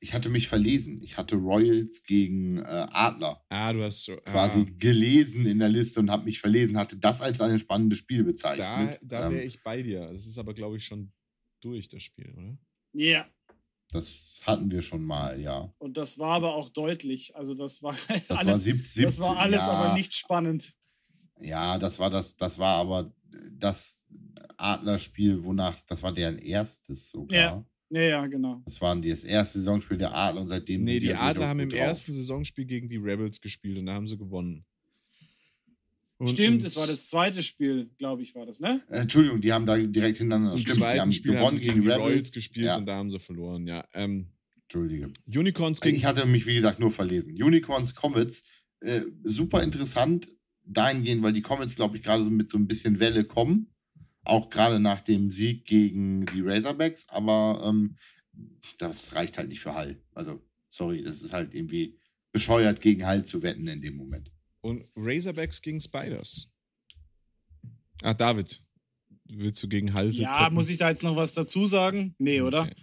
Ich 0.03 0.13
hatte 0.13 0.27
mich 0.27 0.49
verlesen. 0.49 1.01
Ich 1.01 1.17
hatte 1.17 1.37
Royals 1.37 2.03
gegen 2.03 2.57
äh, 2.57 2.87
Adler 2.91 3.41
Ah, 3.47 3.71
du 3.71 3.83
hast 3.83 4.03
so. 4.03 4.17
quasi 4.17 4.65
ah, 4.67 4.73
gelesen 4.77 5.45
in 5.45 5.59
der 5.59 5.69
Liste 5.69 6.01
und 6.01 6.09
habe 6.11 6.25
mich 6.25 6.41
verlesen, 6.41 6.77
hatte 6.77 6.97
das 6.97 7.21
als 7.21 7.39
ein 7.39 7.57
spannendes 7.57 7.99
Spiel 7.99 8.19
da 8.19 8.23
bezeichnet. 8.23 8.99
da 9.01 9.31
wäre 9.31 9.41
ähm, 9.41 9.47
ich 9.47 9.63
bei 9.63 9.81
dir. 9.81 10.11
Das 10.11 10.27
ist 10.27 10.37
aber, 10.37 10.53
glaube 10.53 10.75
ich, 10.75 10.85
schon 10.85 11.13
durch, 11.61 11.87
das 11.87 12.03
Spiel, 12.03 12.33
oder? 12.37 12.57
Ja, 12.93 13.25
das 13.93 14.41
hatten 14.45 14.71
wir 14.71 14.81
schon 14.81 15.03
mal, 15.03 15.39
ja. 15.39 15.71
und 15.77 15.97
das 15.97 16.17
war 16.19 16.33
aber 16.33 16.55
auch 16.55 16.69
deutlich. 16.69 17.35
Also 17.35 17.53
das 17.53 17.81
war 17.81 17.95
Das 18.07 18.29
war, 18.29 18.39
alles, 18.39 18.63
sieb, 18.63 18.77
17, 18.87 19.03
das 19.05 19.19
war 19.21 19.37
alles 19.37 19.61
ja, 19.61 19.71
aber 19.71 19.93
nicht 19.93 20.15
spannend. 20.15 20.73
Ja, 21.39 21.77
das 21.77 21.99
war 21.99 22.09
das, 22.09 22.35
das 22.35 22.59
war 22.59 22.75
aber 22.77 23.13
das 23.51 24.01
Adlerspiel, 24.57 25.43
wonach, 25.43 25.79
das 25.87 26.03
war 26.03 26.11
deren 26.11 26.39
erstes 26.39 27.09
sogar. 27.09 27.37
Ja. 27.37 27.65
Ja, 27.93 28.01
ja, 28.01 28.27
genau. 28.27 28.61
Das 28.65 28.81
waren 28.81 29.01
die, 29.01 29.09
das 29.09 29.23
erste 29.23 29.59
Saisonspiel 29.59 29.97
der 29.97 30.15
Adler 30.15 30.41
und 30.41 30.47
seitdem. 30.47 30.83
Nee, 30.83 30.99
die 30.99 31.15
halt 31.15 31.37
Adler 31.37 31.47
haben 31.49 31.59
im 31.59 31.69
drauf. 31.69 31.79
ersten 31.79 32.11
Saisonspiel 32.13 32.65
gegen 32.65 32.89
die 32.89 32.97
Rebels 32.97 33.39
gespielt 33.39 33.77
und 33.77 33.85
da 33.85 33.93
haben 33.93 34.07
sie 34.07 34.17
gewonnen. 34.17 34.65
Und 36.17 36.29
Stimmt, 36.29 36.61
im 36.61 36.65
es 36.65 36.75
war 36.75 36.87
das 36.87 37.07
zweite 37.07 37.43
Spiel, 37.43 37.89
glaube 37.97 38.23
ich, 38.23 38.33
war 38.33 38.45
das, 38.45 38.59
ne? 38.59 38.81
Äh, 38.89 39.01
Entschuldigung, 39.01 39.41
die 39.41 39.53
haben 39.53 39.65
da 39.65 39.77
direkt 39.77 40.17
hintereinander. 40.17 40.53
Im 40.53 40.57
Stimmt, 40.57 40.79
die 40.79 40.99
haben 40.99 41.11
Spiel 41.11 41.31
gewonnen 41.33 41.45
haben 41.45 41.53
sie 41.57 41.59
gegen 41.59 41.73
gegen 41.73 41.81
die 41.83 41.89
Rebels. 41.89 42.09
Royals 42.09 42.31
gespielt 42.31 42.65
Ja, 42.65 42.77
und 42.77 42.85
da 42.85 42.95
haben 42.95 43.09
sie 43.09 43.19
verloren, 43.19 43.67
ja. 43.67 43.85
Ähm, 43.93 44.29
Entschuldige. 44.63 45.11
Unicorns 45.27 45.81
gegen. 45.81 45.97
Ich 45.97 46.05
hatte 46.05 46.25
mich, 46.25 46.47
wie 46.47 46.55
gesagt, 46.55 46.79
nur 46.79 46.89
verlesen. 46.91 47.31
Unicorns, 47.33 47.93
Comets, 47.93 48.45
äh, 48.79 49.01
super 49.23 49.61
interessant 49.61 50.27
dahingehend, 50.65 51.21
weil 51.21 51.33
die 51.33 51.41
Comets, 51.41 51.75
glaube 51.75 51.97
ich, 51.97 52.03
gerade 52.03 52.23
so 52.23 52.29
mit 52.29 52.49
so 52.49 52.57
ein 52.57 52.67
bisschen 52.67 52.99
Welle 52.99 53.23
kommen. 53.25 53.72
Auch 54.25 54.49
gerade 54.49 54.79
nach 54.79 55.01
dem 55.01 55.31
Sieg 55.31 55.65
gegen 55.65 56.25
die 56.27 56.41
Razorbacks, 56.41 57.07
aber 57.09 57.61
ähm, 57.65 57.95
das 58.77 59.15
reicht 59.15 59.37
halt 59.37 59.49
nicht 59.49 59.59
für 59.59 59.73
Hall. 59.75 60.01
Also, 60.13 60.41
sorry, 60.69 61.03
das 61.03 61.21
ist 61.21 61.33
halt 61.33 61.53
irgendwie 61.53 61.99
bescheuert, 62.31 62.81
gegen 62.81 63.05
Hall 63.05 63.23
zu 63.25 63.41
wetten 63.43 63.67
in 63.67 63.81
dem 63.81 63.95
Moment. 63.97 64.31
und 64.61 64.85
Razorbacks 64.95 65.61
gegen 65.61 65.79
Spiders. 65.81 66.49
Ah, 68.01 68.13
David. 68.13 68.63
Willst 69.25 69.61
du 69.63 69.67
gegen 69.67 69.93
Halse 69.93 70.21
Ja, 70.23 70.39
tippen? 70.39 70.53
muss 70.55 70.69
ich 70.69 70.77
da 70.77 70.89
jetzt 70.89 71.03
noch 71.03 71.15
was 71.15 71.33
dazu 71.33 71.65
sagen? 71.65 72.15
Nee, 72.17 72.41
oder? 72.41 72.63
Okay. 72.63 72.75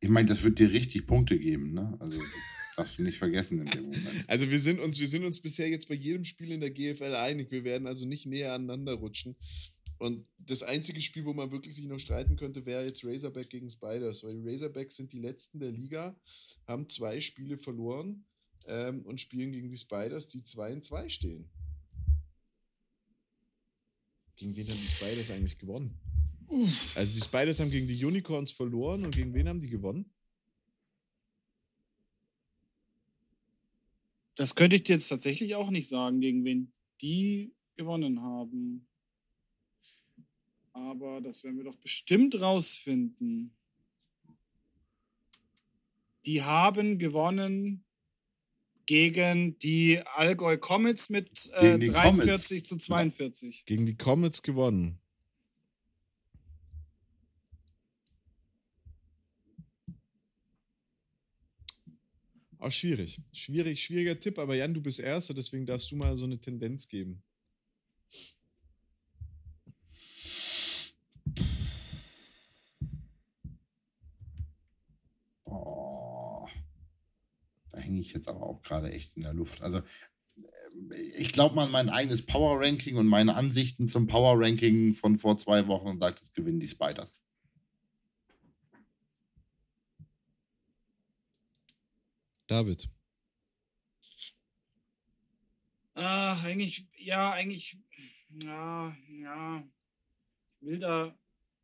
Ich 0.00 0.08
meine, 0.08 0.28
das 0.28 0.42
wird 0.44 0.58
dir 0.58 0.70
richtig 0.70 1.06
Punkte 1.06 1.38
geben, 1.38 1.72
ne? 1.72 1.96
Also, 2.00 2.18
darfst 2.78 2.98
du 2.98 3.02
nicht 3.02 3.18
vergessen 3.18 3.60
in 3.60 3.66
dem 3.66 3.82
Moment. 3.84 4.24
Also 4.26 4.50
wir 4.50 4.60
sind 4.60 4.80
uns, 4.80 4.98
wir 4.98 5.08
sind 5.08 5.24
uns 5.24 5.40
bisher 5.40 5.68
jetzt 5.68 5.88
bei 5.88 5.94
jedem 5.94 6.24
Spiel 6.24 6.52
in 6.52 6.60
der 6.60 6.70
GFL 6.70 7.14
einig. 7.14 7.50
Wir 7.50 7.64
werden 7.64 7.86
also 7.86 8.06
nicht 8.06 8.26
näher 8.26 8.52
aneinander 8.52 8.94
rutschen. 8.94 9.36
Und 9.98 10.26
das 10.38 10.62
einzige 10.62 11.00
Spiel, 11.00 11.24
wo 11.24 11.34
man 11.34 11.50
wirklich 11.50 11.74
sich 11.74 11.86
noch 11.86 11.98
streiten 11.98 12.36
könnte, 12.36 12.64
wäre 12.64 12.84
jetzt 12.84 13.04
Razorback 13.04 13.50
gegen 13.50 13.68
Spiders, 13.68 14.22
weil 14.22 14.34
die 14.34 14.48
Razorbacks 14.48 14.96
sind 14.96 15.12
die 15.12 15.18
letzten 15.18 15.58
der 15.58 15.72
Liga, 15.72 16.16
haben 16.66 16.88
zwei 16.88 17.20
Spiele 17.20 17.58
verloren 17.58 18.24
ähm, 18.68 19.02
und 19.02 19.20
spielen 19.20 19.50
gegen 19.50 19.70
die 19.70 19.76
Spiders, 19.76 20.28
die 20.28 20.42
2 20.42 20.72
in 20.72 20.82
2 20.82 21.08
stehen. 21.08 21.50
Gegen 24.36 24.54
wen 24.54 24.68
haben 24.68 24.78
die 24.80 24.86
Spiders 24.86 25.32
eigentlich 25.32 25.58
gewonnen? 25.58 25.98
Also 26.94 27.14
die 27.14 27.20
Spiders 27.20 27.58
haben 27.58 27.70
gegen 27.70 27.88
die 27.88 28.04
Unicorns 28.04 28.52
verloren 28.52 29.04
und 29.04 29.14
gegen 29.14 29.34
wen 29.34 29.48
haben 29.48 29.60
die 29.60 29.68
gewonnen? 29.68 30.10
Das 34.38 34.54
könnte 34.54 34.76
ich 34.76 34.84
dir 34.84 34.92
jetzt 34.92 35.08
tatsächlich 35.08 35.56
auch 35.56 35.68
nicht 35.70 35.88
sagen, 35.88 36.20
gegen 36.20 36.44
wen 36.44 36.72
die 37.02 37.52
gewonnen 37.74 38.22
haben. 38.22 38.86
Aber 40.72 41.20
das 41.20 41.42
werden 41.42 41.56
wir 41.56 41.64
doch 41.64 41.74
bestimmt 41.74 42.40
rausfinden. 42.40 43.52
Die 46.24 46.44
haben 46.44 46.98
gewonnen 46.98 47.84
gegen 48.86 49.58
die 49.58 50.00
Allgäu 50.14 50.56
Comets 50.56 51.10
mit 51.10 51.50
äh, 51.54 51.72
Gegen 51.72 51.80
die 51.80 51.86
43 51.88 52.58
Comets. 52.58 52.68
zu 52.68 52.76
42. 52.76 53.64
Gegen 53.64 53.86
die 53.86 53.96
Comets 53.96 54.42
gewonnen. 54.42 55.00
Auch 62.58 62.72
schwierig. 62.72 63.20
Schwierig, 63.32 63.82
schwieriger 63.82 64.18
Tipp, 64.18 64.38
aber 64.38 64.56
Jan, 64.56 64.74
du 64.74 64.80
bist 64.80 64.98
Erster, 64.98 65.32
deswegen 65.32 65.64
darfst 65.64 65.92
du 65.92 65.96
mal 65.96 66.16
so 66.16 66.24
eine 66.24 66.40
Tendenz 66.40 66.88
geben. 66.88 67.22
Oh, 75.44 76.48
da 77.70 77.78
hänge 77.78 78.00
ich 78.00 78.12
jetzt 78.12 78.28
aber 78.28 78.42
auch 78.42 78.60
gerade 78.62 78.90
echt 78.90 79.16
in 79.16 79.22
der 79.22 79.34
Luft. 79.34 79.62
Also, 79.62 79.78
äh, 79.78 80.42
ich 81.18 81.32
glaube 81.32 81.54
mal 81.54 81.66
an 81.66 81.70
mein 81.70 81.90
eigenes 81.90 82.26
Power 82.26 82.60
Ranking 82.60 82.96
und 82.96 83.06
meine 83.06 83.36
Ansichten 83.36 83.86
zum 83.86 84.08
Power 84.08 84.34
Ranking 84.40 84.94
von 84.94 85.16
vor 85.16 85.36
zwei 85.36 85.68
Wochen 85.68 85.86
und 85.86 86.00
sagt, 86.00 86.20
es 86.20 86.32
gewinnen 86.32 86.58
die 86.58 86.68
Spiders. 86.68 87.20
David. 92.48 92.88
Ah, 95.94 96.40
eigentlich, 96.44 96.86
ja, 96.96 97.32
eigentlich, 97.32 97.76
ja, 98.42 98.96
ja. 99.10 99.68
Ich 100.60 100.66
will 100.66 100.78
da, 100.78 101.16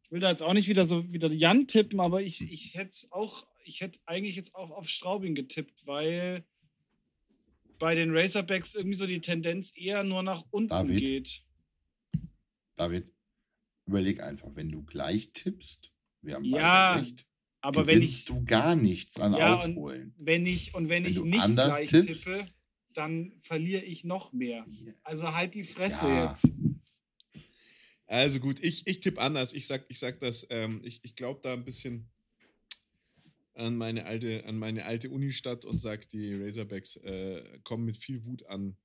ich 0.04 0.10
will 0.10 0.20
da 0.20 0.30
jetzt 0.30 0.42
auch 0.42 0.54
nicht 0.54 0.68
wieder 0.68 0.86
so 0.86 1.12
wieder 1.12 1.30
Jan 1.32 1.66
tippen, 1.66 2.00
aber 2.00 2.22
ich, 2.22 2.40
ich 2.40 2.74
hätte 2.74 3.06
auch, 3.10 3.46
ich 3.64 3.80
hätte 3.80 4.00
eigentlich 4.06 4.36
jetzt 4.36 4.54
auch 4.54 4.70
auf 4.70 4.88
Straubing 4.88 5.34
getippt, 5.34 5.86
weil 5.86 6.44
bei 7.78 7.94
den 7.94 8.16
Razorbacks 8.16 8.74
irgendwie 8.74 8.96
so 8.96 9.06
die 9.06 9.20
Tendenz 9.20 9.72
eher 9.76 10.04
nur 10.04 10.22
nach 10.22 10.44
unten 10.50 10.68
David? 10.68 10.98
geht. 10.98 11.44
David, 12.76 13.12
überleg 13.86 14.20
einfach, 14.20 14.54
wenn 14.54 14.68
du 14.68 14.82
gleich 14.84 15.32
tippst, 15.32 15.92
wir 16.22 16.34
haben 16.34 16.44
Ja, 16.44 16.94
beide 16.94 17.06
recht, 17.06 17.26
Aber 17.64 17.86
wenn 17.86 18.02
ich, 18.02 18.26
du 18.26 18.44
gar 18.44 18.76
nichts 18.76 19.18
an 19.20 19.34
Ja, 19.34 19.54
Aufholen. 19.54 20.14
wenn 20.18 20.44
ich, 20.46 20.74
und 20.74 20.88
wenn, 20.88 21.04
Wenn 21.04 21.10
ich 21.10 21.22
nicht 21.22 21.54
gleich 21.54 21.88
tippst- 21.90 22.24
tippe, 22.24 22.46
dann 22.92 23.32
verliere 23.38 23.82
ich 23.82 24.04
noch 24.04 24.32
mehr. 24.32 24.64
Also 25.02 25.34
halt 25.34 25.54
die 25.54 25.64
Fresse 25.64 26.06
Ja. 26.06 26.28
jetzt. 26.28 26.52
Also 28.06 28.38
gut, 28.38 28.62
ich, 28.62 28.86
ich 28.86 29.00
tippe 29.00 29.20
anders. 29.20 29.52
Ich 29.54 29.66
sag, 29.66 29.84
ich 29.88 29.98
sag 29.98 30.20
das, 30.20 30.46
ähm, 30.50 30.80
ich, 30.84 31.00
ich 31.02 31.14
glaube 31.16 31.40
da 31.42 31.54
ein 31.54 31.64
bisschen 31.64 32.06
an 33.54 33.76
meine 33.76 34.04
alte, 34.04 34.44
an 34.46 34.58
meine 34.58 34.84
alte 34.84 35.10
Unistadt 35.10 35.64
und 35.64 35.80
sag, 35.80 36.08
die 36.10 36.34
Razorbacks 36.34 36.96
äh, 36.96 37.58
kommen 37.62 37.84
mit 37.86 37.96
viel 37.96 38.24
Wut 38.26 38.44
an 38.46 38.76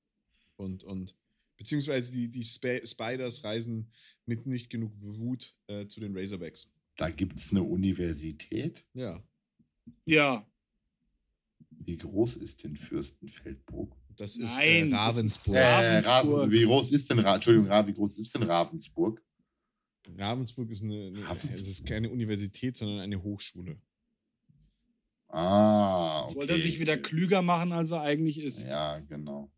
und, 0.56 0.84
und 0.84 1.14
beziehungsweise 1.58 2.12
die, 2.12 2.28
die 2.30 2.40
Sp 2.48 2.80
Spiders 2.86 3.44
reisen 3.44 3.92
mit 4.26 4.46
nicht 4.46 4.70
genug 4.70 4.92
Wut 5.00 5.54
äh, 5.66 5.86
zu 5.86 6.00
den 6.00 6.16
Razorbacks. 6.16 6.70
Da 7.00 7.08
gibt 7.08 7.38
es 7.38 7.50
eine 7.50 7.62
Universität. 7.62 8.84
Ja, 8.92 9.22
Ja, 10.04 10.46
Wie 11.70 11.96
groß 11.96 12.36
ist 12.36 12.62
denn 12.62 12.76
Fürstenfeldbruck? 12.76 13.96
das 14.16 14.36
ist 14.36 14.58
Nein, 14.58 14.88
äh, 14.88 14.90
das 14.90 15.16
ist- 15.22 15.48
Ravensburg. 15.48 15.56
Äh, 15.56 15.60
Ravensburg. 15.96 16.40
Raven, 16.40 16.52
wie 16.52 16.64
groß 16.64 16.90
ist 16.92 17.10
denn 17.10 17.18
Ra 17.20 17.34
Entschuldigung, 17.36 17.68
Ra, 17.70 17.86
wie 17.86 17.92
groß 17.94 18.18
ist 18.18 18.34
denn 18.34 18.42
Ravensburg? 18.42 19.22
Ravensburg 20.18 20.70
ist 20.70 20.82
eine, 20.82 21.06
eine 21.06 21.22
Ravensburg. 21.22 21.50
es 21.52 21.66
ist 21.66 21.86
keine 21.86 22.10
Universität, 22.10 22.76
sondern 22.76 23.00
eine 23.00 23.22
Hochschule. 23.22 23.80
Ah, 25.28 26.20
Jetzt 26.20 26.32
okay. 26.32 26.40
wollte 26.40 26.52
er 26.52 26.58
sich 26.58 26.80
wieder 26.80 26.98
klüger 26.98 27.40
machen, 27.40 27.72
als 27.72 27.92
er 27.92 28.02
eigentlich 28.02 28.40
ist. 28.40 28.64
Ja, 28.64 28.98
genau. 28.98 29.50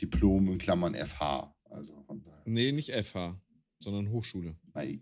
Diplom 0.00 0.52
in 0.52 0.58
Klammern 0.58 0.94
FH. 0.94 1.52
Also 1.64 2.00
von 2.02 2.22
daher. 2.22 2.42
Nee, 2.44 2.70
nicht 2.70 2.90
FH, 2.92 3.40
sondern 3.80 4.10
Hochschule. 4.10 4.56
Eh, 4.74 5.00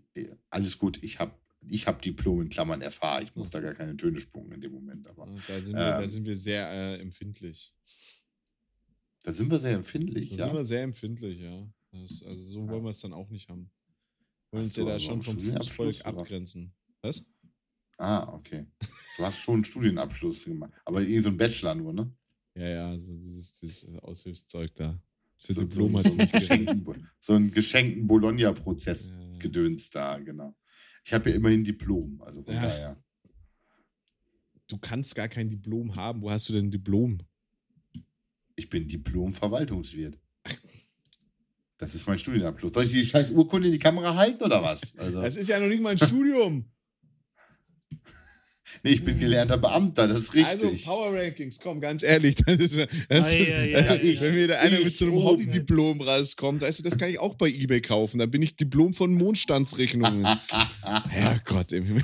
alles 0.49 0.77
gut, 0.77 1.01
ich 1.03 1.19
habe 1.19 1.33
ich 1.67 1.87
hab 1.87 2.01
Diplom 2.01 2.41
in 2.41 2.49
Klammern 2.49 2.81
FH. 2.81 3.21
Ich 3.21 3.35
muss 3.35 3.49
da 3.51 3.59
gar 3.59 3.73
keine 3.75 3.95
Töne 3.95 4.19
spucken 4.19 4.51
in 4.51 4.61
dem 4.61 4.71
Moment. 4.71 5.07
Aber 5.07 5.25
Da 5.25 5.59
sind 5.59 5.75
wir, 5.75 5.79
da 5.79 6.01
Ähm. 6.01 6.07
sind 6.07 6.25
wir 6.25 6.35
sehr 6.35 6.67
äh, 6.69 6.99
empfindlich. 6.99 7.73
da 9.23 9.31
sind 9.31 9.51
wir 9.51 9.59
sehr 9.59 9.75
empfindlich. 9.75 10.31
Da 10.31 10.35
ja. 10.35 10.45
sind 10.45 10.55
wir 10.55 10.65
sehr 10.65 10.83
empfindlich, 10.83 11.39
ja. 11.39 11.67
Das, 11.91 12.23
also 12.23 12.41
so 12.41 12.67
wollen 12.67 12.83
wir 12.83 12.89
es 12.89 13.01
dann 13.01 13.13
auch 13.13 13.29
nicht 13.29 13.49
haben. 13.49 13.69
Wir 14.49 14.57
wollen 14.57 14.63
uns 14.63 14.73
so, 14.73 14.87
ja 14.87 14.93
da 14.93 14.99
schon 14.99 15.21
vom 15.21 15.39
Fußvolk 15.39 16.05
abgrenzen. 16.05 16.73
Was? 17.01 17.23
Ah, 17.97 18.33
okay. 18.33 18.65
Du 19.17 19.23
hast 19.23 19.39
schon 19.39 19.55
einen 19.55 19.65
Studienabschluss 19.65 20.43
gemacht. 20.43 20.73
Aber 20.85 21.01
eh 21.01 21.19
so 21.19 21.29
ein 21.29 21.37
Bachelor 21.37 21.75
nur, 21.75 21.93
ne? 21.93 22.11
Ja, 22.55 22.67
ja, 22.67 22.89
also 22.89 23.15
dieses, 23.15 23.53
dieses 23.53 23.95
Aushilfszeug 23.99 24.73
da. 24.75 24.99
Für 25.37 25.53
so, 25.53 25.61
Diplom 25.61 25.91
so, 25.91 25.99
hat 25.99 26.11
so, 26.11 26.17
nicht 26.17 26.33
geschenkten, 26.33 27.07
so 27.19 27.33
einen 27.33 27.51
geschenkten 27.51 28.07
Bologna-Prozess 28.07 29.09
ja. 29.09 29.30
Gedöns 29.41 29.89
da, 29.89 30.17
genau. 30.19 30.55
Ich 31.03 31.13
habe 31.13 31.29
ja 31.29 31.35
immerhin 31.35 31.63
Diplom, 31.63 32.21
also 32.21 32.41
von 32.43 32.53
Ja. 32.53 32.61
daher. 32.61 33.03
Du 34.67 34.77
kannst 34.77 35.15
gar 35.15 35.27
kein 35.27 35.49
Diplom 35.49 35.95
haben. 35.95 36.21
Wo 36.21 36.31
hast 36.31 36.47
du 36.47 36.53
denn 36.53 36.67
ein 36.67 36.71
Diplom? 36.71 37.19
Ich 38.55 38.69
bin 38.69 38.87
Diplom-Verwaltungswirt. 38.87 40.17
Das 41.77 41.95
ist 41.95 42.07
mein 42.07 42.17
Studienabschluss. 42.19 42.73
Soll 42.73 42.83
ich 42.85 42.91
die 42.91 43.03
scheiß 43.03 43.31
Urkunde 43.31 43.67
in 43.67 43.73
die 43.73 43.79
Kamera 43.79 44.15
halten 44.15 44.43
oder 44.43 44.61
was? 44.63 44.95
Also, 44.97 45.21
Das 45.21 45.35
ist 45.35 45.49
ja 45.49 45.59
noch 45.59 45.67
nicht 45.67 45.81
mal 45.81 45.89
ein 45.89 45.99
Studium. 45.99 46.71
nee, 48.83 48.91
ich 48.91 49.03
bin 49.03 49.19
gelernter 49.19 49.57
Beamter, 49.57 50.07
das 50.07 50.29
ist 50.33 50.45
Also 50.45 50.67
richtig. 50.67 50.85
Power 50.85 51.13
Rankings, 51.13 51.59
komm, 51.59 51.81
ganz 51.81 52.03
ehrlich. 52.03 52.35
Das 52.35 52.57
ist, 52.57 52.77
das 52.77 53.33
ist, 53.33 53.49
ei, 53.49 53.53
ei, 53.53 53.75
ei, 53.75 53.89
ei. 53.89 54.17
wenn 54.19 54.33
mir 54.35 54.47
da 54.47 54.59
einer 54.59 54.77
Ich 54.79 54.85
mit 54.85 54.97
so 54.97 55.05
einem. 55.05 55.23
Hobbydiplom 55.23 56.01
rauskommt, 56.01 56.61
weißt 56.61 56.79
du, 56.79 56.83
das 56.83 56.97
kann 56.97 57.09
ich 57.09 57.19
auch 57.19 57.35
bei 57.35 57.49
eBay 57.49 57.81
kaufen. 57.81 58.19
Dann 58.19 58.31
bin 58.31 58.41
ich 58.41 58.55
Diplom 58.55 58.93
von 58.93 59.13
Mondstandsrechnungen. 59.13 60.25
Herrgott 61.09 61.71
im 61.71 61.85
Himmel. 61.85 62.03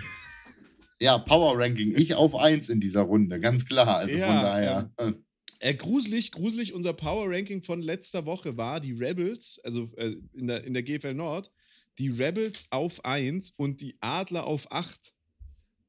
ja, 0.99 1.17
Power 1.17 1.57
Ranking. 1.57 1.93
Ich 1.95 2.15
auf 2.15 2.35
eins 2.35 2.69
in 2.69 2.79
dieser 2.79 3.01
Runde, 3.01 3.39
ganz 3.39 3.65
klar. 3.65 3.97
Also 3.97 4.15
Ja, 4.15 4.27
von 4.27 4.41
daher. 4.41 4.91
Äh, 5.59 5.73
gruselig, 5.73 6.31
gruselig, 6.31 6.73
unser 6.73 6.93
Power 6.93 7.31
Ranking 7.31 7.63
von 7.63 7.81
letzter 7.81 8.27
Woche 8.27 8.57
war 8.57 8.79
die 8.79 8.91
Rebels, 8.91 9.59
also 9.63 9.89
äh, 9.97 10.15
in, 10.33 10.45
der, 10.45 10.63
in 10.63 10.73
der 10.75 10.83
GFL 10.83 11.15
Nord, 11.15 11.51
die 11.97 12.09
Rebels 12.09 12.67
auf 12.69 13.03
1 13.03 13.51
und 13.57 13.81
die 13.81 13.97
Adler 13.99 14.45
auf 14.45 14.71
8. 14.71 15.15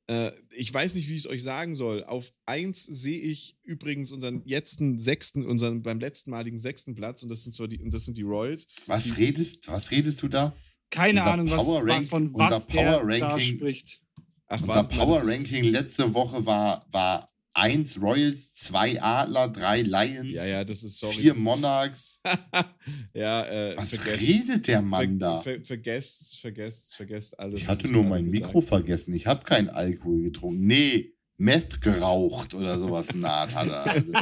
Äh, 0.09 0.33
ich 0.57 0.73
weiß 0.73 0.94
nicht, 0.94 1.09
wie 1.09 1.12
ich 1.14 1.21
es 1.21 1.27
euch 1.27 1.42
sagen 1.42 1.75
soll. 1.75 2.03
Auf 2.05 2.33
1 2.47 2.83
sehe 2.85 3.18
ich 3.21 3.59
übrigens 3.62 4.11
unseren 4.11 4.42
letzten 4.47 4.99
sechsten, 4.99 5.44
unseren 5.44 5.83
beim 5.83 6.01
letztmaligen 6.01 6.59
sechsten 6.59 6.94
Platz 6.94 7.23
und 7.23 7.29
das 7.29 7.44
sind 7.44 7.53
zwar 7.55 7.68
die, 7.68 7.79
und 7.79 7.92
das 7.92 8.07
sind 8.07 8.16
die 8.16 8.23
Royals. 8.23 8.66
Was 8.87 9.18
redest, 9.18 9.68
was 9.68 9.90
redest 9.90 10.23
du 10.23 10.29
da? 10.29 10.57
Keine 10.90 11.21
Unser 11.21 11.33
Ahnung, 11.33 11.51
was, 11.51 11.66
Rank- 11.85 12.07
von 12.09 12.33
was 12.35 12.66
der 12.68 12.75
Power 12.83 13.18
da 13.18 13.27
Ranking- 13.29 13.40
spricht. 13.59 14.03
Ach, 14.47 14.62
Unser 14.62 14.85
Power 14.85 15.23
Ranking 15.29 15.64
letzte 15.64 16.14
Woche 16.14 16.47
war, 16.47 16.87
war 16.90 17.29
1 17.54 18.00
Royals, 18.00 18.54
2 18.54 19.02
Adler, 19.02 19.48
3 19.48 19.82
Lions, 19.82 20.37
Ja, 20.38 20.46
ja, 20.46 20.64
das 20.64 20.82
ist 20.82 20.98
sorry. 20.98 21.14
4 21.14 21.30
das 21.30 21.38
ist- 21.38 21.44
Monarchs. 21.44 22.20
ja, 23.14 23.44
äh, 23.46 23.76
Was 23.76 23.96
vergesst- 23.96 24.20
redet 24.28 24.68
der 24.68 24.78
ver, 24.78 24.82
Mann 24.82 25.18
da? 25.18 25.40
ver, 25.40 25.64
vergesst, 25.64 26.38
vergesst, 26.40 26.94
vergesst 26.96 27.38
alles. 27.38 27.62
Ich 27.62 27.68
hatte 27.68 27.88
nur 27.90 28.04
mein 28.04 28.26
gesagt 28.26 28.44
Mikro 28.46 28.61
vergessen. 28.61 29.12
Ich 29.14 29.26
habe 29.26 29.44
keinen 29.44 29.70
Alkohol 29.70 30.22
getrunken. 30.22 30.66
Nee, 30.66 31.14
Meth 31.40 31.80
geraucht 31.80 32.52
oder 32.54 32.78
sowas 32.78 33.08
Art 33.30 33.54
hat 33.54 33.68
er. 33.68 33.84
Also, 33.84 34.12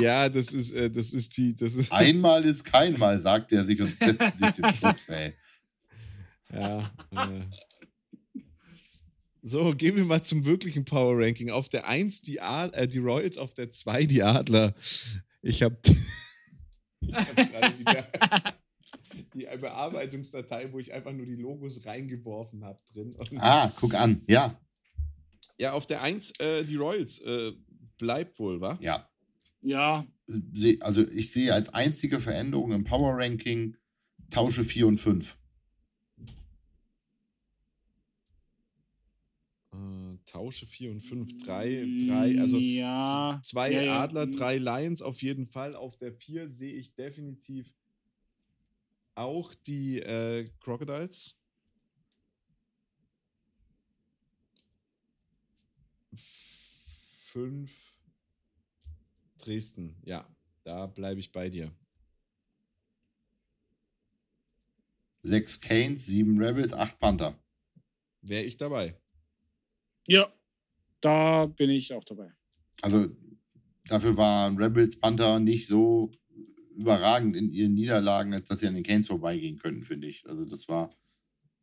Ja, 0.00 0.28
das 0.28 0.52
ist, 0.52 0.70
äh, 0.72 0.90
das 0.90 1.12
ist 1.12 1.36
die, 1.36 1.54
das 1.54 1.74
ist, 1.74 1.92
einmal 1.92 2.44
ist 2.44 2.64
keinmal, 2.64 3.20
sagt 3.20 3.52
er 3.52 3.64
sich 3.64 3.80
und 3.80 3.86
setzt 3.94 4.38
sich 4.38 4.50
den 4.52 4.72
Schluss, 4.74 5.08
ey. 5.10 5.34
ja. 6.52 6.78
Äh. 7.12 7.42
So, 9.42 9.74
gehen 9.74 9.96
wir 9.96 10.04
mal 10.04 10.22
zum 10.22 10.44
wirklichen 10.44 10.84
Power 10.84 11.16
Ranking. 11.16 11.50
Auf 11.50 11.68
der 11.68 11.86
1 11.86 12.22
die, 12.22 12.40
Ad, 12.40 12.76
äh, 12.76 12.88
die 12.88 12.98
Royals, 12.98 13.38
auf 13.38 13.54
der 13.54 13.70
2 13.70 14.06
die 14.06 14.22
Adler. 14.22 14.74
Ich 15.42 15.62
habe 15.62 15.78
die 19.34 19.46
Bearbeitungsdatei, 19.60 20.72
wo 20.72 20.78
ich 20.78 20.92
einfach 20.92 21.12
nur 21.12 21.26
die 21.26 21.36
Logos 21.36 21.84
reingeworfen 21.86 22.64
habe 22.64 22.78
drin. 22.92 23.14
Und 23.16 23.42
Ah, 23.42 23.72
guck 23.78 23.94
an. 23.94 24.22
Ja, 24.26 24.58
Ja, 25.58 25.72
auf 25.72 25.86
der 25.86 26.02
1 26.02 26.32
äh, 26.40 26.64
die 26.64 26.76
Royals. 26.76 27.20
Äh, 27.20 27.52
bleibt 27.98 28.38
wohl, 28.38 28.60
wa? 28.60 28.78
ja. 28.80 29.08
Ja, 29.60 30.06
Also 30.80 31.02
ich 31.08 31.32
sehe 31.32 31.52
als 31.52 31.74
einzige 31.74 32.20
Veränderung 32.20 32.70
im 32.70 32.84
Power 32.84 33.18
Ranking 33.18 33.76
Tausche 34.30 34.62
4 34.62 34.86
und 34.86 34.98
5. 34.98 35.36
Tausche 40.28 40.66
4 40.66 40.90
und 40.90 41.00
5. 41.00 41.38
3, 41.38 41.86
3, 42.06 42.40
also 42.40 42.58
ja, 42.58 43.40
zwei 43.42 43.72
ja, 43.72 43.82
ja. 43.82 44.00
Adler, 44.00 44.26
drei 44.26 44.58
Lions 44.58 45.00
auf 45.00 45.22
jeden 45.22 45.46
Fall. 45.46 45.74
Auf 45.74 45.96
der 45.96 46.12
4 46.12 46.46
sehe 46.46 46.74
ich 46.74 46.94
definitiv 46.94 47.72
auch 49.14 49.54
die 49.54 50.00
äh, 50.00 50.44
Crocodiles. 50.60 51.34
Fünf 56.14 57.70
Dresden, 59.38 59.96
ja, 60.04 60.28
da 60.64 60.86
bleibe 60.86 61.20
ich 61.20 61.32
bei 61.32 61.48
dir. 61.48 61.72
6 65.22 65.60
Canes, 65.60 66.06
7 66.06 66.38
Rebels, 66.38 66.72
8 66.72 66.98
Panther. 66.98 67.38
Wäre 68.22 68.44
ich 68.44 68.56
dabei. 68.56 69.00
Ja, 70.08 70.26
da 71.00 71.46
bin 71.46 71.70
ich 71.70 71.92
auch 71.92 72.02
dabei. 72.04 72.32
Also 72.82 73.06
dafür 73.86 74.16
waren 74.16 74.56
Rebels, 74.56 74.98
Panther 74.98 75.38
nicht 75.38 75.66
so 75.66 76.10
überragend 76.76 77.36
in 77.36 77.52
ihren 77.52 77.74
Niederlagen, 77.74 78.32
als 78.32 78.48
dass 78.48 78.60
sie 78.60 78.66
an 78.68 78.74
den 78.74 78.84
Canes 78.84 79.08
vorbeigehen 79.08 79.58
könnten, 79.58 79.82
finde 79.84 80.06
ich. 80.08 80.26
Also 80.28 80.44
das 80.44 80.68
war. 80.68 80.90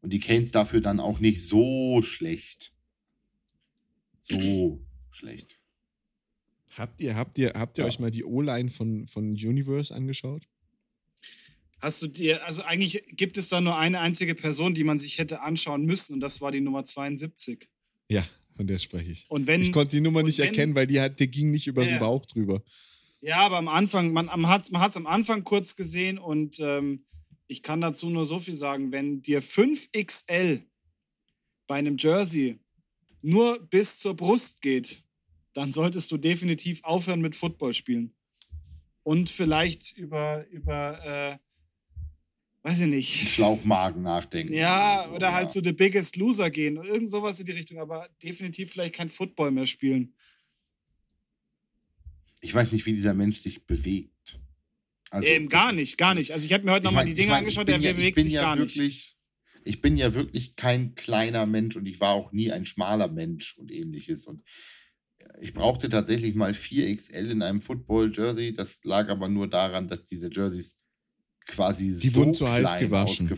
Und 0.01 0.13
die 0.13 0.19
Canes 0.19 0.51
dafür 0.51 0.81
dann 0.81 0.99
auch 0.99 1.19
nicht 1.19 1.45
so 1.45 2.01
schlecht. 2.01 2.73
So 4.21 4.85
schlecht. 5.11 5.59
Habt 6.77 6.99
ihr, 7.01 7.15
habt 7.15 7.37
ihr, 7.37 7.53
habt 7.55 7.77
ihr 7.77 7.83
Ja. 7.83 7.87
euch 7.87 7.99
mal 7.99 8.11
die 8.11 8.25
O-Line 8.25 8.69
von, 8.69 9.07
von 9.07 9.31
Universe 9.31 9.93
angeschaut? 9.93 10.47
Hast 11.79 12.01
du 12.01 12.07
dir, 12.07 12.43
also 12.45 12.63
eigentlich 12.63 13.03
gibt 13.15 13.37
es 13.37 13.49
da 13.49 13.61
nur 13.61 13.77
eine 13.77 13.99
einzige 13.99 14.35
Person, 14.35 14.73
die 14.73 14.83
man 14.83 14.99
sich 14.99 15.17
hätte 15.19 15.41
anschauen 15.41 15.85
müssen 15.85 16.13
und 16.13 16.19
das 16.19 16.41
war 16.41 16.51
die 16.51 16.61
Nummer 16.61 16.83
72. 16.83 17.69
Ja, 18.09 18.23
von 18.55 18.67
der 18.67 18.79
spreche 18.79 19.11
ich. 19.11 19.25
Und 19.29 19.47
wenn, 19.47 19.61
Ich 19.61 19.71
konnte 19.71 19.95
die 19.95 20.01
Nummer 20.01 20.23
nicht 20.23 20.37
wenn- 20.39 20.47
erkennen, 20.47 20.75
weil 20.75 20.87
die 20.87 20.99
hat, 21.01 21.19
der 21.19 21.27
ging 21.27 21.51
nicht 21.51 21.67
über 21.67 21.83
Ja, 21.83 21.91
den. 21.91 21.99
Bauch 21.99 22.25
drüber. 22.25 22.63
ja, 23.21 23.37
aber 23.37 23.57
am 23.57 23.67
Anfang, 23.67 24.13
man, 24.13 24.27
man 24.27 24.47
hat 24.47 24.61
es 24.63 24.71
man 24.71 24.81
hat's 24.81 24.97
am 24.97 25.07
Anfang 25.07 25.43
kurz 25.43 25.75
gesehen 25.75 26.17
und 26.19 26.59
ähm, 26.59 27.01
ich 27.47 27.61
kann 27.61 27.81
dazu 27.81 28.09
nur 28.09 28.25
so 28.25 28.39
viel 28.39 28.53
sagen, 28.55 28.91
wenn 28.91 29.21
dir 29.21 29.41
5XL 29.41 30.61
bei 31.67 31.75
einem 31.75 31.97
Jersey 31.97 32.59
nur 33.21 33.59
bis 33.59 33.99
zur 33.99 34.15
Brust 34.15 34.61
geht, 34.61 35.01
dann 35.53 35.71
solltest 35.71 36.11
du 36.11 36.17
definitiv 36.17 36.83
aufhören 36.83 37.21
mit 37.21 37.35
Football 37.35 37.73
spielen. 37.73 38.13
Und 39.03 39.29
vielleicht 39.29 39.95
über, 39.97 40.45
über 40.49 41.03
äh, 41.05 41.37
weiß 42.65 42.81
ich 42.81 42.87
nicht, 42.87 43.29
Schlauchmagen 43.29 44.01
nachdenken. 44.01 44.53
Ja, 44.53 45.05
so, 45.07 45.15
oder 45.15 45.33
halt 45.33 45.45
ja. 45.45 45.51
so 45.51 45.61
The 45.63 45.71
Biggest 45.71 46.15
Loser 46.15 46.49
gehen 46.49 46.79
oder 46.79 46.89
irgend 46.89 47.11
sowas 47.11 47.39
in 47.39 47.45
die 47.45 47.51
Richtung, 47.51 47.77
aber 47.77 48.09
definitiv 48.23 48.71
vielleicht 48.71 48.95
kein 48.95 49.07
Football 49.07 49.51
mehr 49.51 49.67
spielen. 49.67 50.15
Ich 52.41 52.53
weiß 52.53 52.71
nicht, 52.71 52.83
wie 52.87 52.93
dieser 52.93 53.13
Mensch 53.13 53.39
sich 53.39 53.63
bewegt. 53.65 54.39
Also, 55.11 55.27
Eben 55.27 55.47
gar 55.47 55.73
nicht, 55.73 55.99
gar 55.99 56.15
nicht. 56.15 56.31
Also 56.31 56.45
ich 56.47 56.53
habe 56.53 56.65
mir 56.65 56.71
heute 56.71 56.81
Ich 56.81 56.85
nochmal 56.85 57.05
die 57.05 57.11
ich 57.11 57.17
Dinge 57.17 57.29
mein, 57.29 57.39
angeschaut, 57.39 57.69
ich 57.69 57.75
der 57.75 57.83
ja, 57.83 57.91
ich 57.91 57.97
bewegt 57.97 58.21
sich 58.21 58.31
ja 58.31 58.41
gar 58.41 58.55
nicht. 58.55 58.75
wirklich, 58.75 59.15
Ich 59.63 59.81
bin 59.81 59.95
ja 59.95 60.15
wirklich 60.15 60.55
kein 60.55 60.95
kleiner 60.95 61.45
Mensch 61.45 61.75
und 61.75 61.85
ich 61.85 61.99
war 61.99 62.13
auch 62.13 62.31
nie 62.31 62.51
ein 62.51 62.65
schmaler 62.65 63.09
Mensch 63.09 63.55
und 63.59 63.71
ähnliches. 63.71 64.25
Und 64.25 64.43
ich 65.39 65.53
brauchte 65.53 65.87
tatsächlich 65.87 66.33
mal 66.33 66.51
4XL 66.51 67.29
in 67.29 67.43
einem 67.43 67.61
Football-Jersey. 67.61 68.53
Das 68.53 68.83
lag 68.83 69.09
aber 69.09 69.29
nur 69.29 69.47
daran, 69.47 69.87
dass 69.87 70.01
diese 70.01 70.31
Jerseys 70.31 70.77
quasi 71.45 71.87
Die 71.87 72.09
so 72.09 72.15
wurden 72.17 72.33
zu 72.33 72.49
heiß 72.49 72.69
klein 72.69 72.79
gewaschen. 72.81 73.37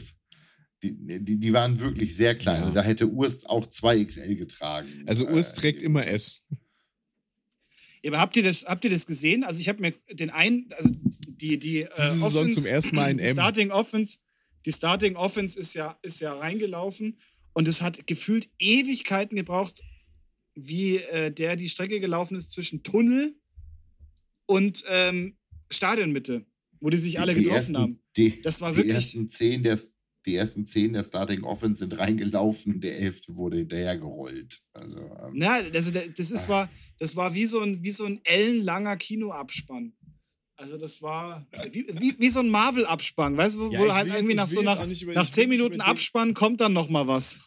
Die, 0.83 0.95
die, 0.95 1.39
die 1.39 1.53
waren 1.53 1.79
wirklich 1.79 2.15
sehr 2.15 2.35
klein. 2.35 2.57
Ja. 2.57 2.61
Also 2.63 2.75
da 2.75 2.83
hätte 2.83 3.07
Urs 3.07 3.45
auch 3.45 3.65
2XL 3.65 4.35
getragen. 4.35 4.87
Also 5.07 5.27
Urs 5.27 5.53
Äh, 5.53 5.55
trägt 5.55 5.81
immer 5.81 6.05
S. 6.05 6.45
Ja, 8.03 8.11
aber 8.11 8.19
habt 8.19 8.35
ihr 8.37 8.43
das, 8.43 8.65
habt 8.65 8.83
ihr 8.83 8.91
das 8.91 9.05
gesehen? 9.05 9.43
Also 9.43 9.59
ich 9.59 9.69
habe 9.69 9.81
mir 9.81 9.93
den 10.11 10.29
einen, 10.29 10.69
also 10.77 10.89
die, 11.27 11.57
die, 11.57 11.81
äh, 11.81 11.89
Diese 11.95 12.19
Saison 12.19 12.51
zum 12.51 12.65
ersten 12.65 12.95
Mal 12.95 13.11
in 13.11 13.17
die 13.17 13.23
M. 13.23 13.33
Starting 13.33 13.71
Offense, 13.71 14.19
die 14.65 14.71
Starting 14.71 15.15
Offense 15.15 15.59
ist 15.59 15.73
ja, 15.73 15.97
ist 16.03 16.21
ja 16.21 16.33
reingelaufen 16.33 17.17
und 17.53 17.67
es 17.67 17.81
hat 17.81 18.05
gefühlt 18.05 18.49
Ewigkeiten 18.59 19.35
gebraucht, 19.35 19.81
wie 20.53 20.97
äh, 20.97 21.31
der 21.31 21.55
die 21.55 21.69
Strecke 21.69 21.99
gelaufen 21.99 22.35
ist 22.37 22.51
zwischen 22.51 22.83
Tunnel 22.83 23.35
und 24.45 24.83
ähm, 24.89 25.37
Stadionmitte, 25.71 26.45
wo 26.79 26.89
die 26.89 26.97
sich 26.97 27.13
Die- 27.13 27.19
alle 27.19 27.33
die 27.33 27.41
getroffen 27.41 27.57
ersten, 27.57 27.77
haben. 27.77 27.99
Die, 28.15 28.41
Das 28.41 28.61
war 28.61 28.71
die 28.71 28.77
wirklich. 28.77 28.93
ersten 28.95 29.27
zehn 29.27 29.63
der 29.63 29.79
die 30.25 30.35
ersten 30.35 30.65
zehn 30.65 30.91
der 30.91 31.03
Starting 31.05 31.43
Offense 31.43 31.79
sind 31.79 31.97
reingelaufen, 31.97 32.81
der 32.81 32.99
elfte 32.99 33.37
wurde 33.37 33.57
hinterhergerollt. 33.59 34.59
Also, 34.73 34.97
ähm, 34.97 35.31
Na, 35.35 35.53
also 35.73 35.91
das, 35.91 36.31
ist 36.31 36.45
Ah. 36.45 36.49
war, 36.49 36.69
das 36.99 37.15
war 37.15 37.33
wie 37.33 37.45
so 37.45 37.61
ein, 37.61 37.81
wie 37.81 37.91
so 37.91 38.03
ein 38.03 38.19
ellenlanger 38.25 38.97
Kinoabspann. 38.97 39.93
Also 40.57 40.75
das 40.77 41.01
war 41.01 41.47
wie, 41.71 41.85
wie, 41.99 42.15
wie 42.19 42.29
so 42.29 42.41
ein 42.41 42.49
Marvel-Abspann, 42.49 43.37
weißt 43.37 43.55
du, 43.55 43.69
wo 43.69 43.71
Ja, 43.71 43.95
halt 43.95 44.07
irgendwie 44.07 44.29
jetzt- 44.33 44.35
nach 44.35 44.47
so 44.47 44.61
nach, 44.63 44.85
über- 45.01 45.13
nach 45.13 45.29
zehn 45.29 45.47
Minuten 45.47 45.79
Abspann 45.79 46.33
kommt 46.33 46.59
dann 46.59 46.73
noch 46.73 46.89
mal 46.89 47.07
was. 47.07 47.39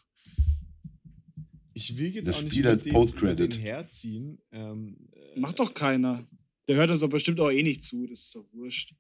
Ich 1.74 1.98
will 1.98 2.14
jetzt 2.14 2.28
Das 2.28 2.36
auch 2.38 2.42
nicht 2.44 2.52
Spiel 2.52 2.66
als 2.66 2.84
den- 2.84 2.92
Post-Credit. 2.92 3.62
herziehen. 3.62 4.38
Ähm, 4.52 4.96
äh, 5.34 5.38
Macht 5.40 5.58
doch 5.58 5.74
keiner. 5.74 6.26
Der 6.68 6.76
hört 6.76 6.90
uns 6.90 7.00
doch 7.00 7.08
bestimmt 7.08 7.40
auch 7.40 7.50
eh 7.50 7.62
nicht 7.62 7.82
zu, 7.82 8.06
das 8.06 8.20
ist 8.20 8.36
doch 8.36 8.44
wurscht. 8.52 8.94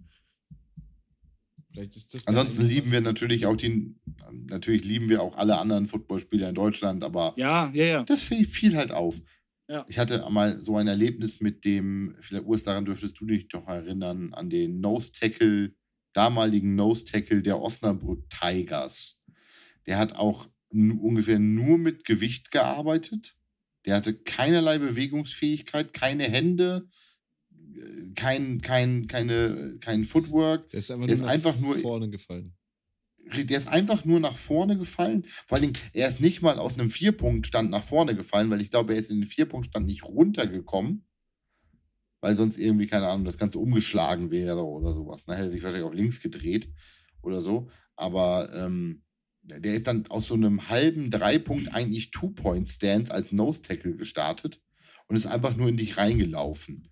Vielleicht 1.72 1.96
ist 1.96 2.14
das 2.14 2.26
ansonsten 2.26 2.66
lieben 2.66 2.90
wir 2.90 3.00
natürlich 3.00 3.46
auch 3.46 3.56
die, 3.56 3.94
natürlich 4.48 4.84
lieben 4.84 5.08
wir 5.08 5.22
auch 5.22 5.36
alle 5.36 5.58
anderen 5.58 5.86
Footballspieler 5.86 6.48
in 6.48 6.54
Deutschland, 6.54 7.04
aber 7.04 7.32
Ja, 7.36 7.70
ja, 7.72 7.84
ja. 7.84 8.02
das 8.04 8.24
fiel, 8.24 8.76
halt 8.76 8.92
auf. 8.92 9.20
Ja. 9.68 9.84
Ich 9.88 9.98
hatte 9.98 10.26
mal 10.30 10.60
so 10.60 10.76
ein 10.76 10.88
Erlebnis 10.88 11.40
mit 11.40 11.64
dem, 11.64 12.16
vielleicht 12.20 12.44
Urs, 12.44 12.64
daran 12.64 12.84
dürftest 12.84 13.20
du 13.20 13.26
dich 13.26 13.46
doch 13.48 13.68
erinnern, 13.68 14.34
an 14.34 14.50
den 14.50 14.80
Nose-Tackle, 14.80 15.72
damaligen 16.12 16.74
Nose-Tackle 16.74 17.42
der 17.42 17.60
Osnabrück 17.60 18.28
Tigers. 18.28 19.20
Der 19.86 19.98
hat 19.98 20.16
auch 20.16 20.48
ungefähr 20.72 21.38
nur 21.38 21.78
mit 21.78 22.04
Gewicht 22.04 22.50
gearbeitet. 22.50 23.36
Der 23.86 23.96
hatte 23.96 24.14
keinerlei 24.14 24.78
Bewegungsfähigkeit, 24.78 25.92
keine 25.92 26.24
Hände, 26.24 26.88
kein, 28.14 28.60
kein, 28.60 29.06
keine, 29.06 29.78
kein 29.80 30.04
Footwork. 30.04 30.68
Der 30.70 30.80
ist 30.80 30.90
einfach 30.90 31.06
Der 31.06 31.16
nur, 31.16 31.16
ist 31.16 31.22
nach 31.22 31.28
einfach 31.30 31.56
nur- 31.60 31.78
vorne 31.78 32.10
gefallen. 32.10 32.54
Der 33.32 33.58
ist 33.58 33.68
einfach 33.68 34.04
nur 34.04 34.18
nach 34.18 34.36
vorne 34.36 34.76
gefallen. 34.76 35.24
Vor 35.46 35.56
allen 35.58 35.72
Dingen, 35.72 35.78
er 35.92 36.08
ist 36.08 36.20
nicht 36.20 36.42
mal 36.42 36.58
aus 36.58 36.78
einem 36.78 36.90
Vierpunktstand 36.90 37.70
nach 37.70 37.82
vorne 37.84 38.16
gefallen, 38.16 38.50
weil 38.50 38.60
ich 38.60 38.70
glaube, 38.70 38.94
er 38.94 38.98
ist 38.98 39.10
in 39.10 39.20
den 39.20 39.26
Vierpunktstand 39.26 39.86
nicht 39.86 40.02
runtergekommen. 40.04 41.04
Weil 42.20 42.36
sonst 42.36 42.58
irgendwie, 42.58 42.86
keine 42.86 43.06
Ahnung, 43.06 43.24
das 43.24 43.38
Ganze 43.38 43.58
umgeschlagen 43.60 44.30
wäre 44.30 44.64
oder 44.66 44.92
sowas. 44.92 45.24
Dann 45.24 45.36
hätte 45.36 45.48
er 45.48 45.52
sich 45.52 45.62
wahrscheinlich 45.62 45.86
auf 45.88 45.94
links 45.94 46.20
gedreht 46.20 46.68
oder 47.22 47.40
so. 47.40 47.70
Aber 47.96 48.52
ähm, 48.54 49.04
der 49.42 49.74
ist 49.74 49.86
dann 49.86 50.06
aus 50.08 50.26
so 50.26 50.34
einem 50.34 50.68
halben 50.68 51.10
Dreipunkt 51.10 51.72
eigentlich 51.72 52.10
Two-Point-Stance 52.10 53.14
als 53.14 53.32
Nose-Tackle 53.32 53.94
gestartet 53.96 54.60
und 55.06 55.16
ist 55.16 55.26
einfach 55.26 55.56
nur 55.56 55.68
in 55.68 55.76
dich 55.76 55.96
reingelaufen. 55.96 56.89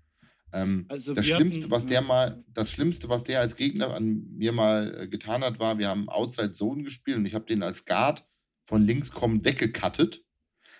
Ähm, 0.52 0.86
Also 0.88 1.14
das 1.14 1.26
Schlimmste, 1.26 1.62
hatten- 1.62 1.70
was 1.70 1.86
der 1.86 2.00
mal, 2.02 2.42
das 2.52 2.70
Schlimmste, 2.72 3.08
was 3.08 3.24
der 3.24 3.40
als 3.40 3.56
Gegner 3.56 3.94
an 3.94 4.26
mir 4.36 4.52
mal 4.52 5.02
äh, 5.02 5.08
getan 5.08 5.42
hat, 5.44 5.58
war, 5.58 5.78
wir 5.78 5.88
haben 5.88 6.08
Outside 6.08 6.52
Zone 6.52 6.82
gespielt 6.82 7.18
und 7.18 7.26
ich 7.26 7.34
habe 7.34 7.44
den 7.46 7.62
als 7.62 7.84
Guard 7.84 8.24
von 8.64 8.82
links 8.84 9.10
kommend 9.12 9.44
weggekattet. 9.44 10.20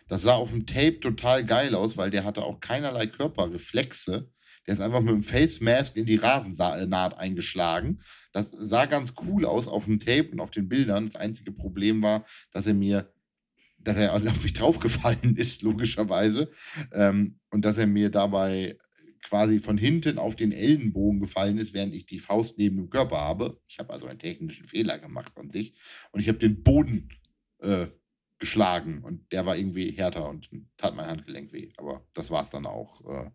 Das 0.08 0.22
sah 0.22 0.32
auf 0.34 0.50
dem 0.52 0.64
Tape 0.66 1.00
total 1.00 1.44
geil 1.44 1.74
aus, 1.74 1.96
weil 1.98 2.10
der 2.10 2.24
hatte 2.24 2.42
auch 2.42 2.60
keinerlei 2.60 3.06
Körperreflexe. 3.06 4.30
Der 4.66 4.74
ist 4.74 4.80
einfach 4.80 5.00
mit 5.00 5.10
dem 5.10 5.22
Face 5.22 5.60
Mask 5.60 5.96
in 5.96 6.06
die 6.06 6.16
Rasennaht 6.16 7.18
eingeschlagen. 7.18 7.98
Das 8.32 8.50
sah 8.50 8.86
ganz 8.86 9.14
cool 9.26 9.44
aus 9.46 9.66
auf 9.68 9.86
dem 9.86 9.98
Tape 9.98 10.28
und 10.30 10.40
auf 10.40 10.50
den 10.50 10.68
Bildern. 10.68 11.06
Das 11.06 11.16
einzige 11.16 11.52
Problem 11.52 12.02
war, 12.02 12.24
dass 12.52 12.66
er 12.66 12.74
mir, 12.74 13.10
dass 13.78 13.96
er 13.96 14.12
auf 14.14 14.42
mich 14.42 14.52
draufgefallen 14.52 15.36
ist, 15.36 15.62
logischerweise. 15.62 16.50
Ähm, 16.92 17.38
und 17.50 17.64
dass 17.64 17.78
er 17.78 17.86
mir 17.86 18.10
dabei 18.10 18.76
quasi 19.22 19.58
von 19.58 19.78
hinten 19.78 20.18
auf 20.18 20.36
den 20.36 20.52
Ellenbogen 20.52 21.20
gefallen 21.20 21.58
ist, 21.58 21.74
während 21.74 21.94
ich 21.94 22.06
die 22.06 22.20
Faust 22.20 22.58
neben 22.58 22.76
dem 22.76 22.90
Körper 22.90 23.18
habe. 23.18 23.60
Ich 23.66 23.78
habe 23.78 23.92
also 23.92 24.06
einen 24.06 24.18
technischen 24.18 24.66
Fehler 24.66 24.98
gemacht 24.98 25.32
an 25.36 25.50
sich. 25.50 25.74
Und 26.12 26.20
ich 26.20 26.28
habe 26.28 26.38
den 26.38 26.62
Boden 26.62 27.08
äh, 27.58 27.88
geschlagen 28.38 29.02
und 29.02 29.32
der 29.32 29.46
war 29.46 29.56
irgendwie 29.56 29.90
härter 29.90 30.28
und 30.28 30.48
tat 30.76 30.94
mein 30.94 31.06
Handgelenk 31.06 31.52
weh. 31.52 31.72
Aber 31.76 32.06
das 32.14 32.30
war 32.30 32.42
es 32.42 32.50
dann 32.50 32.66
auch. 32.66 33.04
Äh, 33.08 33.30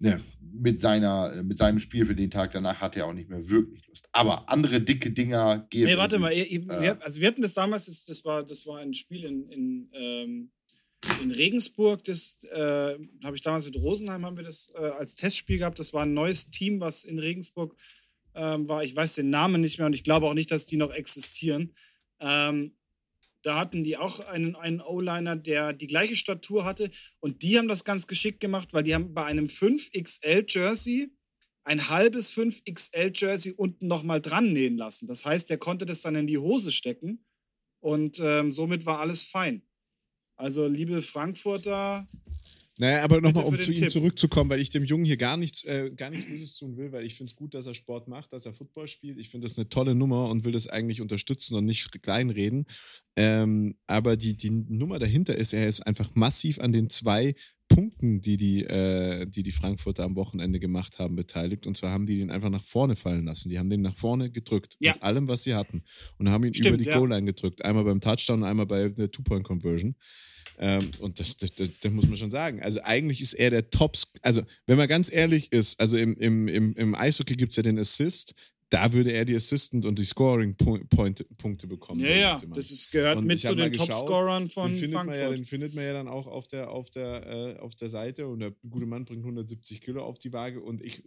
ne, 0.00 0.20
mit, 0.40 0.80
seiner, 0.80 1.32
äh, 1.32 1.42
mit 1.42 1.58
seinem 1.58 1.78
Spiel 1.78 2.04
für 2.04 2.14
den 2.14 2.30
Tag 2.30 2.50
danach 2.50 2.80
hatte 2.80 3.00
er 3.00 3.06
auch 3.06 3.12
nicht 3.12 3.28
mehr 3.28 3.46
wirklich 3.48 3.86
Lust. 3.86 4.08
Aber 4.12 4.48
andere 4.48 4.80
dicke 4.80 5.10
Dinger 5.10 5.66
gehen. 5.70 5.86
Nee, 5.86 5.96
warte 5.96 6.18
mal, 6.18 6.32
ihr, 6.32 6.46
ihr, 6.50 6.62
äh, 6.62 6.82
wir, 6.82 7.02
also 7.02 7.20
wir 7.20 7.28
hatten 7.28 7.42
das 7.42 7.54
damals, 7.54 7.86
das, 7.86 8.04
das, 8.04 8.24
war, 8.24 8.44
das 8.44 8.66
war 8.66 8.78
ein 8.78 8.94
Spiel 8.94 9.24
in, 9.24 9.48
in, 9.48 9.90
ähm, 9.92 10.50
in 11.22 11.30
Regensburg, 11.30 12.04
das 12.04 12.44
äh, 12.44 12.98
habe 13.24 13.36
ich 13.36 13.42
damals 13.42 13.64
mit 13.66 13.76
Rosenheim 13.76 14.24
haben 14.24 14.36
wir 14.36 14.44
das 14.44 14.68
äh, 14.74 14.78
als 14.78 15.16
Testspiel 15.16 15.58
gehabt. 15.58 15.78
Das 15.78 15.92
war 15.92 16.02
ein 16.02 16.14
neues 16.14 16.50
Team, 16.50 16.80
was 16.80 17.04
in 17.04 17.18
Regensburg 17.18 17.76
ähm, 18.34 18.68
war. 18.68 18.84
Ich 18.84 18.94
weiß 18.94 19.14
den 19.14 19.30
Namen 19.30 19.60
nicht 19.60 19.78
mehr 19.78 19.86
und 19.86 19.94
ich 19.94 20.04
glaube 20.04 20.26
auch 20.26 20.34
nicht, 20.34 20.50
dass 20.50 20.66
die 20.66 20.76
noch 20.76 20.92
existieren. 20.92 21.74
Ähm, 22.20 22.76
da 23.42 23.58
hatten 23.58 23.82
die 23.82 23.96
auch 23.96 24.20
einen, 24.20 24.54
einen 24.56 24.80
O-Liner, 24.80 25.36
der 25.36 25.72
die 25.72 25.86
gleiche 25.86 26.16
Statur 26.16 26.64
hatte. 26.64 26.90
Und 27.20 27.42
die 27.42 27.56
haben 27.56 27.68
das 27.68 27.84
ganz 27.84 28.06
geschickt 28.06 28.40
gemacht, 28.40 28.74
weil 28.74 28.82
die 28.82 28.94
haben 28.94 29.14
bei 29.14 29.24
einem 29.24 29.46
5XL-Jersey 29.46 31.10
ein 31.64 31.88
halbes 31.88 32.34
5XL-Jersey 32.36 33.52
unten 33.52 33.86
nochmal 33.86 34.20
dran 34.20 34.52
nähen 34.52 34.76
lassen. 34.76 35.06
Das 35.06 35.24
heißt, 35.24 35.48
der 35.48 35.58
konnte 35.58 35.86
das 35.86 36.02
dann 36.02 36.16
in 36.16 36.26
die 36.26 36.38
Hose 36.38 36.70
stecken 36.70 37.24
und 37.80 38.20
ähm, 38.22 38.52
somit 38.52 38.86
war 38.86 39.00
alles 39.00 39.24
fein. 39.24 39.62
Also, 40.40 40.66
liebe 40.66 41.00
Frankfurter, 41.02 42.06
Naja, 42.78 43.04
aber 43.04 43.20
nochmal, 43.20 43.44
um 43.44 43.58
zu 43.58 43.72
ihm 43.72 43.78
Tipp. 43.78 43.90
zurückzukommen, 43.90 44.48
weil 44.48 44.60
ich 44.60 44.70
dem 44.70 44.84
Jungen 44.84 45.04
hier 45.04 45.18
gar 45.18 45.36
nichts, 45.36 45.64
äh, 45.64 45.90
gar 45.94 46.08
nichts 46.08 46.30
Böses 46.30 46.56
tun 46.56 46.78
will, 46.78 46.90
weil 46.92 47.04
ich 47.04 47.14
finde 47.14 47.30
es 47.30 47.36
gut, 47.36 47.52
dass 47.52 47.66
er 47.66 47.74
Sport 47.74 48.08
macht, 48.08 48.32
dass 48.32 48.46
er 48.46 48.54
Football 48.54 48.88
spielt. 48.88 49.18
Ich 49.18 49.28
finde 49.28 49.44
das 49.46 49.58
eine 49.58 49.68
tolle 49.68 49.94
Nummer 49.94 50.30
und 50.30 50.44
will 50.46 50.52
das 50.52 50.66
eigentlich 50.66 51.02
unterstützen 51.02 51.56
und 51.56 51.66
nicht 51.66 52.00
kleinreden. 52.02 52.64
Ähm, 53.16 53.76
aber 53.86 54.16
die, 54.16 54.34
die 54.34 54.50
Nummer 54.50 54.98
dahinter 54.98 55.36
ist, 55.36 55.52
er 55.52 55.68
ist 55.68 55.82
einfach 55.86 56.14
massiv 56.14 56.58
an 56.58 56.72
den 56.72 56.88
zwei 56.88 57.34
Punkten, 57.68 58.20
die 58.22 58.36
die, 58.38 58.64
äh, 58.64 59.26
die 59.26 59.42
die 59.44 59.52
Frankfurter 59.52 60.04
am 60.04 60.16
Wochenende 60.16 60.58
gemacht 60.58 60.98
haben, 60.98 61.14
beteiligt. 61.16 61.66
Und 61.66 61.76
zwar 61.76 61.90
haben 61.90 62.06
die 62.06 62.16
den 62.18 62.30
einfach 62.30 62.50
nach 62.50 62.64
vorne 62.64 62.96
fallen 62.96 63.26
lassen. 63.26 63.48
Die 63.50 63.58
haben 63.58 63.70
den 63.70 63.82
nach 63.82 63.96
vorne 63.96 64.30
gedrückt 64.30 64.76
Ja. 64.80 64.92
mit 64.92 65.02
allem, 65.02 65.28
was 65.28 65.42
sie 65.44 65.54
hatten. 65.54 65.82
Und 66.18 66.30
haben 66.30 66.44
ihn 66.44 66.54
Stimmt, 66.54 66.68
über 66.70 66.76
die 66.78 66.88
ja. 66.88 66.98
Goal-Line 66.98 67.26
gedrückt. 67.26 67.62
Einmal 67.64 67.84
beim 67.84 68.00
Touchdown 68.00 68.40
und 68.40 68.48
einmal 68.48 68.66
bei 68.66 68.88
der 68.88 69.10
Two-Point-Conversion. 69.10 69.94
Ähm, 70.62 70.90
und 70.98 71.18
das, 71.18 71.38
das, 71.38 71.52
das, 71.54 71.90
muss 71.90 72.06
man 72.06 72.16
schon 72.16 72.30
sagen. 72.30 72.60
Also 72.62 72.82
eigentlich 72.82 73.22
ist 73.22 73.32
er 73.32 73.48
der 73.48 73.70
Tops. 73.70 74.12
Also 74.20 74.42
wenn 74.66 74.76
man 74.76 74.88
ganz 74.88 75.10
ehrlich 75.10 75.50
ist, 75.52 75.80
also 75.80 75.96
im, 75.96 76.14
im, 76.18 76.48
im, 76.48 76.74
im 76.74 76.94
Eishockey 76.94 77.34
gibt 77.34 77.52
es 77.52 77.56
ja 77.56 77.62
den 77.62 77.78
Assist. 77.78 78.34
Da 78.68 78.92
würde 78.92 79.10
er 79.10 79.24
die 79.24 79.34
Assistant 79.34 79.84
und 79.84 79.98
die 79.98 80.04
Scoring-Punkte 80.04 81.66
bekommen. 81.66 81.98
ja, 81.98 82.08
ja, 82.08 82.42
das 82.54 82.70
ist, 82.70 82.92
gehört 82.92 83.18
Und 83.18 83.26
mit 83.26 83.40
zu 83.40 83.56
den 83.56 83.72
Topscorern 83.72 84.46
von 84.46 84.72
den 84.72 84.92
Man 84.92 85.08
ja, 85.08 85.14
Frankfurt. 85.14 85.38
den 85.38 85.44
findet 85.44 85.74
man 85.74 85.82
ja 85.82 85.92
dann 85.92 86.06
auch 86.06 86.28
auf 86.28 86.46
der, 86.46 86.70
auf, 86.70 86.88
der, 86.88 87.56
äh, 87.56 87.58
auf 87.58 87.74
der 87.74 87.88
Seite 87.88 88.28
und 88.28 88.38
der 88.38 88.54
gute 88.68 88.86
Mann 88.86 89.06
bringt 89.06 89.24
170 89.24 89.80
Kilo 89.80 90.04
auf 90.04 90.20
die 90.20 90.32
Waage 90.32 90.60
und 90.60 90.84
ich 90.84 91.02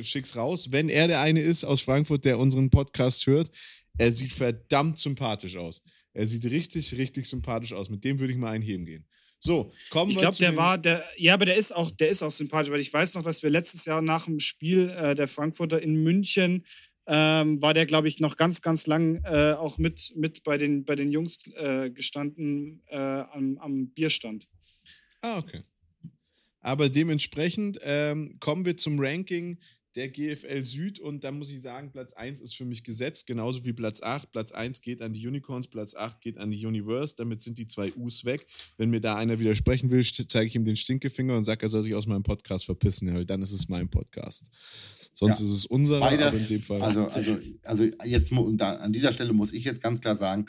schick's 0.00 0.36
raus. 0.36 0.68
Wenn 0.70 0.88
er 0.88 1.06
der 1.06 1.20
eine 1.20 1.40
ist 1.42 1.64
aus 1.64 1.82
Frankfurt, 1.82 2.24
der 2.24 2.38
unseren 2.38 2.70
Podcast 2.70 3.26
hört, 3.26 3.50
er 3.98 4.10
sieht 4.10 4.32
verdammt 4.32 4.98
sympathisch 4.98 5.58
aus. 5.58 5.82
Er 6.14 6.26
sieht 6.26 6.44
richtig, 6.44 6.96
richtig 6.98 7.26
sympathisch 7.26 7.72
aus. 7.72 7.88
Mit 7.88 8.04
dem 8.04 8.18
würde 8.18 8.32
ich 8.32 8.38
mal 8.38 8.50
einheben 8.50 8.84
gehen. 8.84 9.06
So, 9.38 9.72
kommen 9.90 10.10
Ich 10.10 10.16
wir 10.16 10.20
glaube, 10.20 10.36
zu 10.36 10.42
der 10.42 10.52
den- 10.52 10.56
war, 10.56 10.78
der, 10.78 11.02
ja, 11.16 11.34
aber 11.34 11.46
der 11.46 11.56
ist 11.56 11.74
auch, 11.74 11.90
der 11.90 12.08
ist 12.10 12.22
auch 12.22 12.30
sympathisch, 12.30 12.70
weil 12.70 12.80
ich 12.80 12.92
weiß 12.92 13.14
noch, 13.14 13.22
dass 13.22 13.42
wir 13.42 13.50
letztes 13.50 13.84
Jahr 13.86 14.00
nach 14.00 14.26
dem 14.26 14.38
Spiel 14.38 14.88
äh, 14.90 15.14
der 15.16 15.26
Frankfurter 15.26 15.82
in 15.82 15.96
München 15.96 16.64
ähm, 17.08 17.60
war 17.60 17.74
der, 17.74 17.84
glaube 17.86 18.06
ich, 18.06 18.20
noch 18.20 18.36
ganz, 18.36 18.62
ganz 18.62 18.86
lang 18.86 19.20
äh, 19.24 19.54
auch 19.54 19.78
mit, 19.78 20.12
mit 20.14 20.44
bei, 20.44 20.56
den, 20.58 20.84
bei 20.84 20.94
den 20.94 21.10
Jungs 21.10 21.38
äh, 21.56 21.90
gestanden 21.90 22.82
äh, 22.86 22.96
am, 22.96 23.58
am 23.58 23.88
Bierstand. 23.88 24.46
Ah, 25.22 25.38
okay. 25.38 25.62
Aber 26.60 26.88
dementsprechend 26.88 27.80
ähm, 27.82 28.36
kommen 28.38 28.64
wir 28.64 28.76
zum 28.76 29.00
Ranking 29.00 29.58
der 29.94 30.08
GFL 30.08 30.64
Süd 30.64 30.98
und 31.00 31.24
da 31.24 31.30
muss 31.30 31.50
ich 31.50 31.60
sagen, 31.60 31.92
Platz 31.92 32.12
1 32.14 32.40
ist 32.40 32.54
für 32.56 32.64
mich 32.64 32.82
gesetzt, 32.82 33.26
genauso 33.26 33.64
wie 33.64 33.72
Platz 33.72 34.02
8. 34.02 34.30
Platz 34.30 34.52
1 34.52 34.80
geht 34.80 35.02
an 35.02 35.12
die 35.12 35.26
Unicorns, 35.26 35.68
Platz 35.68 35.94
8 35.94 36.20
geht 36.20 36.38
an 36.38 36.50
die 36.50 36.64
Universe, 36.64 37.14
damit 37.16 37.40
sind 37.40 37.58
die 37.58 37.66
zwei 37.66 37.92
U's 37.94 38.24
weg. 38.24 38.46
Wenn 38.78 38.90
mir 38.90 39.00
da 39.00 39.16
einer 39.16 39.38
widersprechen 39.38 39.90
will, 39.90 40.04
zeige 40.04 40.46
ich 40.46 40.54
ihm 40.54 40.64
den 40.64 40.76
Stinkefinger 40.76 41.36
und 41.36 41.44
sage, 41.44 41.66
er 41.66 41.68
soll 41.68 41.82
sich 41.82 41.94
aus 41.94 42.06
meinem 42.06 42.22
Podcast 42.22 42.64
verpissen, 42.64 43.12
weil 43.14 43.26
dann 43.26 43.42
ist 43.42 43.52
es 43.52 43.68
mein 43.68 43.88
Podcast. 43.88 44.50
Sonst 45.12 45.40
Ja. 45.40 45.46
ist 45.46 45.52
es 45.52 45.62
Spiders, 45.64 46.00
aber 46.02 46.32
in 46.36 46.48
dem 46.48 46.60
Fall. 46.60 46.82
also, 46.82 47.04
also, 47.04 47.38
also 47.64 47.84
jetzt 48.04 48.32
da, 48.54 48.72
an 48.76 48.92
dieser 48.92 49.12
Stelle 49.12 49.32
muss 49.32 49.52
ich 49.52 49.64
jetzt 49.64 49.82
ganz 49.82 50.00
klar 50.00 50.16
sagen, 50.16 50.46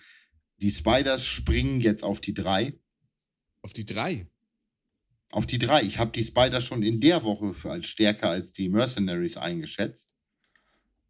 die 0.62 0.71
Spiders 0.71 1.25
springen 1.25 1.82
jetzt 1.82 2.03
auf 2.03 2.21
die 2.21 2.34
drei. 2.34 2.73
auf 3.62 3.71
die 3.71 3.86
3. 3.86 4.27
Auf 5.34 5.48
die 5.48 5.58
drei. 5.58 5.82
Ich 5.82 5.98
habe 5.98 6.12
die 6.12 6.24
Spiders 6.24 6.63
schon 6.63 6.84
in 6.84 7.00
der 7.00 7.24
Woche 7.24 7.56
für 7.56 7.72
als 7.72 7.88
stärker 7.88 8.30
als 8.30 8.54
die 8.54 8.69
Mercenaries 8.69 9.36
eingeschätzt. 9.38 10.13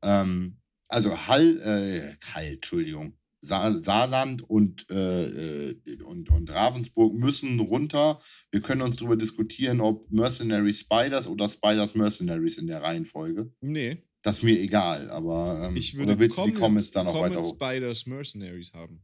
Ähm, 0.01 0.61
also 0.87 1.27
Hall, 1.27 1.59
äh, 1.59 2.33
Hall, 2.33 2.53
Entschuldigung. 2.53 3.17
Sa 3.41 3.81
Saarland 3.81 4.41
und, 4.49 4.89
äh, 4.89 5.71
äh, 5.71 6.01
und, 6.03 6.29
und 6.29 6.49
Ravensburg 6.49 7.13
müssen 7.13 7.59
runter. 7.59 8.17
Wir 8.49 8.61
können 8.61 8.81
uns 8.81 8.95
darüber 8.95 9.17
diskutieren, 9.17 9.81
ob 9.81 10.09
Mercenary 10.09 10.73
Spiders 10.73 11.27
oder 11.27 11.49
Spiders 11.49 11.93
Mercenaries 11.93 12.57
in 12.57 12.67
der 12.67 12.81
Reihenfolge. 12.81 13.51
Nee. 13.59 14.03
Das 14.21 14.37
ist 14.37 14.43
mir 14.43 14.57
egal, 14.57 15.09
aber 15.09 15.67
ähm, 15.67 15.75
Ich 15.75 15.97
würde 15.97 16.17
willst 16.17 16.37
du 16.37 16.45
die 16.45 16.53
Comets, 16.53 16.61
Comments 16.61 16.91
da 16.91 17.03
noch 17.03 17.13
Comets 17.13 17.35
weiter 17.35 17.45
hoch? 17.45 17.55
Spiders 17.55 18.05
Mercenaries 18.05 18.73
haben. 18.73 19.03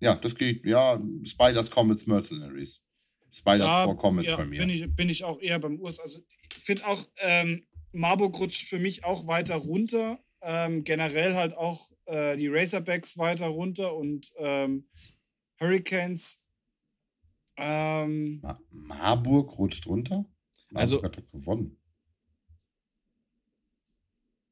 Ja, 0.00 0.14
das 0.14 0.34
geht. 0.34 0.64
Ja, 0.64 0.98
Spiders, 1.24 1.70
Comets, 1.70 2.06
Mercenaries. 2.06 2.80
Spiders 3.32 3.66
Da, 3.66 3.84
vor 3.84 3.96
Comets 3.96 4.28
ja, 4.28 4.36
bei 4.36 4.46
mir. 4.46 4.60
Bin 4.60 4.70
ich, 4.70 4.94
bin 4.94 5.08
ich 5.08 5.24
auch 5.24 5.40
eher 5.40 5.58
beim 5.58 5.78
Urs. 5.80 5.98
Also 6.00 6.20
ich 6.56 6.62
finde 6.62 6.86
auch, 6.86 7.02
ähm, 7.18 7.66
Marburg 7.92 8.38
rutscht 8.38 8.68
für 8.68 8.78
mich 8.78 9.04
auch 9.04 9.26
weiter 9.26 9.56
runter. 9.56 10.18
Ähm, 10.42 10.84
generell 10.84 11.34
halt 11.34 11.54
auch 11.56 11.90
äh, 12.06 12.36
die 12.36 12.48
Razorbacks 12.48 13.18
weiter 13.18 13.46
runter 13.48 13.94
und 13.94 14.32
ähm, 14.38 14.88
Hurricanes. 15.60 16.42
Ähm, 17.56 18.40
Ma 18.40 18.58
Marburg 18.70 19.58
rutscht 19.58 19.86
runter? 19.86 20.24
Marburg 20.70 20.80
Also- 20.80 21.02
hat 21.02 21.16
doch 21.18 21.30
gewonnen. 21.30 21.76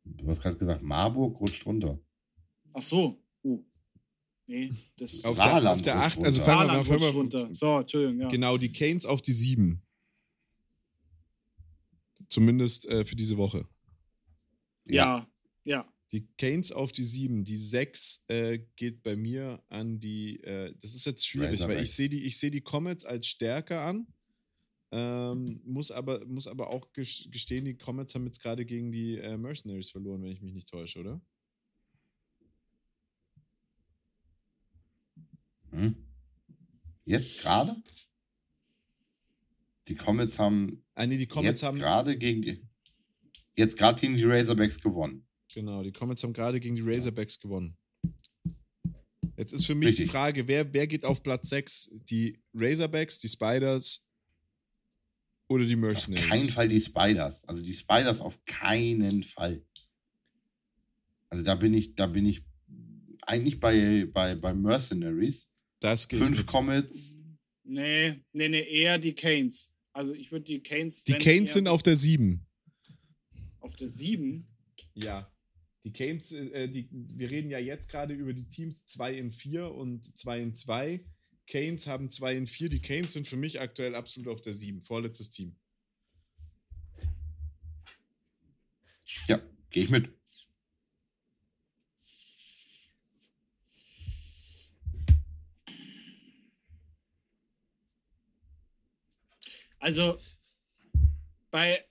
Du 0.05 0.29
hast 0.29 0.43
gerade 0.43 0.57
gesagt, 0.57 0.83
Marburg 0.83 1.39
rutscht 1.41 1.65
runter. 1.67 1.99
ach 2.75 2.83
so. 2.83 3.23
Nee, 4.49 4.73
das 4.97 5.27
Auf 5.27 5.37
der, 5.37 5.73
auf 5.73 5.83
der 5.83 5.95
rutscht 6.01 6.17
8, 6.17 6.25
also 6.25 6.43
fangen 6.43 6.87
wir 6.89 6.99
mal, 6.99 7.09
runter. 7.11 7.49
So, 7.53 7.79
Entschuldigung, 7.81 8.21
ja. 8.23 8.29
Genau, 8.29 8.57
die 8.57 8.73
Canes 8.73 9.05
auf 9.05 9.21
die 9.21 9.35
7. 9.35 9.83
Zumindest 12.29 12.87
äh, 12.87 13.05
für 13.05 13.15
diese 13.15 13.37
Woche. 13.37 13.67
Ja, 14.87 15.29
ja. 15.65 15.87
Die 16.13 16.27
Canes 16.39 16.73
auf 16.73 16.93
die 16.93 17.05
7. 17.05 17.45
Die 17.45 17.59
6 17.59 18.25
äh, 18.29 18.59
geht 18.77 19.03
bei 19.03 19.17
mir 19.17 19.63
an 19.69 19.99
die. 19.99 20.43
Äh, 20.43 20.75
das 20.81 20.95
ist 20.95 21.05
jetzt 21.05 21.27
schwierig, 21.27 21.61
weil 21.69 21.83
ich 21.83 21.93
sehe 21.95 22.09
die, 22.09 22.25
ich 22.25 22.39
seh 22.39 22.49
die 22.51 22.63
Comets 22.63 23.05
als 23.05 23.27
stärker 23.27 23.83
an. 23.83 24.07
Ähm, 24.91 25.61
muss, 25.67 25.91
aber, 25.91 26.25
muss 26.25 26.47
aber 26.47 26.71
auch 26.71 26.91
ges- 26.95 27.31
gestehen, 27.31 27.67
die 27.67 27.77
Comets 27.77 28.15
haben 28.15 28.25
jetzt 28.25 28.41
gerade 28.41 28.65
gegen 28.65 28.91
die 28.91 29.19
äh, 29.19 29.37
Mercenaries 29.37 29.91
verloren, 29.91 30.23
wenn 30.23 30.33
ich 30.33 30.41
mich 30.41 30.55
nicht 30.55 30.71
täusche, 30.71 31.01
oder? 31.01 31.21
Hm? 35.71 35.95
Jetzt 37.05 37.43
gerade? 37.43 37.75
Die 39.89 39.95
Comets 39.95 40.39
haben 40.39 40.85
Ah, 40.95 41.07
nee, 41.07 41.17
die 41.17 41.27
Comets 41.27 41.61
jetzt 41.61 41.63
haben. 41.63 41.79
gerade 41.79 42.17
gegen 42.19 42.43
die 42.43 42.63
jetzt 43.57 43.77
gerade 43.79 44.01
gegen 44.01 44.15
die 44.15 44.25
Razorbacks 44.25 44.81
gewonnen. 44.81 45.27
Genau, 45.55 45.83
die 45.83 45.91
Comets 45.93 46.23
haben 46.23 46.33
gerade 46.33 46.61
gegen 46.61 46.77
die 46.77 46.83
Razorbacks 46.83 47.41
gewonnen. 47.41 47.77
Jetzt 49.37 49.53
ist 49.53 49.67
für 49.67 49.75
mich 49.75 49.97
die 49.97 50.03
Richtig. 50.03 50.11
Frage, 50.11 50.47
wer, 50.47 50.73
wer 50.75 50.87
geht 50.87 51.05
auf 51.05 51.23
Platz 51.23 51.49
6? 51.51 51.91
Die 52.11 52.39
Razorbacks, 52.55 53.19
die 53.21 53.29
Spiders 53.29 54.07
oder 55.49 55.65
die 55.65 55.75
Auf 55.75 55.81
Mercenaries? 55.81 56.29
keinen 56.29 56.49
Fall 56.51 56.69
die 56.69 56.81
Spiders. 56.81 57.45
Also 57.49 57.63
die 57.63 57.73
Spiders 57.75 58.21
auf 58.21 58.43
keinen 58.45 59.23
Fall. 59.23 59.65
Also 61.31 61.43
da 61.45 61.55
bin 61.55 61.73
ich, 61.75 61.95
da 61.95 62.07
bin 62.07 62.27
ich 62.27 62.43
eigentlich 63.23 63.59
bei, 63.61 64.07
bei, 64.13 64.35
bei 64.35 64.53
Mercenaries. 64.55 65.51
Das 65.81 66.09
geht 66.09 66.21
Fünf. 66.21 66.47
Comets. 66.47 67.17
Nee, 67.65 68.21
nee, 68.33 68.49
nee, 68.49 68.63
eher 68.63 68.99
die 68.99 69.15
Canes. 69.15 69.73
Also 69.93 70.15
ich 70.15 70.33
würde 70.33 70.45
die 70.45 70.63
Canes. 70.63 71.05
Die 71.05 71.13
Canes 71.15 71.53
sind 71.53 71.69
auf 71.69 71.83
der 71.83 71.97
7. 71.97 72.47
auf 73.61 73.75
der 73.77 73.89
7. 73.89 74.47
Ja. 74.95 75.31
Die 75.85 75.93
Canes, 75.93 76.33
äh, 76.33 76.69
die, 76.69 76.89
wir 76.91 77.31
reden 77.31 77.51
ja 77.51 77.59
jetzt 77.59 77.89
gerade 77.89 78.15
über 78.15 78.33
die 78.33 78.49
Teams 78.49 78.85
2 78.87 79.15
in 79.15 79.31
4 79.31 79.71
und 79.71 80.17
2 80.17 80.41
in 80.41 80.55
2. 80.55 81.05
Canes 81.47 81.87
haben 81.87 82.11
2 82.11 82.37
in 82.37 82.47
4. 82.47 82.69
Die 82.69 82.81
Canes 82.81 83.13
sind 83.13 83.29
für 83.29 83.37
mich 83.37 83.61
aktuell 83.61 83.95
absolut 83.95 84.29
auf 84.29 84.41
der 84.41 84.55
7. 84.55 84.81
Vorletztes 84.81 85.31
Team. 85.31 85.57
Ja, 89.29 89.41
gehe 89.71 89.85
ich 89.85 89.91
mit. 89.91 90.18
Also 99.79 100.19
bei 101.51 101.83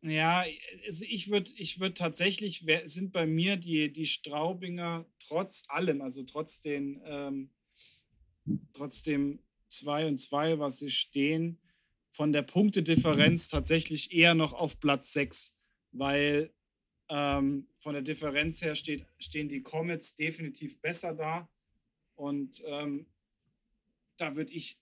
ja, 0.00 0.44
also 0.86 1.04
ich 1.08 1.28
würde 1.28 1.50
ich 1.56 1.80
würd 1.80 1.98
tatsächlich, 1.98 2.64
sind 2.84 3.12
bei 3.12 3.26
mir 3.26 3.56
die, 3.56 3.92
die 3.92 4.06
Straubinger 4.06 5.06
trotz 5.18 5.64
allem, 5.68 6.02
also 6.02 6.22
trotz 6.22 6.60
den, 6.60 7.02
ähm, 7.04 7.50
trotzdem 8.72 9.40
2 9.66 10.06
und 10.06 10.18
2, 10.18 10.60
was 10.60 10.78
sie 10.78 10.90
stehen, 10.90 11.58
von 12.10 12.32
der 12.32 12.42
Punktedifferenz 12.42 13.48
tatsächlich 13.48 14.12
eher 14.12 14.34
noch 14.34 14.52
auf 14.52 14.78
Platz 14.78 15.12
6, 15.12 15.54
weil 15.92 16.54
ähm, 17.08 17.68
von 17.76 17.94
der 17.94 18.02
Differenz 18.02 18.62
her 18.62 18.74
steht, 18.74 19.06
stehen 19.18 19.48
die 19.48 19.62
Comets 19.62 20.14
definitiv 20.14 20.80
besser 20.80 21.14
da. 21.14 21.48
Und 22.14 22.62
ähm, 22.66 23.06
da 24.16 24.36
würde 24.36 24.52
ich 24.52 24.78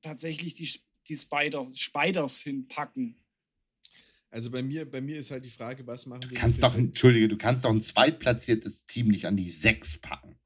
tatsächlich 0.00 0.54
die, 0.54 0.68
die 1.08 1.16
Spiders, 1.16 1.78
Spiders 1.78 2.40
hinpacken. 2.40 3.16
Also 4.30 4.50
bei 4.50 4.62
mir, 4.62 4.84
bei 4.90 5.00
mir 5.00 5.18
ist 5.18 5.30
halt 5.30 5.44
die 5.44 5.50
Frage, 5.50 5.86
was 5.86 6.04
machen 6.06 6.22
wir 6.24 6.28
Du 6.28 6.34
kannst 6.34 6.58
mit 6.58 6.64
doch, 6.64 6.74
Entschuldige, 6.76 7.28
du 7.28 7.38
kannst 7.38 7.64
doch 7.64 7.70
ein 7.70 7.80
zweitplatziertes 7.80 8.84
Team 8.84 9.08
nicht 9.08 9.24
an 9.26 9.36
die 9.36 9.48
sechs 9.50 9.96
packen. 9.98 10.38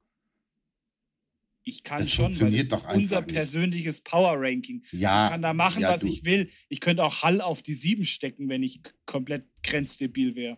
Ich 1.65 1.83
kann 1.83 1.99
Das 1.99 2.11
schon, 2.11 2.25
weil 2.25 2.29
das 2.31 2.37
funktioniert 2.39 2.61
ist 2.63 2.71
doch 2.73 2.83
einfach 2.85 2.95
unser 2.95 3.21
persönliches 3.21 4.01
Power-Ranking. 4.01 4.83
Ja. 4.91 5.25
Ich 5.25 5.31
kann 5.31 5.41
da 5.41 5.53
machen, 5.53 5.81
ja, 5.81 5.91
was 5.93 6.01
du- 6.01 6.07
ich 6.07 6.23
will. 6.25 6.49
Ich 6.69 6.79
könnte 6.81 7.03
auch 7.03 7.23
Hall 7.23 7.39
auf 7.41 7.61
die 7.61 7.73
7 7.73 8.03
stecken, 8.05 8.49
wenn 8.49 8.63
ich 8.63 8.81
komplett 9.05 9.45
grenzdebil 9.63 10.35
wäre. 10.35 10.57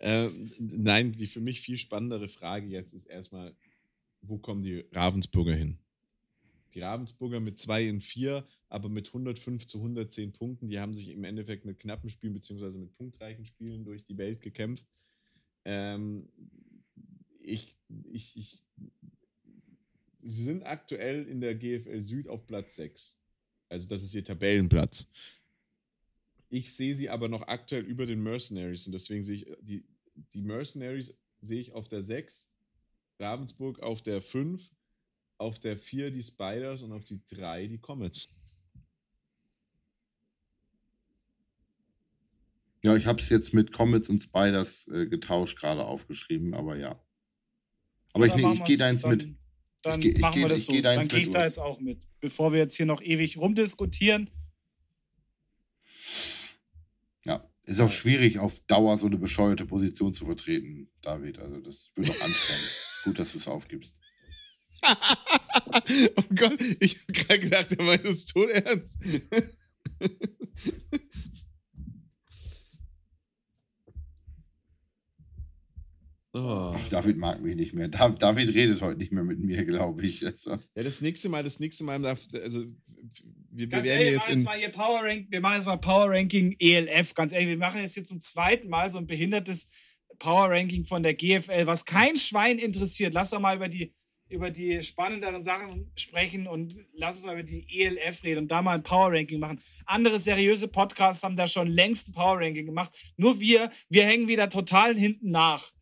Ähm, 0.00 0.52
nein, 0.58 1.12
die 1.12 1.26
für 1.26 1.40
mich 1.40 1.60
viel 1.60 1.76
spannendere 1.78 2.28
Frage 2.28 2.66
jetzt 2.68 2.92
ist 2.94 3.06
erstmal, 3.06 3.54
wo 4.22 4.38
kommen 4.38 4.62
die 4.62 4.84
Ravensburger 4.92 5.54
hin? 5.54 5.78
Die 6.74 6.80
Ravensburger 6.80 7.40
mit 7.40 7.58
2 7.58 7.84
in 7.86 8.00
4, 8.00 8.46
aber 8.68 8.88
mit 8.88 9.08
105 9.08 9.66
zu 9.66 9.78
110 9.78 10.32
Punkten, 10.32 10.68
die 10.68 10.78
haben 10.78 10.92
sich 10.92 11.08
im 11.08 11.24
Endeffekt 11.24 11.64
mit 11.64 11.78
knappen 11.78 12.10
Spielen 12.10 12.34
beziehungsweise 12.34 12.78
mit 12.78 12.94
punktreichen 12.94 13.46
Spielen 13.46 13.84
durch 13.84 14.04
die 14.04 14.18
Welt 14.18 14.42
gekämpft. 14.42 14.86
Ähm, 15.64 16.28
ich, 17.40 17.74
ich, 18.10 18.36
ich, 18.36 18.62
sie 20.22 20.42
sind 20.44 20.62
aktuell 20.64 21.26
in 21.26 21.40
der 21.40 21.54
GFL 21.54 22.02
Süd 22.02 22.28
auf 22.28 22.46
Platz 22.46 22.76
6. 22.76 23.18
Also 23.70 23.88
das 23.88 24.02
ist 24.02 24.14
ihr 24.14 24.24
Tabellenplatz. 24.24 25.08
Ich 26.50 26.72
sehe 26.72 26.94
sie 26.94 27.10
aber 27.10 27.28
noch 27.28 27.42
aktuell 27.48 27.84
über 27.84 28.06
den 28.06 28.22
Mercenaries 28.22 28.86
und 28.86 28.92
deswegen 28.92 29.22
sehe 29.22 29.36
ich 29.36 29.46
die, 29.60 29.84
die 30.32 30.42
Mercenaries 30.42 31.18
sehe 31.40 31.60
ich 31.60 31.74
auf 31.74 31.88
der 31.88 32.02
6, 32.02 32.50
Ravensburg 33.18 33.80
auf 33.80 34.02
der 34.02 34.22
5, 34.22 34.70
auf 35.38 35.58
der 35.58 35.78
4 35.78 36.10
die 36.10 36.22
Spiders 36.22 36.82
und 36.82 36.92
auf 36.92 37.04
die 37.04 37.20
3 37.26 37.66
die 37.66 37.78
Comets. 37.78 38.28
Ja, 42.84 42.96
ich 42.96 43.06
habe 43.06 43.20
es 43.20 43.28
jetzt 43.28 43.52
mit 43.54 43.72
Comets 43.72 44.08
und 44.08 44.20
Spiders 44.20 44.86
äh, 44.88 45.06
getauscht, 45.06 45.58
gerade 45.58 45.84
aufgeschrieben, 45.84 46.54
aber 46.54 46.76
ja. 46.76 46.98
Aber 48.12 48.26
ich, 48.26 48.32
Dann 48.32 48.40
nee, 48.40 48.46
machen 48.46 48.58
ich 48.60 48.64
gehe 48.64 48.76
da 48.78 48.84
wir's- 48.86 48.92
ins 48.92 49.02
dann, 49.02 49.10
mit. 49.10 49.36
Dann 49.82 50.02
ich 50.02 50.18
machen 50.18 50.34
geh- 50.34 50.40
wir 50.42 50.48
das 50.48 50.58
ich 50.60 50.64
so. 50.66 50.72
da 50.80 50.94
dann 50.94 51.08
gehe 51.08 51.20
ich 51.20 51.30
da 51.30 51.44
jetzt 51.44 51.58
auch 51.58 51.80
mit. 51.80 52.06
Bevor 52.20 52.52
wir 52.52 52.60
jetzt 52.60 52.76
hier 52.76 52.86
noch 52.86 53.02
ewig 53.02 53.36
rumdiskutieren. 53.36 54.30
Ja, 57.24 57.48
ist 57.64 57.80
auch 57.80 57.90
schwierig, 57.90 58.38
auf 58.38 58.60
Dauer 58.66 58.96
so 58.96 59.06
eine 59.06 59.18
bescheuerte 59.18 59.66
Position 59.66 60.14
zu 60.14 60.24
vertreten, 60.24 60.90
David. 61.02 61.38
Also 61.40 61.60
das 61.60 61.92
wird 61.96 62.10
auch 62.10 62.20
anstrengend. 62.22 62.84
Gut, 63.08 63.18
dass 63.18 63.32
du 63.32 63.38
es 63.38 63.48
aufgibst. 63.48 63.96
oh 64.84 66.22
Gott, 66.34 66.60
ich 66.80 66.98
habe 67.00 67.12
gerade 67.12 67.40
gedacht, 67.40 67.72
er 67.72 67.82
meint 67.84 68.04
es 68.04 68.26
tot 68.26 68.50
ernst. 68.50 68.98
oh. 76.32 76.74
Ach, 76.76 76.88
David 76.90 77.16
mag 77.16 77.40
mich 77.42 77.56
nicht 77.56 77.72
mehr. 77.72 77.88
Da- 77.88 78.08
David 78.10 78.54
redet 78.54 78.80
heute 78.82 78.98
nicht 78.98 79.12
mehr 79.12 79.24
mit 79.24 79.38
mir, 79.40 79.64
glaube 79.64 80.04
ich. 80.06 80.24
Also, 80.24 80.52
Ja, 80.74 80.82
das 80.82 81.00
nächste 81.00 81.28
Mal, 81.28 81.42
das 81.42 81.60
nächste 81.60 81.84
Mal 81.84 82.00
darf, 82.00 82.20
also 82.42 82.64
wir, 82.64 82.70
wir 83.50 83.68
Ganz 83.68 83.86
werden 83.88 84.00
ehrlich, 84.00 84.14
jetzt 84.16 84.28
wir 84.28 84.34
machen 84.34 84.34
jetzt 84.34 84.38
in. 84.40 84.44
mal 84.44 84.58
hier 84.58 84.68
Power 84.70 85.00
Rank, 85.02 85.26
wir 85.30 85.40
machen 85.40 85.56
jetzt 85.56 85.66
mal 85.66 85.76
Power 85.78 86.10
Ranking 86.10 86.54
ELF. 86.58 87.14
Ganz 87.14 87.32
ehrlich, 87.32 87.48
wir 87.48 87.58
machen 87.58 87.80
jetzt 87.80 87.94
hier 87.94 88.04
zum 88.04 88.18
zweiten 88.18 88.68
Mal 88.68 88.90
so 88.90 88.98
ein 88.98 89.06
behindertes 89.06 89.72
Power 90.18 90.50
Ranking 90.50 90.84
von 90.84 91.02
der 91.02 91.14
GFL, 91.14 91.66
was 91.66 91.84
kein 91.84 92.16
Schwein 92.16 92.58
interessiert. 92.58 93.14
Lass 93.14 93.30
doch 93.30 93.40
mal 93.40 93.56
über 93.56 93.68
die 93.68 93.92
über 94.30 94.50
die 94.50 94.82
spannenderen 94.82 95.42
Sachen 95.42 95.90
sprechen 95.96 96.46
und 96.46 96.76
lass 96.92 97.16
uns 97.16 97.24
mal 97.24 97.32
über 97.32 97.42
die 97.42 97.64
ELF 97.70 98.22
reden 98.24 98.40
und 98.40 98.50
da 98.50 98.60
mal 98.62 98.74
ein 98.74 98.82
Power 98.82 99.10
Ranking 99.12 99.40
machen. 99.40 99.58
Andere 99.86 100.18
seriöse 100.18 100.68
Podcasts 100.68 101.22
haben 101.22 101.36
da 101.36 101.46
schon 101.46 101.66
längst 101.66 102.08
ein 102.08 102.12
Power 102.12 102.38
Ranking 102.38 102.66
gemacht. 102.66 102.94
Nur 103.16 103.40
wir, 103.40 103.70
wir 103.88 104.04
hängen 104.04 104.28
wieder 104.28 104.48
total 104.48 104.94
hinten 104.94 105.30
nach. 105.30 105.72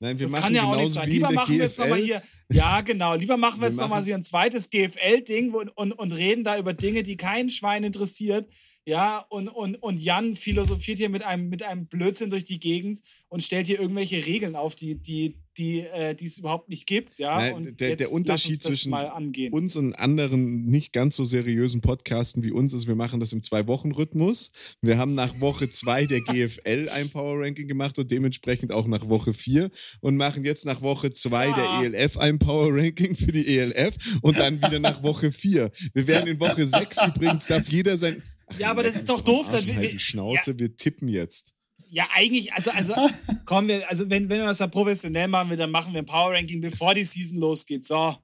Nein, 0.00 0.18
wir 0.18 0.26
das 0.26 0.32
machen 0.32 0.42
kann 0.42 0.54
ja 0.54 0.64
auch 0.64 0.76
nicht 0.76 0.92
sein. 0.92 1.08
Lieber 1.08 1.30
machen 1.30 1.54
wir 1.54 1.64
jetzt 1.64 1.78
nochmal 1.78 2.00
hier, 2.00 2.22
ja 2.50 2.80
genau, 2.80 3.14
lieber 3.14 3.36
machen 3.36 3.60
wir 3.60 3.66
Wir 3.66 3.68
jetzt 3.68 3.78
nochmal 3.78 4.02
so 4.02 4.12
ein 4.12 4.22
zweites 4.22 4.70
GFL-Ding 4.70 5.52
und, 5.52 5.68
und, 5.76 5.92
und 5.92 6.12
reden 6.12 6.44
da 6.44 6.58
über 6.58 6.72
Dinge, 6.72 7.02
die 7.02 7.16
kein 7.16 7.50
Schwein 7.50 7.84
interessiert. 7.84 8.48
Ja, 8.84 9.18
und, 9.28 9.48
und, 9.48 9.76
und 9.82 10.00
Jan 10.00 10.34
philosophiert 10.34 10.98
hier 10.98 11.08
mit 11.08 11.22
einem, 11.22 11.48
mit 11.48 11.62
einem 11.62 11.86
Blödsinn 11.86 12.30
durch 12.30 12.44
die 12.44 12.58
Gegend 12.58 13.00
und 13.28 13.42
stellt 13.42 13.68
hier 13.68 13.78
irgendwelche 13.80 14.26
Regeln 14.26 14.56
auf, 14.56 14.74
die, 14.74 14.96
die, 14.96 15.36
die, 15.58 15.80
äh, 15.80 16.14
es 16.22 16.38
überhaupt 16.38 16.68
nicht 16.68 16.86
gibt. 16.86 17.18
Ja, 17.18 17.36
Nein, 17.36 17.54
und 17.54 17.80
der- 17.80 17.96
der 17.96 18.10
Unterschied 18.12 18.52
uns 18.54 18.62
zwischen 18.62 18.90
mal 18.90 19.08
angehen. 19.08 19.52
uns 19.52 19.76
und 19.76 19.92
anderen 19.94 20.62
nicht 20.62 20.92
ganz 20.92 21.16
so 21.16 21.24
seriösen 21.24 21.80
Podcasten 21.80 22.42
wie 22.42 22.50
uns 22.50 22.72
ist, 22.72 22.86
wir 22.86 22.94
machen 22.94 23.20
das 23.20 23.32
im 23.32 23.42
Zwei-Wochen-Rhythmus. 23.42 24.50
Wir 24.80 24.98
haben 24.98 25.14
nach 25.14 25.40
Woche 25.40 25.68
zwei 25.70 26.06
der 26.06 26.20
GFL 26.20 26.88
ein 26.92 27.10
Power-Ranking 27.10 27.68
gemacht 27.68 27.98
und 27.98 28.10
dementsprechend 28.10 28.72
auch 28.72 28.86
nach 28.86 29.08
Woche 29.08 29.34
vier 29.34 29.70
und 30.00 30.16
machen 30.16 30.44
jetzt 30.44 30.64
nach 30.64 30.82
Woche 30.82 31.12
zwei 31.12 31.48
Ja. 31.48 31.80
der 31.82 31.92
ELF 31.94 32.16
ein 32.16 32.38
Power-Ranking 32.38 33.14
für 33.14 33.32
die 33.32 33.46
ELF 33.58 33.96
und 34.22 34.38
dann 34.38 34.56
wieder 34.58 34.78
nach 34.78 35.02
Woche 35.02 35.32
vier. 35.32 35.70
Wir 35.92 36.06
werden 36.06 36.28
in 36.28 36.40
Woche 36.40 36.66
sechs 36.66 36.96
übrigens, 37.06 37.46
darf 37.46 37.68
jeder 37.68 37.96
sein... 37.96 38.22
Ja, 38.58 38.70
aber 38.70 38.82
das 38.82 38.96
ist 38.96 39.08
doch 39.08 39.20
doof. 39.22 39.46
Dann, 39.48 39.64
Arsch, 39.66 39.76
halt 39.76 39.92
die 39.92 39.98
Schnauze, 39.98 40.58
wir 40.58 40.76
tippen 40.76 41.08
jetzt. 41.08 41.54
Ja, 41.94 42.08
eigentlich, 42.14 42.50
also, 42.54 42.70
also, 42.70 42.94
kommen 43.44 43.68
wir, 43.68 43.86
also, 43.90 44.08
wenn, 44.08 44.26
wenn 44.30 44.38
wir 44.40 44.46
das 44.46 44.58
da 44.58 44.66
professionell 44.66 45.28
machen 45.28 45.50
will, 45.50 45.58
dann 45.58 45.70
machen 45.70 45.92
wir 45.92 46.00
ein 46.00 46.06
Power 46.06 46.32
Ranking, 46.32 46.58
bevor 46.62 46.94
die 46.94 47.04
Season 47.04 47.38
losgeht. 47.38 47.84
So, 47.84 48.16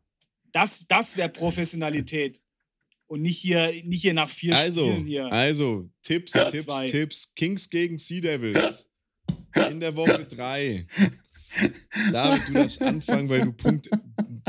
das, 0.52 0.86
das 0.88 1.18
wäre 1.18 1.28
Professionalität. 1.28 2.40
Und 3.08 3.20
nicht 3.20 3.38
hier, 3.38 3.70
nicht 3.84 4.00
hier 4.00 4.14
nach 4.14 4.28
vier 4.28 4.56
Also, 4.56 4.88
Spielen 4.88 5.04
hier. 5.04 5.30
also, 5.30 5.90
Tipps, 6.02 6.32
Ja, 6.32 6.50
Tipps, 6.50 6.64
zwei. 6.64 6.88
Tipps. 6.90 7.34
Kings 7.34 7.68
gegen 7.68 7.98
Sea 7.98 8.22
Devils. 8.22 8.88
In 9.70 9.80
der 9.80 9.94
Woche 9.94 10.24
drei. 10.24 10.86
David, 12.10 12.48
du 12.48 12.52
darfst 12.54 12.82
anfangen, 12.82 13.28
weil 13.28 13.42
du 13.42 13.52
Punkt, 13.52 13.90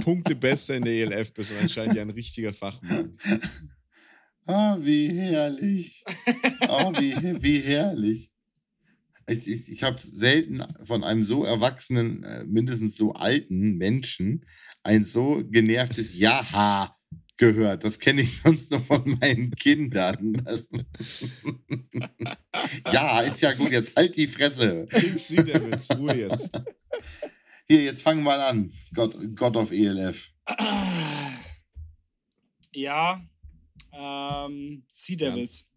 Punkte 0.02 0.34
besser 0.36 0.76
in 0.78 0.84
der 0.84 0.94
ELF 0.94 1.34
bist 1.34 1.52
und 1.52 1.58
anscheinend 1.62 1.96
ja 1.96 2.04
ein 2.04 2.10
richtiger 2.10 2.54
Fachmann. 2.54 3.18
Ah, 4.46 4.78
wie 4.80 5.10
herrlich. 5.10 6.04
Oh, 6.70 6.94
wie, 7.00 7.16
wie 7.44 7.60
herrlich. 7.60 8.30
Ich, 9.30 9.48
ich, 9.48 9.72
ich 9.72 9.84
habe 9.84 9.98
selten 9.98 10.64
von 10.84 11.04
einem 11.04 11.24
so 11.24 11.44
erwachsenen, 11.44 12.24
äh, 12.24 12.46
mindestens 12.46 12.98
so 12.98 13.14
alten 13.14 13.78
Menschen 13.78 14.46
ein 14.84 15.06
so 15.06 15.44
genervtes 15.46 16.18
Ja 16.18 16.96
gehört. 17.40 17.84
Das 17.84 17.98
kenne 17.98 18.22
ich 18.22 18.38
sonst 18.44 18.72
noch 18.72 18.84
von 18.86 19.18
meinen 19.20 19.50
Kindern. 19.52 20.34
Ja, 22.92 23.22
ist 23.22 23.42
ja 23.42 23.54
gut, 23.54 23.72
jetzt 23.72 23.96
halt 23.96 24.16
die 24.18 24.28
Fresse. 24.28 24.88
Sea 24.92 25.44
Devils, 25.44 25.88
Ruhe 25.98 26.16
jetzt. 26.16 26.52
Hier, 27.68 27.84
jetzt 27.84 28.02
fangen 28.02 28.24
wir 28.24 28.46
an. 28.46 28.72
God, 28.94 29.14
God 29.36 29.56
of 29.56 29.72
ELF. 29.72 30.32
Ja, 32.74 33.22
ähm, 33.94 34.84
Sea 34.90 35.16
Devils. 35.16 35.69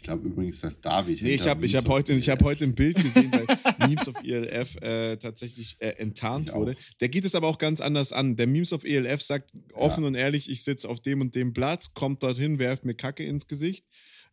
Ich 0.00 0.04
glaube 0.04 0.28
übrigens, 0.28 0.62
dass 0.62 0.80
David. 0.80 1.20
Nee, 1.20 1.34
ich 1.34 1.46
habe 1.46 1.66
ich 1.66 1.76
hab 1.76 1.86
heute, 1.86 2.14
ich 2.14 2.30
hab 2.30 2.42
heute 2.42 2.64
ein 2.64 2.74
Bild 2.74 2.96
gesehen, 2.96 3.30
weil 3.32 3.46
Memes 3.86 4.08
of 4.08 4.16
ELF 4.24 4.76
äh, 4.76 5.18
tatsächlich 5.18 5.76
äh, 5.78 5.88
enttarnt 5.98 6.54
wurde. 6.54 6.74
Der 7.00 7.10
geht 7.10 7.26
es 7.26 7.34
aber 7.34 7.48
auch 7.48 7.58
ganz 7.58 7.82
anders 7.82 8.14
an. 8.14 8.34
Der 8.34 8.46
Memes 8.46 8.72
of 8.72 8.84
ELF 8.84 9.20
sagt 9.20 9.50
offen 9.74 10.04
und 10.04 10.14
ehrlich, 10.14 10.50
ich 10.50 10.64
sitze 10.64 10.88
auf 10.88 11.00
dem 11.00 11.20
und 11.20 11.34
dem 11.34 11.52
Platz, 11.52 11.92
kommt 11.92 12.22
dorthin, 12.22 12.58
werft 12.58 12.86
mir 12.86 12.94
Kacke 12.94 13.24
ins 13.24 13.46
Gesicht. 13.46 13.84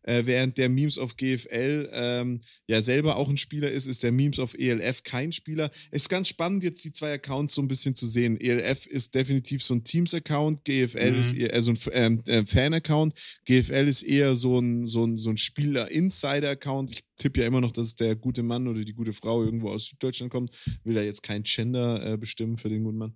Äh, 0.08 0.24
während 0.24 0.56
der 0.56 0.70
Memes 0.70 0.96
of 0.96 1.18
GFL 1.18 1.90
ähm, 1.92 2.40
ja 2.66 2.80
selber 2.80 3.16
auch 3.16 3.28
ein 3.28 3.36
Spieler 3.36 3.70
ist, 3.70 3.86
ist 3.86 4.02
der 4.02 4.10
Memes 4.10 4.38
of 4.38 4.54
ELF 4.54 5.02
kein 5.02 5.32
Spieler. 5.32 5.70
Es 5.90 6.02
ist 6.04 6.08
ganz 6.08 6.28
spannend, 6.28 6.62
jetzt 6.62 6.82
die 6.82 6.92
zwei 6.92 7.12
Accounts 7.12 7.54
so 7.54 7.60
ein 7.60 7.68
bisschen 7.68 7.94
zu 7.94 8.06
sehen. 8.06 8.40
ELF 8.40 8.86
ist 8.86 9.14
definitiv 9.14 9.62
so 9.62 9.74
ein 9.74 9.84
Teams-Account, 9.84 10.64
GFL 10.64 11.12
Mhm. 11.12 11.18
ist 11.18 11.32
eher 11.34 11.52
äh, 11.52 11.60
so 11.60 11.72
ein 11.72 11.78
ähm, 11.92 12.22
äh, 12.26 12.46
Fan-Account, 12.46 13.12
GFL 13.44 13.86
ist 13.86 14.02
eher 14.02 14.34
so 14.34 14.58
ein, 14.58 14.86
so 14.86 15.04
ein, 15.04 15.18
so 15.18 15.28
ein 15.28 15.36
Spieler-Insider-Account. 15.36 16.90
Ich 16.90 17.04
tippe 17.18 17.40
ja 17.40 17.46
immer 17.46 17.60
noch, 17.60 17.72
dass 17.72 17.94
der 17.94 18.16
gute 18.16 18.42
Mann 18.42 18.66
oder 18.66 18.82
die 18.82 18.94
gute 18.94 19.12
Frau 19.12 19.44
irgendwo 19.44 19.68
aus 19.68 19.88
Süddeutschland 19.88 20.32
kommt. 20.32 20.50
Will 20.84 20.94
da 20.94 21.02
jetzt 21.02 21.22
kein 21.22 21.42
Gender 21.42 22.14
äh, 22.14 22.16
bestimmen 22.16 22.56
für 22.56 22.70
den 22.70 22.82
guten 22.82 22.96
Mann. 22.96 23.14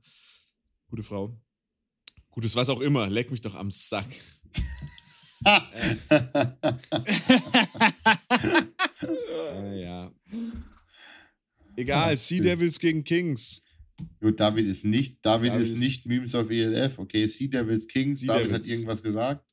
Gute 0.89 1.03
Frau. 1.03 1.41
Gutes 2.31 2.55
was 2.55 2.69
auch 2.69 2.81
immer. 2.81 3.09
Leck 3.09 3.31
mich 3.31 3.41
doch 3.41 3.55
am 3.55 3.71
Sack. 3.71 4.09
Äh, 9.03 9.83
ja. 9.83 10.13
Egal, 11.77 12.17
Sea 12.17 12.41
Devils 12.41 12.79
gegen 12.79 13.03
Kings. 13.05 13.63
Gut, 14.21 14.39
David 14.41 14.67
ist 14.67 14.85
nicht, 14.85 15.25
David, 15.25 15.51
David 15.53 15.63
ist 15.63 15.73
ist- 15.73 15.79
nicht 15.79 16.07
Memes 16.07 16.35
of 16.35 16.51
ELF. 16.51 16.99
Okay, 16.99 17.27
Sea 17.27 17.49
Devils 17.49 17.87
Kings. 17.87 18.21
Sea 18.21 18.29
David 18.29 18.51
Devils. 18.51 18.67
hat 18.67 18.73
irgendwas 18.73 19.03
gesagt. 19.03 19.45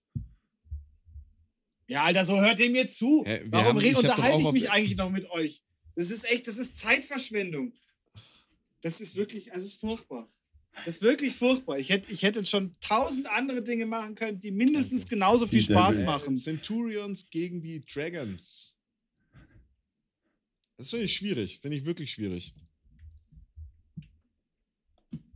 Ja, 1.87 2.03
Alter, 2.03 2.23
so 2.25 2.39
hört 2.39 2.59
ihr 2.59 2.69
mir 2.69 2.87
zu. 2.87 3.23
Hä, 3.25 3.41
wir 3.43 3.51
Warum 3.51 3.67
haben- 3.77 3.85
ich 3.85 3.95
unterhalte 3.95 4.39
ich 4.39 4.45
auf- 4.45 4.53
mich 4.53 4.69
eigentlich 4.69 4.95
noch 4.97 5.09
mit 5.09 5.29
euch? 5.31 5.63
Das 5.95 6.11
ist 6.11 6.29
echt, 6.29 6.47
das 6.47 6.57
ist 6.57 6.77
Zeitverschwendung. 6.77 7.73
Das 8.81 9.01
ist 9.01 9.15
wirklich, 9.15 9.51
also 9.51 9.65
es 9.65 9.73
ist 9.73 9.79
furchtbar. 9.79 10.31
Das 10.73 10.87
ist 10.87 11.01
wirklich 11.01 11.35
furchtbar. 11.35 11.77
Ich 11.77 11.89
hätte, 11.89 12.11
ich 12.11 12.23
hätte 12.23 12.43
schon 12.45 12.75
tausend 12.79 13.29
andere 13.29 13.61
Dinge 13.61 13.85
machen 13.85 14.15
können, 14.15 14.39
die 14.39 14.51
mindestens 14.51 15.07
genauso 15.07 15.45
viel 15.45 15.61
Spaß 15.61 16.03
machen. 16.03 16.35
Centurions 16.35 17.29
gegen 17.29 17.61
die 17.61 17.81
Dragons. 17.81 18.77
Das 20.77 20.91
finde 20.91 21.05
ich 21.05 21.15
schwierig. 21.15 21.59
Finde 21.59 21.77
ich 21.77 21.85
wirklich 21.85 22.11
schwierig. 22.11 22.53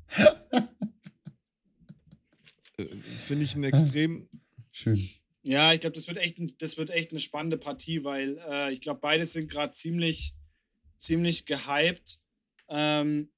Äh, 2.75 2.87
finde 2.97 3.43
ich 3.43 3.55
ein 3.55 3.63
extrem. 3.63 4.27
Schön. 4.71 5.07
Ja, 5.43 5.73
ich 5.73 5.81
glaube, 5.81 5.93
das 5.93 6.07
wird 6.07 6.17
echt, 6.17 6.39
das 6.59 6.77
wird 6.77 6.89
echt 6.89 7.11
eine 7.11 7.19
spannende 7.19 7.57
Partie, 7.57 8.03
weil 8.03 8.39
äh, 8.49 8.73
ich 8.73 8.81
glaube, 8.81 8.99
beide 8.99 9.25
sind 9.25 9.51
gerade 9.51 9.71
ziemlich, 9.71 10.33
ziemlich 10.95 11.45
gehypt. 11.45 12.19
Ähm, 12.69 13.29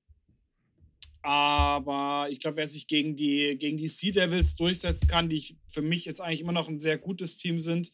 aber 1.26 2.28
ich 2.30 2.38
glaube, 2.38 2.58
wer 2.58 2.68
sich 2.68 2.86
gegen 2.86 3.16
die, 3.16 3.58
gegen 3.58 3.78
die 3.78 3.88
Sea 3.88 4.12
Devils 4.12 4.56
durchsetzen 4.58 5.08
kann, 5.08 5.28
die 5.28 5.58
für 5.68 5.82
mich 5.82 6.06
jetzt 6.06 6.22
eigentlich 6.22 6.42
immer 6.42 6.52
noch 6.52 6.70
ein 6.70 6.80
sehr 6.80 7.00
gutes 7.00 7.38
Team 7.38 7.60
sind, 7.60 7.90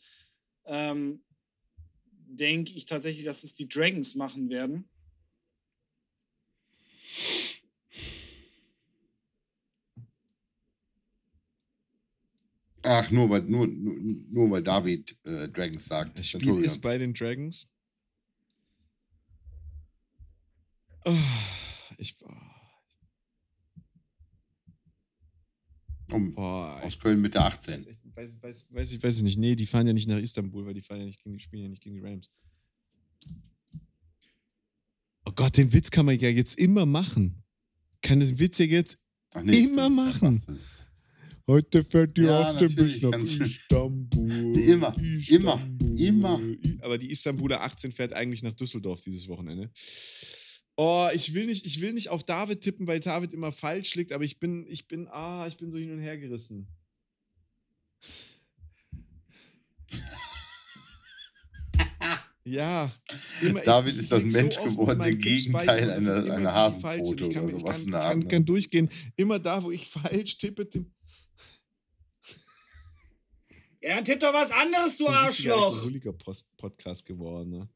ähm, 0.65 1.23
denke 2.27 2.73
ich 2.73 2.85
tatsächlich, 2.85 3.23
dass 3.23 3.45
es 3.45 3.53
die 3.53 3.69
Dragons 3.69 4.15
machen 4.15 4.49
werden. 4.49 4.89
Ach, 12.83 13.09
nur 13.11 13.29
weil, 13.29 13.43
nur, 13.43 13.65
nur, 13.67 13.95
nur 14.29 14.51
weil 14.51 14.63
David 14.63 15.15
äh, 15.23 15.47
Dragons 15.47 15.85
sagt. 15.85 16.19
Das 16.19 16.27
Spiel 16.27 16.41
Centurions. 16.41 16.73
ist 16.73 16.81
bei 16.81 16.97
den 16.97 17.13
Dragons. 17.13 17.69
Oh, 21.05 21.15
ich. 21.97 22.17
Um, 26.11 26.33
Boah, 26.33 26.81
aus 26.83 26.97
Köln 26.99 27.21
mit 27.21 27.33
der 27.35 27.41
Weiß, 27.43 27.53
18. 27.69 27.73
echt- 27.87 27.99
weiß, 28.15 28.41
weiß, 28.41 28.67
weiß, 28.71 28.91
ich 28.91 29.01
weiß 29.03 29.17
ich 29.17 29.23
nicht. 29.23 29.37
Nee, 29.37 29.55
die 29.55 29.65
fahren 29.65 29.87
ja 29.87 29.93
nicht 29.93 30.07
nach 30.07 30.17
Istanbul, 30.19 30.65
weil 30.65 30.73
die 30.73 30.81
fahren 30.81 30.99
ja 30.99 31.05
nicht 31.05 31.23
gegen 31.23 31.37
die 31.37 31.43
spielen 31.43 31.63
ja 31.63 31.69
nicht 31.69 31.81
gegen 31.83 31.95
die 31.95 32.01
Rams. 32.01 32.29
Oh 35.25 35.31
Gott, 35.33 35.55
den 35.57 35.71
Witz 35.73 35.91
kann 35.91 36.05
man 36.05 36.17
ja 36.17 36.29
jetzt 36.29 36.57
immer 36.57 36.85
machen. 36.85 37.43
Kann 38.01 38.19
den 38.19 38.39
Witz 38.39 38.57
ja 38.57 38.65
jetzt. 38.65 38.97
Ach 39.33 39.43
Immer 39.43 39.89
machen. 39.89 40.41
Heute 41.47 41.83
fährt 41.83 42.17
die 42.17 42.23
Ja, 42.23 42.49
18 42.51 42.75
bis 42.75 43.01
nach 43.01 43.17
Istanbul. 43.19 44.57
Immer, 44.57 44.95
immer, 45.29 45.69
immer. 45.97 46.39
I- 46.41 46.77
Aber 46.81 46.97
die 46.97 47.11
Istanbuler 47.11 47.61
18 47.61 47.91
fährt 47.91 48.13
eigentlich 48.13 48.43
nach 48.43 48.53
Düsseldorf 48.53 49.01
dieses 49.01 49.27
Wochenende. 49.27 49.69
Oh, 50.83 51.07
ich 51.13 51.35
will 51.35 51.45
nicht, 51.45 51.63
ich 51.67 51.79
will 51.79 51.93
nicht 51.93 52.09
auf 52.09 52.23
David 52.23 52.61
tippen, 52.61 52.87
weil 52.87 52.99
David 52.99 53.33
immer 53.33 53.51
falsch 53.51 53.93
liegt, 53.93 54.11
aber 54.13 54.23
ich 54.23 54.39
bin, 54.39 54.65
ich 54.67 54.87
bin, 54.87 55.07
ah, 55.09 55.45
ich 55.47 55.57
bin 55.57 55.69
so 55.69 55.77
hin 55.77 55.91
und 55.91 55.99
her 55.99 56.17
gerissen. 56.17 56.65
Ja. 62.43 62.91
Immer, 63.43 63.61
David 63.61 63.95
ist 63.95 64.11
das 64.11 64.23
lieg 64.23 64.31
so 64.33 64.39
Tipps 64.49 64.75
Gegenteil 65.11 65.91
einer- 65.91 66.33
einer. 66.33 66.53
Hasenpfote 66.53 67.25
Ich 67.25 67.29
kann- 67.31 67.43
oder 67.43 67.53
ich 67.53 67.59
sowas 67.59 67.75
kann, 67.77 67.85
in 67.85 67.91
der 67.91 67.99
kann, 67.99 68.21
Art, 68.21 68.29
kann 68.29 68.41
ne? 68.41 68.45
durchgehen. 68.45 68.89
Immer 69.15 69.37
da, 69.39 69.61
wo 69.61 69.69
ich 69.69 69.87
falsch 69.87 70.37
tippe, 70.37 70.67
tipp, 70.67 70.87
Ja, 73.83 73.95
dann 73.95 74.03
tipp 74.03 74.19
doch 74.19 74.33
was 74.33 74.51
anderes, 74.51 74.97
du 74.97 75.03
so 75.03 75.09
ein 75.09 75.15
Arschloch! 75.15 75.89
Post 76.17 76.57
Podcast 76.57 77.05
geworden. 77.05 77.51
Ne? 77.51 77.69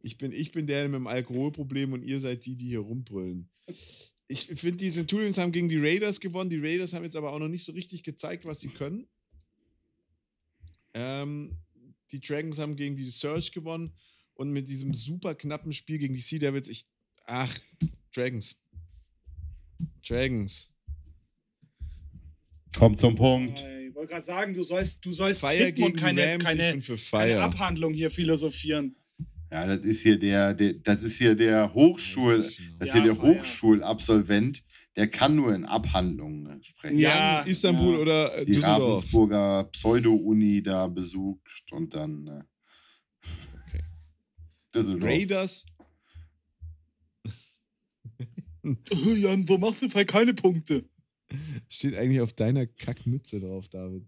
Ich, 0.00 0.18
bin, 0.18 0.32
ich 0.32 0.52
bin 0.52 0.66
der 0.66 0.88
mit 0.88 0.96
dem 0.96 1.06
Alkoholproblem 1.06 1.92
und 1.92 2.02
ihr 2.02 2.20
seid 2.20 2.44
die, 2.44 2.54
die 2.54 2.68
hier 2.68 2.80
rumbrüllen. 2.80 3.48
ich 4.28 4.46
finde, 4.46 4.76
die 4.76 4.90
Centurions 4.90 5.38
haben 5.38 5.52
gegen 5.52 5.68
die 5.68 5.78
Raiders 5.78 6.20
gewonnen. 6.20 6.50
Die 6.50 6.58
Raiders 6.58 6.92
haben 6.92 7.04
jetzt 7.04 7.16
aber 7.16 7.32
auch 7.32 7.38
noch 7.38 7.48
nicht 7.48 7.64
so 7.64 7.72
richtig 7.72 8.02
gezeigt, 8.02 8.46
was 8.46 8.60
sie 8.60 8.68
können. 8.68 9.08
Ähm, 10.94 11.56
die 12.12 12.20
Dragons 12.20 12.58
haben 12.58 12.76
gegen 12.76 12.96
die 12.96 13.04
Surge 13.04 13.50
gewonnen 13.52 13.92
und 14.34 14.50
mit 14.50 14.68
diesem 14.68 14.94
super 14.94 15.34
knappen 15.34 15.72
Spiel 15.72 15.98
gegen 15.98 16.14
die 16.14 16.20
Sea 16.20 16.38
Devils, 16.38 16.68
ich. 16.68 16.86
Ach, 17.24 17.58
Dragons. 18.14 18.56
Dragons. 20.06 20.70
Kommt 22.76 23.00
zum 23.00 23.14
Punkt. 23.14 23.60
Ich 23.60 23.94
wollte 23.94 24.12
gerade 24.12 24.24
sagen, 24.24 24.54
du 24.54 24.62
sollst, 24.62 25.04
du 25.04 25.12
sollst 25.12 25.40
Fire 25.40 25.56
tippen 25.56 25.84
und 25.84 25.96
keine, 25.96 26.24
Rams, 26.24 26.44
keine, 26.44 26.80
keine. 27.10 27.42
Abhandlung 27.42 27.92
hier 27.92 28.10
philosophieren. 28.10 28.96
Ja, 29.50 29.66
das 29.66 29.80
ist 29.80 30.02
hier 30.02 30.18
der, 30.18 30.54
der 30.54 30.74
das 30.74 31.02
ist 31.02 31.16
hier 31.16 31.34
der 31.34 31.72
Hochschul, 31.72 32.42
das 32.42 32.88
ist 32.88 32.92
hier 32.92 33.02
der. 33.02 33.18
Hochschulabsolvent, 33.18 34.62
der 34.96 35.08
kann 35.08 35.36
nur 35.36 35.54
in 35.54 35.64
Abhandlungen 35.64 36.62
sprechen. 36.62 36.98
Ja, 36.98 37.38
Jan, 37.38 37.46
Istanbul 37.46 37.94
ja. 37.94 38.00
oder 38.00 38.38
äh, 38.38 38.44
Die 38.44 38.52
Düsseldorf? 38.52 38.82
Ravensburger 38.82 39.64
Pseudo-Uni 39.72 40.62
da 40.62 40.86
besucht 40.88 41.40
und 41.70 41.94
dann 41.94 42.26
äh, 42.26 42.42
Okay. 43.68 43.82
Düsseldorf. 44.74 45.10
Raiders. 45.10 45.66
Jan, 49.18 49.48
wo 49.48 49.56
machst 49.56 49.82
du 49.82 49.88
vielleicht 49.88 50.10
keine 50.10 50.34
Punkte? 50.34 50.84
Steht 51.68 51.94
eigentlich 51.94 52.20
auf 52.20 52.32
deiner 52.32 52.66
Kackmütze 52.66 53.40
drauf, 53.40 53.68
David. 53.68 54.06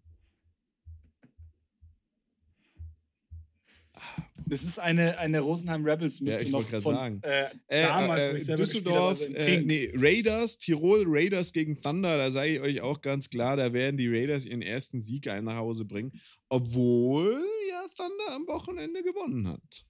Das 4.50 4.64
ist 4.64 4.80
eine, 4.80 5.16
eine 5.18 5.38
Rosenheim 5.38 5.84
Rebels 5.84 6.18
Ja, 6.18 6.32
Mütze 6.32 6.46
ich 6.48 6.52
noch 6.52 6.64
von 6.64 6.94
sagen. 6.94 7.20
äh, 7.22 7.44
Äh, 7.68 7.82
damals, 7.82 8.24
äh, 8.24 8.32
wo 8.32 8.36
ich 8.36 8.44
selber 8.44 8.64
Düsseldorf, 8.64 9.18
gespielt 9.20 9.38
habe, 9.38 9.48
also 9.48 9.60
äh, 9.60 9.64
nee, 9.64 9.92
Raiders, 9.94 10.58
Tirol, 10.58 11.04
Raiders 11.06 11.52
gegen 11.52 11.80
Thunder, 11.80 12.16
da 12.16 12.32
sage 12.32 12.54
ich 12.54 12.60
euch 12.60 12.80
auch 12.80 13.00
ganz 13.00 13.30
klar, 13.30 13.56
da 13.56 13.72
werden 13.72 13.96
die 13.96 14.08
Raiders 14.08 14.46
ihren 14.46 14.62
ersten 14.62 15.00
Sieg 15.00 15.28
ein 15.28 15.44
nach 15.44 15.54
Hause 15.54 15.84
bringen, 15.84 16.20
obwohl 16.48 17.40
ja 17.70 17.86
Thunder 17.96 18.34
am 18.34 18.46
Wochenende 18.48 19.04
gewonnen 19.04 19.46
hat. 19.46 19.86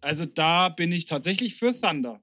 Also 0.00 0.24
da 0.26 0.68
bin 0.68 0.90
ich 0.90 1.06
tatsächlich 1.06 1.54
für 1.54 1.72
Thunder. 1.72 2.20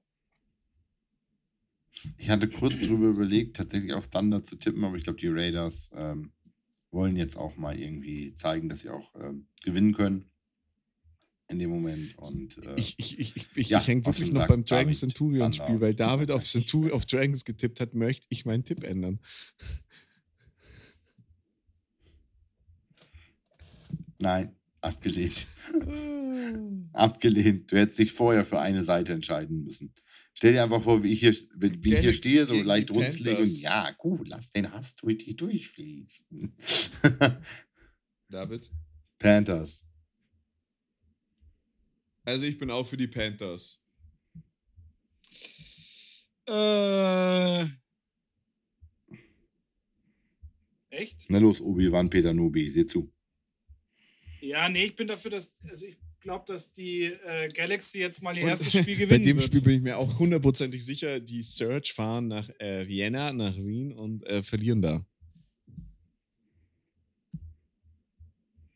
Ich 2.18 2.28
hatte 2.28 2.46
kurz 2.46 2.78
drüber 2.78 3.08
überlegt, 3.08 3.56
tatsächlich 3.56 3.94
auf 3.94 4.08
Thunder 4.08 4.42
zu 4.42 4.56
tippen, 4.56 4.84
aber 4.84 4.96
ich 4.96 5.04
glaube, 5.04 5.18
die 5.18 5.28
Raiders 5.28 5.90
ähm, 5.94 6.32
wollen 6.90 7.16
jetzt 7.16 7.36
auch 7.36 7.56
mal 7.56 7.78
irgendwie 7.78 8.34
zeigen, 8.34 8.68
dass 8.68 8.80
sie 8.80 8.90
auch 8.90 9.14
ähm, 9.14 9.46
gewinnen 9.62 9.92
können 9.92 10.30
in 11.50 11.58
dem 11.58 11.70
Moment. 11.70 12.16
Und 12.18 12.64
äh, 12.66 12.74
Ich, 12.76 12.94
ich, 12.98 13.18
ich, 13.18 13.48
ich, 13.54 13.68
Ja, 13.68 13.80
ich 13.80 13.88
hänge 13.88 14.04
wirklich 14.06 14.32
noch 14.32 14.46
beim 14.46 14.64
Dragons 14.64 15.00
David 15.00 15.14
Centurion. 15.14 15.52
Spiel, 15.52 15.80
weil 15.80 15.94
David 15.94 16.30
auf, 16.30 16.44
Centur 16.44 16.92
auf 16.94 17.04
Dragons 17.06 17.44
getippt 17.44 17.80
hat, 17.80 17.94
möchte 17.94 18.26
ich 18.30 18.44
meinen 18.44 18.64
Tipp 18.64 18.84
ändern. 18.84 19.20
nein, 24.18 24.54
abgelehnt. 24.80 25.48
Abgelehnt. 26.92 27.70
Du 27.70 27.76
hättest 27.78 27.98
dich 27.98 28.12
vorher 28.12 28.44
für 28.44 28.60
eine 28.60 28.82
Seite 28.82 29.12
entscheiden 29.12 29.62
müssen. 29.64 29.92
Stell 30.40 30.54
dir 30.54 30.62
einfach 30.62 30.82
vor, 30.82 31.02
wie 31.02 31.12
ich 31.12 31.20
hier, 31.20 31.34
wie 31.34 31.66
ich 31.66 31.82
hier 31.84 31.96
Galaxy 31.96 32.14
stehe, 32.14 32.46
so 32.46 32.54
leicht 32.54 32.88
die 32.88 32.94
runzlig 32.94 33.38
und 33.38 33.60
ja, 33.60 33.90
gut, 33.90 34.26
lass 34.26 34.48
den 34.48 34.72
Hass 34.72 34.94
durch 34.94 35.18
dich 35.18 35.36
durchfließen. 35.36 36.56
David? 38.30 38.72
Panthers. 39.18 39.86
Also 42.22 42.46
ich 42.46 42.56
bin 42.56 42.70
auch 42.70 42.86
für 42.86 42.96
die 42.96 43.06
Panthers. 43.06 43.82
Äh, 46.46 47.64
echt? 50.88 51.26
Na 51.28 51.36
los, 51.36 51.60
Obi-Wan 51.60 52.08
Peter 52.08 52.32
Nobi, 52.32 52.70
sieh 52.70 52.86
zu. 52.86 53.12
Ja, 54.40 54.70
nee, 54.70 54.86
ich 54.86 54.94
bin 54.94 55.06
dafür, 55.06 55.32
dass. 55.32 55.60
Also 55.64 55.84
ich 55.84 55.98
glaube, 56.20 56.44
dass 56.46 56.70
die 56.72 57.04
äh, 57.04 57.48
Galaxy 57.54 58.00
jetzt 58.00 58.22
mal 58.22 58.36
ihr 58.36 58.44
Und 58.44 58.50
erstes 58.50 58.72
Spiel 58.80 58.94
Bei 58.96 59.04
gewinnen 59.04 59.24
dem 59.24 59.36
wird. 59.36 59.46
Spiel 59.46 59.62
bin 59.62 59.74
ich 59.76 59.82
mir 59.82 59.96
auch 59.98 60.18
hundertprozentig 60.18 60.84
sicher, 60.84 61.20
die 61.20 61.42
Search 61.42 61.92
fahren 61.92 62.28
nach 62.28 62.48
äh, 62.58 62.86
Vienna, 62.86 63.32
nach 63.32 63.56
Wien 63.56 63.92
und 63.92 64.26
äh, 64.26 64.42
verlieren 64.42 64.82
da. 64.82 65.04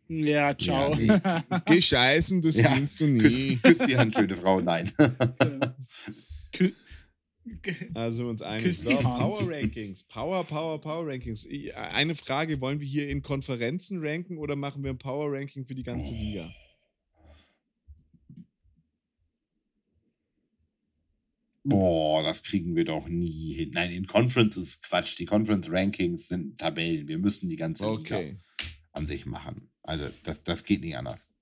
Ja, 0.09 0.57
ciao. 0.57 0.95
Ja, 0.97 1.43
Geh 1.67 1.81
scheißen, 1.81 2.43
das 2.43 2.57
Ja, 2.57 2.71
gewinnst 2.71 3.01
du 3.01 3.07
nie. 3.07 3.21
Küss, 3.21 3.63
küss 3.63 3.79
die 3.87 3.97
Hand, 3.97 4.15
schöne 4.15 4.35
Frau. 4.37 4.61
Nein. 4.61 4.91
Kü- 6.53 6.75
Also 7.95 8.29
uns 8.29 8.43
einig. 8.43 8.65
Küss 8.65 8.83
So. 8.83 8.95
Power 8.99 9.51
Rankings. 9.51 10.03
Power, 10.05 10.45
Power, 10.45 10.79
Power 10.81 11.07
Rankings. 11.09 11.49
Eine 11.95 12.15
Frage, 12.15 12.61
wollen 12.61 12.81
wir 12.81 12.87
hier 12.87 13.09
in 13.09 13.23
Konferenzen 13.23 14.05
ranken 14.05 14.37
oder 14.39 14.57
machen 14.57 14.83
wir 14.85 14.91
ein 14.91 14.99
Power 14.99 15.33
Ranking 15.33 15.65
für 15.65 15.75
die 15.75 15.83
ganze 15.83 16.13
Liga? 16.13 16.51
Boah, 21.67 22.23
das 22.23 22.43
kriegen 22.43 22.77
wir 22.77 22.85
doch 22.85 23.09
nie 23.09 23.55
hin. 23.55 23.71
Nein, 23.73 23.91
in 23.93 24.07
Conference 24.07 24.57
ist 24.59 24.83
Quatsch. 24.83 25.19
Die 25.19 25.25
Conference 25.25 25.71
Rankings 25.71 26.29
sind 26.29 26.59
Tabellen. 26.59 27.09
Wir 27.09 27.19
müssen 27.19 27.49
die 27.49 27.57
ganze 27.57 27.85
Liga 27.85 28.17
Okay. 28.17 28.37
an 28.93 29.07
sich 29.07 29.25
machen. 29.25 29.71
Also, 29.83 30.07
das, 30.25 30.43
das 30.43 30.65
geht 30.65 30.83
nicht 30.83 30.97
anders. 30.97 31.33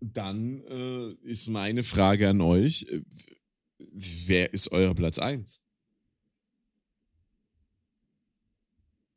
Dann 0.00 0.60
äh, 0.62 1.10
ist 1.28 1.48
meine 1.48 1.82
Frage 1.82 2.28
an 2.28 2.40
euch. 2.40 2.86
äh, 2.90 3.02
Wer 3.78 4.52
ist 4.54 4.70
euer 4.72 4.94
Platz 4.94 5.18
1? 5.18 5.60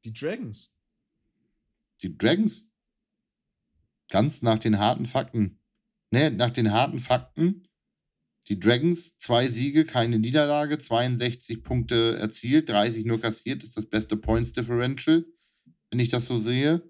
Die 0.05 0.13
Dragons. 0.13 0.71
Die 2.01 2.17
Dragons. 2.17 2.67
Ganz 4.09 4.41
nach 4.41 4.59
den 4.59 4.79
harten 4.79 5.05
Fakten. 5.05 5.59
Ne, 6.11 6.31
nach 6.31 6.49
den 6.51 6.71
harten 6.71 6.99
Fakten. 6.99 7.67
Die 8.49 8.59
Dragons, 8.59 9.15
zwei 9.17 9.47
Siege, 9.47 9.85
keine 9.85 10.19
Niederlage, 10.19 10.77
62 10.77 11.63
Punkte 11.63 12.17
erzielt, 12.17 12.69
30 12.69 13.05
nur 13.05 13.21
kassiert, 13.21 13.63
ist 13.63 13.77
das 13.77 13.85
beste 13.85 14.17
Points 14.17 14.51
Differential, 14.51 15.25
wenn 15.89 15.99
ich 15.99 16.09
das 16.09 16.25
so 16.25 16.37
sehe. 16.37 16.83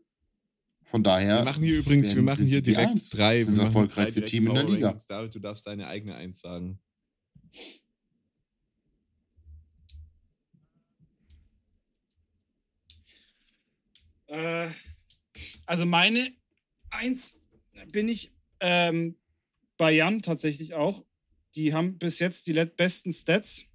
Von 0.81 1.03
daher. 1.03 1.37
Wir 1.39 1.45
machen 1.45 1.63
hier 1.63 1.77
übrigens, 1.77 2.13
wir 2.13 2.23
machen 2.23 2.45
hier 2.45 2.61
die 2.61 2.71
direkt 2.71 2.91
Eins. 2.91 3.09
drei. 3.09 3.47
Wir 3.47 3.55
Das 3.55 3.65
erfolgreichste 3.65 4.21
drei 4.21 4.27
Team 4.27 4.47
in 4.47 4.55
der 4.55 4.63
Liga. 4.63 4.97
David, 5.07 5.33
du 5.35 5.39
darfst 5.39 5.65
deine 5.65 5.87
eigene 5.87 6.15
Eins 6.15 6.39
sagen. 6.39 6.79
Äh, 14.27 14.69
also 15.67 15.85
meine 15.85 16.27
Eins 16.89 17.39
bin 17.91 18.09
ich 18.09 18.33
ähm, 18.59 19.15
bei 19.77 19.91
Jan 19.91 20.21
tatsächlich 20.21 20.73
auch. 20.73 21.05
Die 21.55 21.73
haben 21.73 21.97
bis 21.97 22.19
jetzt 22.19 22.47
die 22.47 22.53
besten 22.65 23.13
Stats 23.13 23.65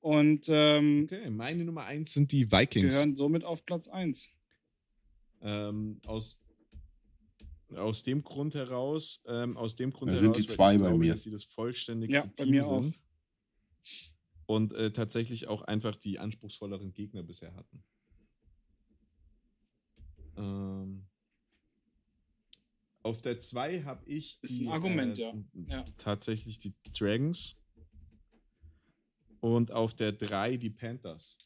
und 0.00 0.46
ähm, 0.48 1.04
Okay, 1.04 1.30
meine 1.30 1.64
Nummer 1.64 1.84
1 1.84 2.12
sind 2.12 2.30
die 2.32 2.50
Vikings. 2.50 2.94
gehören 2.94 3.16
somit 3.16 3.42
auf 3.44 3.64
Platz 3.64 3.88
1. 3.88 4.30
Ähm, 5.40 6.00
aus, 6.06 6.40
aus 7.74 8.02
dem 8.02 8.22
Grund 8.22 8.54
heraus, 8.54 9.22
ähm, 9.26 9.56
aus 9.56 9.74
dem 9.74 9.92
Grund 9.92 10.12
Da 10.12 10.16
heraus, 10.16 10.36
sind 10.36 10.44
die 10.44 10.48
weil 10.50 10.56
zwei 10.56 10.72
ich 10.74 10.80
bei 10.80 10.86
glaube, 10.88 10.98
mir. 10.98 11.12
dass 11.12 11.22
sie 11.22 11.30
das 11.30 11.44
vollständigste 11.44 12.16
Ja, 12.18 12.26
bei 12.26 12.44
Team 12.44 12.50
mir 12.50 12.66
auch. 12.66 12.82
sind. 12.82 13.02
Und 14.46 14.72
äh, 14.74 14.90
tatsächlich 14.92 15.48
auch 15.48 15.62
einfach 15.62 15.96
die 15.96 16.18
anspruchsvolleren 16.18 16.92
Gegner 16.92 17.22
bisher 17.22 17.54
hatten. 17.54 17.82
Ähm, 20.36 21.06
auf 23.04 23.20
der 23.20 23.38
2 23.38 23.82
habe 23.82 24.04
ich 24.06 24.38
Ist 24.42 24.60
ein 24.60 24.64
die, 24.64 24.68
Argument, 24.70 25.18
äh, 25.18 25.22
ja. 25.22 25.34
Ja. 25.68 25.84
tatsächlich 25.96 26.58
die 26.58 26.74
Dragons. 26.98 27.54
Und 29.40 29.72
auf 29.72 29.94
der 29.94 30.12
3 30.12 30.56
die 30.56 30.70
Panthers. 30.70 31.36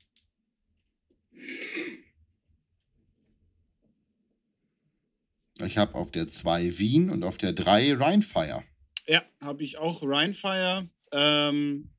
Ich 5.61 5.77
habe 5.77 5.95
auf 5.97 6.13
der 6.13 6.29
2 6.29 6.79
Wien 6.79 7.11
und 7.11 7.25
auf 7.25 7.39
der 7.39 7.53
3 7.53 7.95
Rheinfire. 7.95 8.63
Ja, 9.09 9.25
habe 9.41 9.65
ich 9.65 9.79
auch 9.79 10.03
Rheinfire. 10.03 10.89
Ähm, 11.11 11.91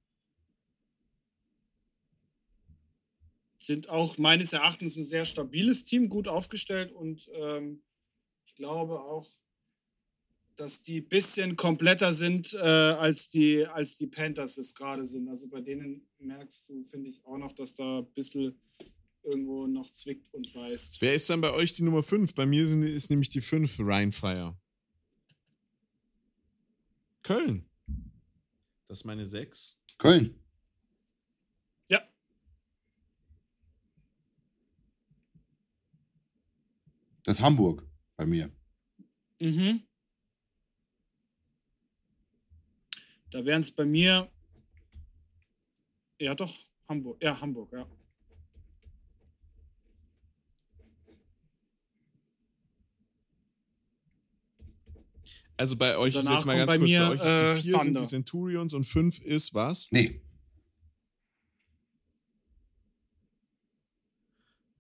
sind 3.58 3.90
auch 3.90 4.18
meines 4.18 4.54
Erachtens 4.54 4.96
ein 4.96 5.04
sehr 5.04 5.26
stabiles 5.26 5.84
Team, 5.84 6.08
gut 6.08 6.30
aufgestellt 6.30 6.94
und 6.94 7.30
ähm, 7.34 7.84
ich 8.46 8.56
glaube 8.56 9.02
auch, 9.02 9.26
dass 10.60 10.82
die 10.82 11.00
ein 11.00 11.08
bisschen 11.08 11.56
kompletter 11.56 12.12
sind, 12.12 12.54
äh, 12.54 12.58
als, 12.58 13.30
die, 13.30 13.66
als 13.66 13.96
die 13.96 14.08
Panthers 14.08 14.58
es 14.58 14.74
gerade 14.74 15.06
sind. 15.06 15.30
Also 15.30 15.48
bei 15.48 15.62
denen 15.62 16.06
merkst 16.20 16.68
du, 16.68 16.84
finde 16.84 17.10
ich, 17.10 17.24
auch 17.24 17.38
noch, 17.38 17.54
dass 17.54 17.76
da 17.76 18.00
ein 18.00 18.12
bisschen 18.14 18.60
irgendwo 19.24 19.68
noch 19.68 19.90
zwickt 19.90 20.34
und 20.34 20.54
beißt. 20.54 21.02
Wer 21.02 21.16
ist 21.16 21.30
dann 21.30 21.40
bei 21.40 21.52
euch 21.52 21.74
die 21.74 21.84
Nummer 21.84 22.04
5? 22.04 22.34
Bei 22.36 22.46
mir 22.46 22.68
sind, 22.68 22.84
ist 22.84 23.10
nämlich 23.10 23.30
die 23.30 23.40
5 23.40 23.80
Rheinfire. 23.80 24.58
Köln. 27.24 27.66
Das 28.86 29.00
ist 29.00 29.06
meine 29.06 29.26
6. 29.26 29.78
Köln. 29.98 30.36
Ja. 31.88 32.02
Das 37.24 37.38
ist 37.38 37.44
Hamburg 37.44 37.88
bei 38.18 38.26
mir. 38.26 38.52
Mhm. 39.40 39.84
Da 43.32 43.46
wären 43.46 43.62
es 43.62 43.72
bei 43.72 43.86
mir. 43.86 44.30
Ja, 46.20 46.36
doch, 46.36 46.66
Hamburg. 46.88 47.22
Ja, 47.24 47.40
Hamburg, 47.40 47.72
ja. 47.72 47.88
Also 55.58 55.76
bei 55.76 55.98
euch 55.98 56.16
ist 56.16 56.30
jetzt 56.30 56.46
mal 56.46 56.56
ganz 56.56 56.72
bei 56.72 56.78
kurz, 56.78 56.90
mir, 56.90 57.00
bei 57.02 57.10
euch 57.10 57.20
ist 57.22 57.26
äh, 57.28 57.56
die 57.56 57.62
4 57.62 57.72
sind 57.72 57.84
Thunder. 57.86 58.02
die 58.02 58.08
Centurions 58.08 58.74
und 58.74 58.84
5 58.86 59.20
ist 59.22 59.54
was? 59.54 59.90
Nee, 59.92 60.22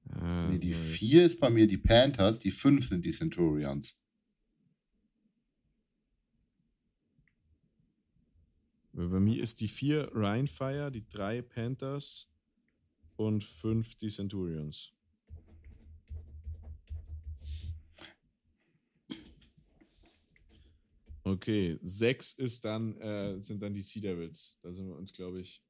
nee 0.06 0.58
die 0.58 0.74
Also 0.74 0.84
jetzt- 0.86 0.98
4 0.98 1.26
ist 1.26 1.40
bei 1.40 1.50
mir 1.50 1.68
die 1.68 1.78
Panthers, 1.78 2.40
die 2.40 2.52
5 2.52 2.88
sind 2.88 3.04
die 3.04 3.12
Centurions. 3.12 4.00
Bei 9.08 9.20
mir 9.22 9.42
ist 9.42 9.62
die 9.62 9.70
4 9.70 10.12
Ryan 10.14 10.46
Fire, 10.46 10.92
die 10.92 11.08
3 11.08 11.42
Panthers 11.42 12.28
und 13.16 13.44
5 13.46 13.96
die 13.96 14.10
Centurions. 14.10 14.92
Okay, 21.24 21.78
6 21.82 22.34
ist 22.34 22.66
dann, 22.66 22.96
äh, 23.00 23.40
sind 23.42 23.62
dann 23.62 23.74
die 23.74 23.82
Sea 23.82 24.02
Devils. 24.02 24.58
Da 24.62 24.74
sind 24.74 24.88
wir 24.88 24.96
uns, 24.96 25.14
glaube 25.14 25.42
ich. 25.42 25.64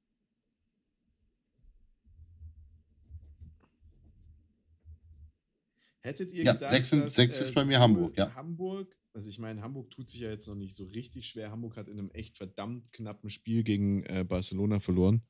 Hättet 6.02 6.32
ihr 6.32 6.46
Ja, 6.46 6.54
gedacht, 6.54 6.72
sechs 6.72 6.90
sind- 6.90 7.06
dass, 7.06 7.16
sechs 7.16 7.42
äh, 7.42 7.44
ist 7.46 7.54
bei 7.56 7.66
mir 7.66 7.80
Hamburg, 7.80 8.18
ja. 8.18 8.34
Hamburg, 8.34 8.96
also 9.20 9.30
ich 9.30 9.40
meine, 9.40 9.62
Hamburg 9.62 9.90
tut 9.90 10.10
sich 10.10 10.22
ja 10.22 10.30
jetzt 10.30 10.48
noch 10.48 10.56
nicht 10.56 10.74
so 10.74 10.86
richtig 10.86 11.28
schwer. 11.28 11.52
Hamburg 11.52 11.76
hat 11.76 11.90
in 11.90 12.00
einem 12.00 12.10
echt 12.12 12.38
verdammt 12.38 12.94
knappen 12.94 13.30
Spiel 13.30 13.64
gegen 13.64 14.04
äh, 14.04 14.24
Barcelona 14.24 14.80
verloren. 14.80 15.24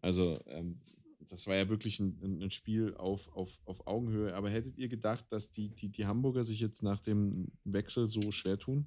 Also, 0.00 0.40
ähm, 0.46 0.80
das 1.28 1.46
war 1.46 1.54
ja 1.54 1.68
wirklich 1.68 2.00
ein, 2.00 2.40
ein 2.42 2.50
Spiel 2.50 2.94
auf, 2.94 3.28
auf, 3.36 3.60
auf 3.66 3.86
Augenhöhe. 3.86 4.34
Aber 4.34 4.48
hättet 4.48 4.78
ihr 4.78 4.88
gedacht, 4.88 5.26
dass 5.30 5.50
die, 5.50 5.68
die, 5.68 5.90
die 5.90 6.06
Hamburger 6.06 6.42
sich 6.42 6.60
jetzt 6.60 6.82
nach 6.82 7.00
dem 7.00 7.52
Wechsel 7.64 8.06
so 8.06 8.30
schwer 8.30 8.58
tun? 8.58 8.86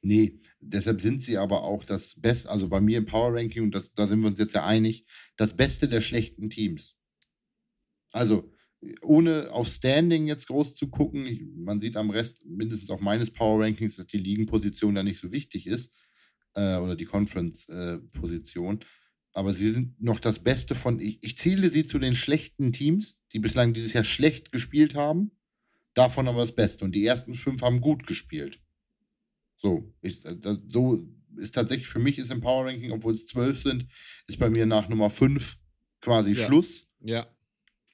Nee, 0.00 0.40
deshalb 0.58 1.02
sind 1.02 1.20
sie 1.20 1.36
aber 1.36 1.64
auch 1.64 1.84
das 1.84 2.14
Beste, 2.14 2.48
also 2.48 2.70
bei 2.70 2.80
mir 2.80 2.96
im 2.96 3.04
Power 3.04 3.34
Ranking, 3.34 3.64
und 3.64 3.74
das, 3.74 3.92
da 3.92 4.06
sind 4.06 4.20
wir 4.22 4.28
uns 4.28 4.38
jetzt 4.38 4.54
ja 4.54 4.64
einig, 4.64 5.04
das 5.36 5.54
Beste 5.54 5.86
der 5.86 6.00
schlechten 6.00 6.48
Teams. 6.48 6.96
Also, 8.12 8.50
ohne 9.02 9.50
auf 9.52 9.68
Standing 9.68 10.26
jetzt 10.26 10.46
groß 10.48 10.74
zu 10.74 10.88
gucken, 10.88 11.52
man 11.64 11.80
sieht 11.80 11.96
am 11.96 12.10
Rest, 12.10 12.44
mindestens 12.46 12.90
auch 12.90 13.00
meines 13.00 13.30
Power 13.30 13.62
Rankings, 13.62 13.96
dass 13.96 14.06
die 14.06 14.18
Ligenposition 14.18 14.94
da 14.94 15.02
nicht 15.02 15.20
so 15.20 15.32
wichtig 15.32 15.66
ist, 15.66 15.92
äh, 16.54 16.76
oder 16.76 16.96
die 16.96 17.04
Conference-Position. 17.04 18.80
aber 19.32 19.54
sie 19.54 19.70
sind 19.70 20.00
noch 20.02 20.18
das 20.18 20.40
Beste 20.40 20.74
von, 20.74 20.98
ich, 20.98 21.18
ich 21.22 21.36
zähle 21.36 21.70
sie 21.70 21.86
zu 21.86 22.00
den 22.00 22.16
schlechten 22.16 22.72
Teams, 22.72 23.20
die 23.32 23.38
bislang 23.38 23.72
dieses 23.74 23.92
Jahr 23.92 24.02
schlecht 24.02 24.50
gespielt 24.50 24.96
haben, 24.96 25.30
davon 25.94 26.26
aber 26.26 26.40
das 26.40 26.52
Beste. 26.54 26.84
Und 26.84 26.94
die 26.96 27.04
ersten 27.04 27.34
fünf 27.34 27.62
haben 27.62 27.80
gut 27.80 28.06
gespielt. 28.08 28.60
So, 29.56 29.94
ich, 30.02 30.24
äh, 30.24 30.36
da- 30.36 30.58
so 30.66 31.06
ist 31.36 31.54
tatsächlich 31.54 31.86
für 31.86 32.00
mich 32.00 32.18
ist 32.18 32.32
im 32.32 32.40
Power 32.40 32.66
Ranking, 32.66 32.90
obwohl 32.90 33.12
es 33.14 33.26
zwölf 33.26 33.56
sind, 33.62 33.86
ist 34.26 34.38
bei 34.40 34.50
mir 34.50 34.66
nach 34.66 34.88
Nummer 34.88 35.10
fünf 35.10 35.58
quasi 36.00 36.32
Ja. 36.32 36.46
Schluss. 36.46 36.88
Ja. 37.00 37.28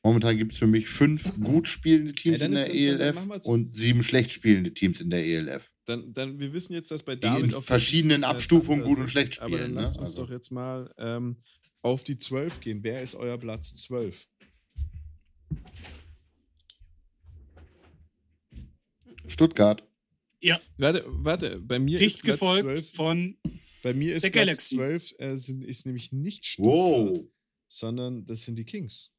Momentan 0.06 0.38
gibt 0.38 0.52
es 0.52 0.58
für 0.60 0.68
mich 0.68 0.86
fünf 0.86 1.32
gut 1.42 1.66
spielende 1.66 2.12
Teams 2.12 2.38
dann 2.38 2.52
in 2.52 2.54
der 2.54 2.68
dann- 2.98 3.26
ELF 3.26 3.46
und 3.46 3.74
sieben 3.74 4.04
schlecht 4.04 4.30
spielende 4.30 4.72
Teams 4.72 5.00
in 5.00 5.10
der 5.10 5.26
ELF. 5.26 5.72
Dann, 5.84 6.12
dann, 6.12 6.38
wir 6.38 6.52
wissen 6.52 6.74
jetzt, 6.74 6.92
dass 6.92 7.02
bei 7.02 7.16
Die 7.16 7.26
in 7.26 7.32
David 7.32 7.54
auf 7.54 7.66
der 7.66 7.78
verschiedenen 7.80 8.22
Abstufungen 8.22 8.84
gut 8.84 8.98
und 8.98 9.08
schlecht 9.10 9.40
Aber 9.40 9.50
dann 9.50 9.58
spielen, 9.58 9.74
ne? 9.74 9.80
lasst 9.80 9.98
uns 9.98 10.10
Also- 10.10 10.22
doch 10.26 10.30
jetzt 10.30 10.52
mal 10.52 10.88
ähm, 10.98 11.38
auf 11.82 12.04
die 12.04 12.16
12 12.16 12.60
gehen. 12.60 12.84
Wer 12.84 13.02
ist 13.02 13.16
euer 13.16 13.36
Platz 13.36 13.74
12? 13.74 14.28
Stuttgart. 19.26 19.82
Ja, 20.40 20.60
Warte, 20.78 21.04
warte, 21.08 21.60
bei 21.60 21.78
mir 21.78 21.98
dicht 21.98 22.16
ist 22.18 22.22
Platz 22.22 22.38
gefolgt 22.40 22.62
12. 22.78 22.92
von. 22.94 23.36
Bei 23.82 23.94
mir 23.94 24.14
ist 24.14 24.22
der 24.22 24.30
Platz 24.30 24.46
Galaxy. 24.46 24.76
12 24.76 25.14
äh, 25.18 25.36
sind, 25.36 25.64
ist 25.64 25.86
nämlich 25.86 26.12
nicht 26.12 26.46
Stuttgart, 26.46 26.74
Wow. 26.74 27.24
sondern 27.68 28.24
das 28.24 28.42
sind 28.42 28.56
die 28.56 28.64
Kings. 28.64 29.10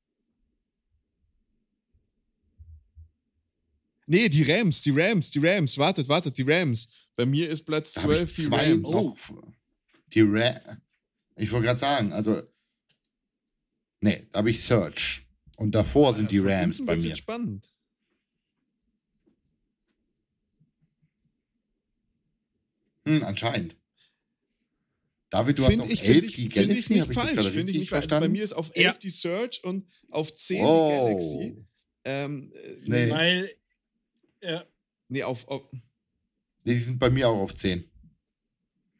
Nee, 4.09 4.29
die 4.29 4.43
Rams, 4.49 4.81
die 4.81 4.91
Rams, 4.91 5.29
die 5.31 5.39
Rams. 5.39 5.77
Wartet, 5.77 6.07
wartet, 6.07 6.37
die 6.37 6.43
Rams. 6.43 6.87
Bei 7.15 7.25
mir 7.25 7.49
ist 7.49 7.63
Platz 7.65 7.93
Da 7.93 8.03
hab 8.03 8.09
ich 8.11 8.17
12 8.17 8.35
die 8.35 8.41
zwei 8.43 8.69
Rams. 8.71 8.91
noch. 8.91 9.17
Die 10.13 10.21
Ra 10.21 10.55
Ich 11.35 11.51
wollte 11.51 11.65
gerade 11.65 11.79
sagen, 11.79 12.13
also. 12.13 12.41
Nee, 13.99 14.25
da 14.31 14.39
habe 14.39 14.49
ich 14.49 14.63
Search. 14.63 15.23
Und 15.57 15.73
davor 15.75 16.15
sind 16.15 16.31
die 16.31 16.39
Von 16.39 16.49
Rams 16.51 16.85
bei 16.85 16.95
mir. 16.95 17.15
spannend. 17.17 17.69
Hm, 23.05 23.23
anscheinend. 23.23 23.75
David, 25.29 25.57
du 25.57 25.65
Find 25.65 25.81
hast 25.81 25.85
auf 25.85 25.91
ich, 25.91 26.03
11 26.05 26.11
find 26.13 26.23
ich, 26.25 26.35
die 26.35 26.47
Galaxy, 26.47 26.73
ich 26.79 26.89
nicht 26.89 27.01
habe 27.01 27.11
ich 27.11 27.17
das 27.17 27.29
falsch. 27.29 27.49
Finde 27.51 27.71
ich 27.73 27.77
nicht 27.79 27.89
falsch. 27.89 28.03
Also 28.05 28.19
bei 28.19 28.29
mir 28.29 28.43
ist 28.43 28.53
auf 28.53 28.69
11 28.73 28.85
Ja. 28.85 28.93
die 28.93 29.09
Search 29.09 29.63
und 29.65 29.85
auf 30.09 30.33
10 30.33 30.63
oh. 30.65 30.89
die 30.89 30.95
Galaxy. 30.95 31.65
Ähm, 32.05 32.51
äh, 32.53 32.75
Nee. 32.85 33.09
Weil. 33.11 33.51
Ja, 34.41 34.65
Nee, 35.09 35.23
auf, 35.23 35.47
auf 35.47 35.63
Die 36.65 36.77
sind 36.77 36.99
bei 36.99 37.09
mir 37.09 37.29
auch 37.29 37.39
auf 37.39 37.55
10. 37.55 37.89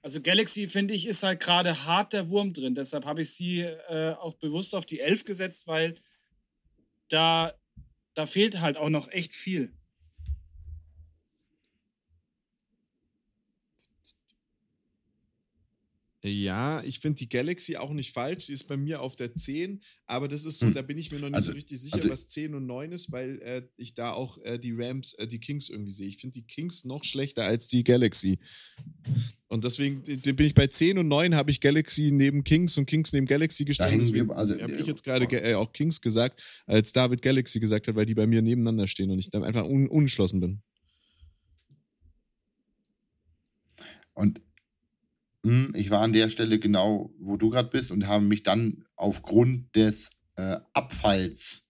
also 0.01 0.21
Galaxy, 0.21 0.67
finde 0.67 0.93
ich, 0.93 1.05
ist 1.05 1.23
halt 1.23 1.41
gerade 1.41 1.85
hart 1.85 2.13
der 2.13 2.29
Wurm 2.29 2.53
drin. 2.53 2.75
Deshalb 2.75 3.05
habe 3.05 3.21
ich 3.21 3.31
sie 3.31 3.61
äh, 3.61 4.15
auch 4.19 4.35
bewusst 4.35 4.73
auf 4.73 4.85
die 4.85 5.01
11 5.01 5.25
gesetzt, 5.25 5.67
weil 5.67 5.95
da, 7.09 7.53
da 8.13 8.25
fehlt 8.25 8.61
halt 8.61 8.77
auch 8.77 8.89
noch 8.89 9.09
echt 9.09 9.33
viel. 9.33 9.76
Ja, 16.27 16.83
ich 16.83 16.99
finde 16.99 17.15
die 17.19 17.29
Galaxy 17.29 17.75
auch 17.77 17.91
nicht 17.91 18.11
falsch. 18.13 18.45
Sie 18.45 18.53
ist 18.53 18.65
bei 18.65 18.77
mir 18.77 19.01
auf 19.01 19.15
der 19.15 19.33
10, 19.33 19.81
aber 20.05 20.27
das 20.27 20.45
ist 20.45 20.59
so, 20.59 20.67
Hm. 20.67 20.73
da 20.73 20.81
bin 20.81 20.97
ich 20.97 21.11
mir 21.11 21.19
noch 21.19 21.27
nicht 21.29 21.35
Also- 21.35 21.51
so 21.51 21.55
richtig 21.55 21.79
sicher, 21.79 21.95
also- 21.95 22.09
was 22.09 22.27
10 22.27 22.53
und 22.55 22.65
9 22.65 22.91
ist, 22.91 23.11
weil 23.11 23.41
äh, 23.41 23.61
ich 23.77 23.93
da 23.93 24.13
auch 24.13 24.37
äh, 24.43 24.57
die 24.59 24.73
Rams, 24.73 25.13
äh, 25.13 25.27
die 25.27 25.39
Kings 25.39 25.69
irgendwie 25.69 25.91
sehe. 25.91 26.07
Ich 26.07 26.17
finde 26.17 26.33
die 26.35 26.45
Kings 26.45 26.85
noch 26.85 27.03
schlechter 27.03 27.45
als 27.45 27.67
die 27.67 27.83
Galaxy. 27.83 28.39
Und 29.47 29.63
deswegen 29.63 30.03
äh, 30.05 30.15
bin 30.33 30.45
ich 30.45 30.53
bei 30.53 30.67
10 30.67 30.97
und 30.97 31.07
9 31.07 31.35
habe 31.35 31.51
ich 31.51 31.61
Galaxy 31.61 32.11
neben 32.11 32.43
Kings 32.43 32.77
und 32.77 32.85
Kings 32.85 33.13
neben 33.13 33.25
Galaxy 33.25 33.63
gestellt. 33.65 33.91
hängen 33.91 34.03
Deswegen 34.03 34.29
also, 34.31 34.59
habe 34.59 34.73
äh, 34.73 34.79
ich 34.81 34.87
jetzt 34.87 35.03
gerade 35.03 35.25
äh, 35.25 35.53
auch 35.55 35.71
Kings 35.71 36.01
gesagt, 36.01 36.41
als 36.65 36.91
David 36.91 37.21
Galaxy 37.21 37.59
gesagt 37.59 37.87
hat, 37.87 37.95
weil 37.95 38.05
die 38.05 38.15
bei 38.15 38.27
mir 38.27 38.41
nebeneinander 38.41 38.87
stehen 38.87 39.09
und 39.11 39.19
ich 39.19 39.29
dann 39.29 39.43
einfach 39.43 39.63
un 39.65 39.87
unentschlossen 39.87 40.39
bin. 40.41 40.61
Und 44.13 44.41
mh, 45.47 45.77
ich 45.77 45.89
war 45.89 46.01
an 46.01 46.13
der 46.13 46.29
Stelle 46.29 46.59
genau, 46.59 47.13
wo 47.19 47.37
du 47.37 47.49
gerade 47.49 47.69
bist 47.69 47.91
und 47.91 48.07
habe 48.07 48.23
mich 48.23 48.43
dann 48.43 48.85
aufgrund 48.95 49.75
des 49.75 50.11
äh, 50.35 50.57
Abfalls 50.73 51.69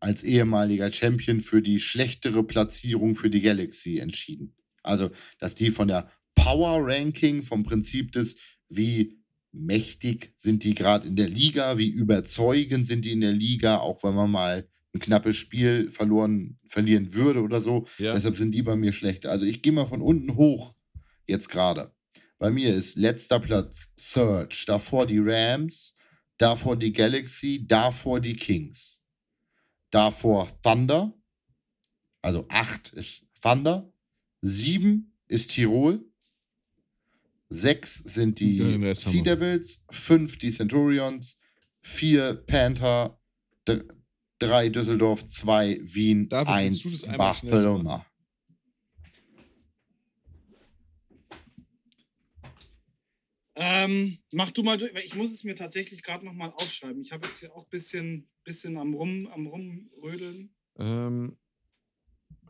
als 0.00 0.22
ehemaliger 0.22 0.92
Champion 0.92 1.40
für 1.40 1.62
die 1.62 1.80
schlechtere 1.80 2.44
Platzierung 2.44 3.14
für 3.14 3.30
die 3.30 3.40
Galaxy 3.40 3.98
entschieden. 3.98 4.54
Also, 4.82 5.10
dass 5.38 5.54
die 5.54 5.70
von 5.70 5.88
der 5.88 6.10
Power 6.34 6.86
Ranking, 6.86 7.42
vom 7.42 7.62
Prinzip 7.62 8.12
des, 8.12 8.36
wie 8.68 9.18
mächtig 9.52 10.34
sind 10.36 10.64
die 10.64 10.74
gerade 10.74 11.08
in 11.08 11.16
der 11.16 11.28
Liga, 11.28 11.78
wie 11.78 11.88
überzeugend 11.88 12.86
sind 12.86 13.04
die 13.04 13.12
in 13.12 13.22
der 13.22 13.32
Liga, 13.32 13.78
auch 13.78 14.02
wenn 14.04 14.14
man 14.14 14.30
mal 14.30 14.68
ein 14.92 15.00
knappes 15.00 15.36
Spiel 15.36 15.90
verloren, 15.90 16.58
verlieren 16.66 17.14
würde 17.14 17.40
oder 17.40 17.60
so. 17.60 17.86
Ja. 17.98 18.14
Deshalb 18.14 18.36
sind 18.36 18.54
die 18.54 18.62
bei 18.62 18.76
mir 18.76 18.92
schlechter. 18.92 19.30
Also 19.30 19.46
ich 19.46 19.62
gehe 19.62 19.72
mal 19.72 19.86
von 19.86 20.02
unten 20.02 20.36
hoch 20.36 20.76
jetzt 21.26 21.48
gerade. 21.48 21.93
Bei 22.44 22.50
mir 22.50 22.74
ist 22.74 22.98
letzter 22.98 23.40
Platz 23.40 23.88
Search, 23.96 24.66
davor 24.66 25.06
die 25.06 25.18
Rams, 25.18 25.94
davor 26.36 26.76
die 26.76 26.92
Galaxy, 26.92 27.64
davor 27.66 28.20
die 28.20 28.36
Kings, 28.36 29.02
davor 29.88 30.46
Thunder, 30.60 31.14
also 32.20 32.44
8 32.50 32.90
ist 32.90 33.24
Thunder, 33.40 33.90
7 34.42 35.10
ist 35.26 35.52
Tirol, 35.52 36.04
6 37.48 37.94
sind 38.00 38.38
die 38.38 38.58
Ja, 38.58 38.94
Sea. 38.94 39.22
Devils, 39.22 39.82
5 39.88 40.36
die 40.36 40.50
Centurions, 40.50 41.38
4 41.80 42.34
Panther, 42.46 43.18
3 43.64 43.84
3 44.40 44.68
Düsseldorf, 44.68 45.26
2 45.26 45.80
Wien, 45.82 46.28
David, 46.28 46.54
willst 46.54 46.84
du 46.84 46.88
das 46.90 47.04
1 47.04 47.08
einmal 47.08 47.34
schnell 47.34 47.52
Barcelona. 47.52 48.06
Ähm, 53.56 54.18
mach 54.32 54.50
du 54.50 54.62
mal 54.62 54.76
durch, 54.76 54.94
weil 54.94 55.04
ich 55.04 55.14
muss 55.14 55.30
es 55.30 55.44
mir 55.44 55.54
tatsächlich 55.54 56.02
gerade 56.02 56.26
nochmal 56.26 56.50
aufschreiben. 56.50 57.00
Ich 57.00 57.12
habe 57.12 57.26
jetzt 57.26 57.38
hier 57.38 57.52
auch 57.54 57.64
ein 57.64 57.70
bisschen, 57.70 58.28
bisschen 58.42 58.76
am, 58.76 58.94
Rum, 58.94 59.28
am 59.28 59.46
Rumrödeln. 59.46 60.54
Ähm, 60.78 61.36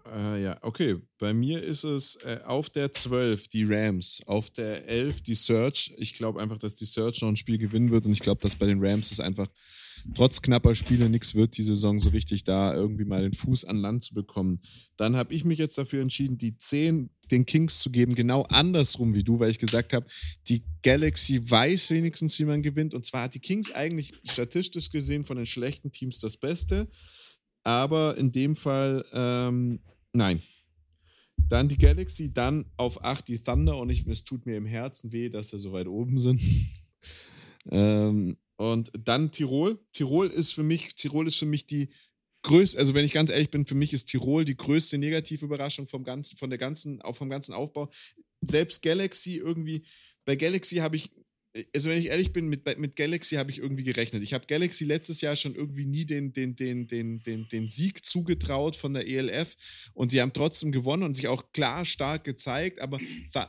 äh, 0.06 0.42
ja, 0.42 0.58
okay. 0.62 0.96
Bei 1.18 1.32
mir 1.32 1.62
ist 1.62 1.84
es 1.84 2.16
äh, 2.16 2.40
auf 2.44 2.70
der 2.70 2.92
12 2.92 3.48
die 3.48 3.64
Rams, 3.64 4.22
auf 4.26 4.50
der 4.50 4.86
11 4.88 5.22
die 5.22 5.34
Search. 5.34 5.94
Ich 5.98 6.14
glaube 6.14 6.40
einfach, 6.40 6.58
dass 6.58 6.74
die 6.74 6.84
Search 6.84 7.20
noch 7.22 7.28
ein 7.28 7.36
Spiel 7.36 7.58
gewinnen 7.58 7.90
wird 7.90 8.06
und 8.06 8.12
ich 8.12 8.20
glaube, 8.20 8.40
dass 8.40 8.56
bei 8.56 8.66
den 8.66 8.84
Rams 8.84 9.12
es 9.12 9.20
einfach 9.20 9.48
trotz 10.14 10.42
knapper 10.42 10.74
Spiele 10.74 11.08
nichts 11.08 11.34
wird, 11.34 11.56
die 11.56 11.62
Saison 11.62 11.98
so 11.98 12.10
richtig 12.10 12.44
da 12.44 12.74
irgendwie 12.74 13.04
mal 13.04 13.22
den 13.22 13.32
Fuß 13.32 13.64
an 13.64 13.78
Land 13.78 14.04
zu 14.04 14.14
bekommen. 14.14 14.60
Dann 14.96 15.16
habe 15.16 15.32
ich 15.32 15.44
mich 15.44 15.58
jetzt 15.58 15.78
dafür 15.78 16.02
entschieden, 16.02 16.36
die 16.36 16.56
10 16.56 17.10
den 17.30 17.46
Kings 17.46 17.80
zu 17.80 17.90
geben, 17.90 18.14
genau 18.14 18.42
andersrum 18.42 19.14
wie 19.14 19.24
du, 19.24 19.38
weil 19.38 19.50
ich 19.50 19.58
gesagt 19.58 19.92
habe, 19.92 20.06
die 20.48 20.62
Galaxy 20.82 21.40
weiß 21.48 21.90
wenigstens, 21.90 22.38
wie 22.38 22.44
man 22.44 22.62
gewinnt. 22.62 22.94
Und 22.94 23.04
zwar 23.04 23.24
hat 23.24 23.34
die 23.34 23.40
Kings 23.40 23.70
eigentlich 23.72 24.14
statistisch 24.24 24.90
gesehen 24.90 25.24
von 25.24 25.36
den 25.36 25.46
schlechten 25.46 25.90
Teams 25.90 26.18
das 26.18 26.36
Beste. 26.36 26.88
Aber 27.62 28.16
in 28.18 28.30
dem 28.30 28.54
Fall, 28.54 29.04
ähm, 29.12 29.80
nein. 30.12 30.42
Dann 31.36 31.68
die 31.68 31.78
Galaxy, 31.78 32.32
dann 32.32 32.66
auf 32.76 33.04
8 33.04 33.26
die 33.26 33.38
Thunder 33.38 33.76
und 33.78 33.90
ich, 33.90 34.06
es 34.06 34.24
tut 34.24 34.46
mir 34.46 34.56
im 34.56 34.66
Herzen 34.66 35.12
weh, 35.12 35.28
dass 35.28 35.50
sie 35.50 35.58
so 35.58 35.72
weit 35.72 35.88
oben 35.88 36.18
sind. 36.18 36.40
ähm, 37.70 38.36
und 38.56 38.90
dann 38.98 39.30
Tirol. 39.30 39.78
Tirol 39.92 40.28
ist 40.28 40.52
für 40.52 40.62
mich, 40.62 40.94
Tirol 40.94 41.26
ist 41.26 41.36
für 41.36 41.46
mich 41.46 41.66
die 41.66 41.90
größte, 42.44 42.78
also 42.78 42.94
wenn 42.94 43.04
ich 43.04 43.12
ganz 43.12 43.30
ehrlich 43.30 43.50
bin, 43.50 43.66
für 43.66 43.74
mich 43.74 43.92
ist 43.92 44.06
Tirol 44.06 44.44
die 44.44 44.56
größte 44.56 44.98
Negativüberraschung 44.98 45.86
vom 45.86 46.04
ganzen, 46.04 46.36
von 46.36 46.50
der 46.50 46.58
ganzen, 46.58 47.02
auch 47.02 47.16
vom 47.16 47.28
ganzen 47.28 47.52
Aufbau. 47.52 47.90
Selbst 48.40 48.82
Galaxy 48.82 49.38
irgendwie, 49.38 49.84
bei 50.24 50.36
Galaxy 50.36 50.76
habe 50.76 50.96
ich, 50.96 51.10
also 51.74 51.88
wenn 51.88 51.98
ich 51.98 52.08
ehrlich 52.08 52.32
bin, 52.32 52.48
mit, 52.48 52.78
mit 52.78 52.96
Galaxy 52.96 53.36
habe 53.36 53.50
ich 53.50 53.58
irgendwie 53.58 53.84
gerechnet. 53.84 54.22
Ich 54.22 54.34
habe 54.34 54.46
Galaxy 54.46 54.84
letztes 54.84 55.20
Jahr 55.20 55.36
schon 55.36 55.54
irgendwie 55.54 55.86
nie 55.86 56.04
den, 56.04 56.32
den, 56.32 56.54
den, 56.54 56.86
den, 56.86 57.22
den, 57.22 57.48
den 57.48 57.66
Sieg 57.66 58.04
zugetraut 58.04 58.76
von 58.76 58.92
der 58.92 59.08
ELF 59.08 59.56
und 59.94 60.10
sie 60.10 60.20
haben 60.20 60.32
trotzdem 60.32 60.70
gewonnen 60.70 61.04
und 61.04 61.14
sich 61.14 61.28
auch 61.28 61.50
klar 61.52 61.84
stark 61.84 62.24
gezeigt, 62.24 62.78
aber 62.78 62.98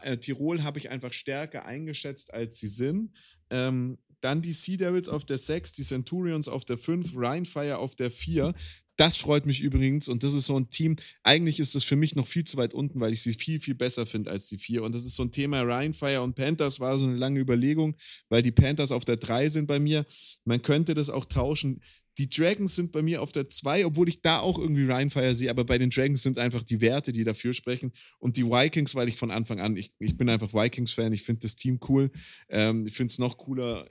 äh, 0.03 0.17
Tirol 0.17 0.63
habe 0.63 0.79
ich 0.79 0.89
einfach 0.89 1.13
stärker 1.13 1.65
eingeschätzt, 1.65 2.33
als 2.33 2.59
sie 2.59 2.69
sind. 2.69 3.11
Ähm, 3.49 3.97
dann 4.21 4.41
die 4.41 4.53
Sea 4.53 4.77
Devils 4.77 5.09
auf 5.09 5.25
der 5.25 5.37
6, 5.37 5.73
die 5.73 5.83
Centurions 5.83 6.47
auf 6.47 6.65
der 6.65 6.77
5, 6.77 7.13
Rheinfire 7.15 7.77
auf 7.77 7.95
der 7.95 8.09
4. 8.09 8.53
Das 8.97 9.17
freut 9.17 9.45
mich 9.45 9.61
übrigens 9.61 10.07
und 10.07 10.23
das 10.23 10.33
ist 10.33 10.45
so 10.45 10.57
ein 10.57 10.69
Team. 10.69 10.95
Eigentlich 11.23 11.59
ist 11.59 11.75
das 11.75 11.83
für 11.83 11.95
mich 11.95 12.15
noch 12.15 12.27
viel 12.27 12.45
zu 12.45 12.57
weit 12.57 12.73
unten, 12.73 12.99
weil 12.99 13.11
ich 13.11 13.21
sie 13.21 13.33
viel, 13.33 13.59
viel 13.59 13.75
besser 13.75 14.05
finde 14.05 14.31
als 14.31 14.47
die 14.47 14.57
4. 14.57 14.83
Und 14.83 14.95
das 14.95 15.05
ist 15.05 15.15
so 15.15 15.23
ein 15.23 15.31
Thema 15.31 15.61
Rheinfire 15.61 16.21
und 16.21 16.35
Panthers 16.35 16.79
war 16.79 16.97
so 16.97 17.05
eine 17.05 17.17
lange 17.17 17.39
Überlegung, 17.39 17.95
weil 18.29 18.41
die 18.41 18.51
Panthers 18.51 18.91
auf 18.91 19.03
der 19.03 19.17
3 19.17 19.49
sind 19.49 19.67
bei 19.67 19.79
mir. 19.79 20.05
Man 20.45 20.61
könnte 20.61 20.93
das 20.93 21.09
auch 21.09 21.25
tauschen. 21.25 21.81
Die 22.17 22.29
Dragons 22.29 22.73
sind 22.73 22.93
bei 22.93 23.01
mir 23.01 23.21
auf 23.21 23.33
der 23.33 23.49
2, 23.49 23.85
obwohl 23.85 24.07
ich 24.07 24.21
da 24.21 24.39
auch 24.39 24.57
irgendwie 24.57 24.85
Rheinfire 24.85 25.35
sehe, 25.35 25.49
aber 25.49 25.65
bei 25.65 25.77
den 25.77 25.89
Dragons 25.89 26.23
sind 26.23 26.37
einfach 26.37 26.63
die 26.63 26.79
Werte, 26.79 27.11
die 27.11 27.25
dafür 27.25 27.53
sprechen. 27.53 27.91
Und 28.19 28.37
die 28.37 28.45
Vikings, 28.45 28.95
weil 28.95 29.09
ich 29.09 29.17
von 29.17 29.31
Anfang 29.31 29.59
an, 29.59 29.75
ich, 29.75 29.91
ich 29.99 30.15
bin 30.15 30.29
einfach 30.29 30.53
Vikings-Fan, 30.53 31.11
ich 31.11 31.23
finde 31.23 31.41
das 31.41 31.57
Team 31.57 31.79
cool. 31.89 32.11
Ähm, 32.47 32.85
ich 32.87 32.93
finde 32.93 33.11
es 33.11 33.19
noch 33.19 33.37
cooler, 33.37 33.85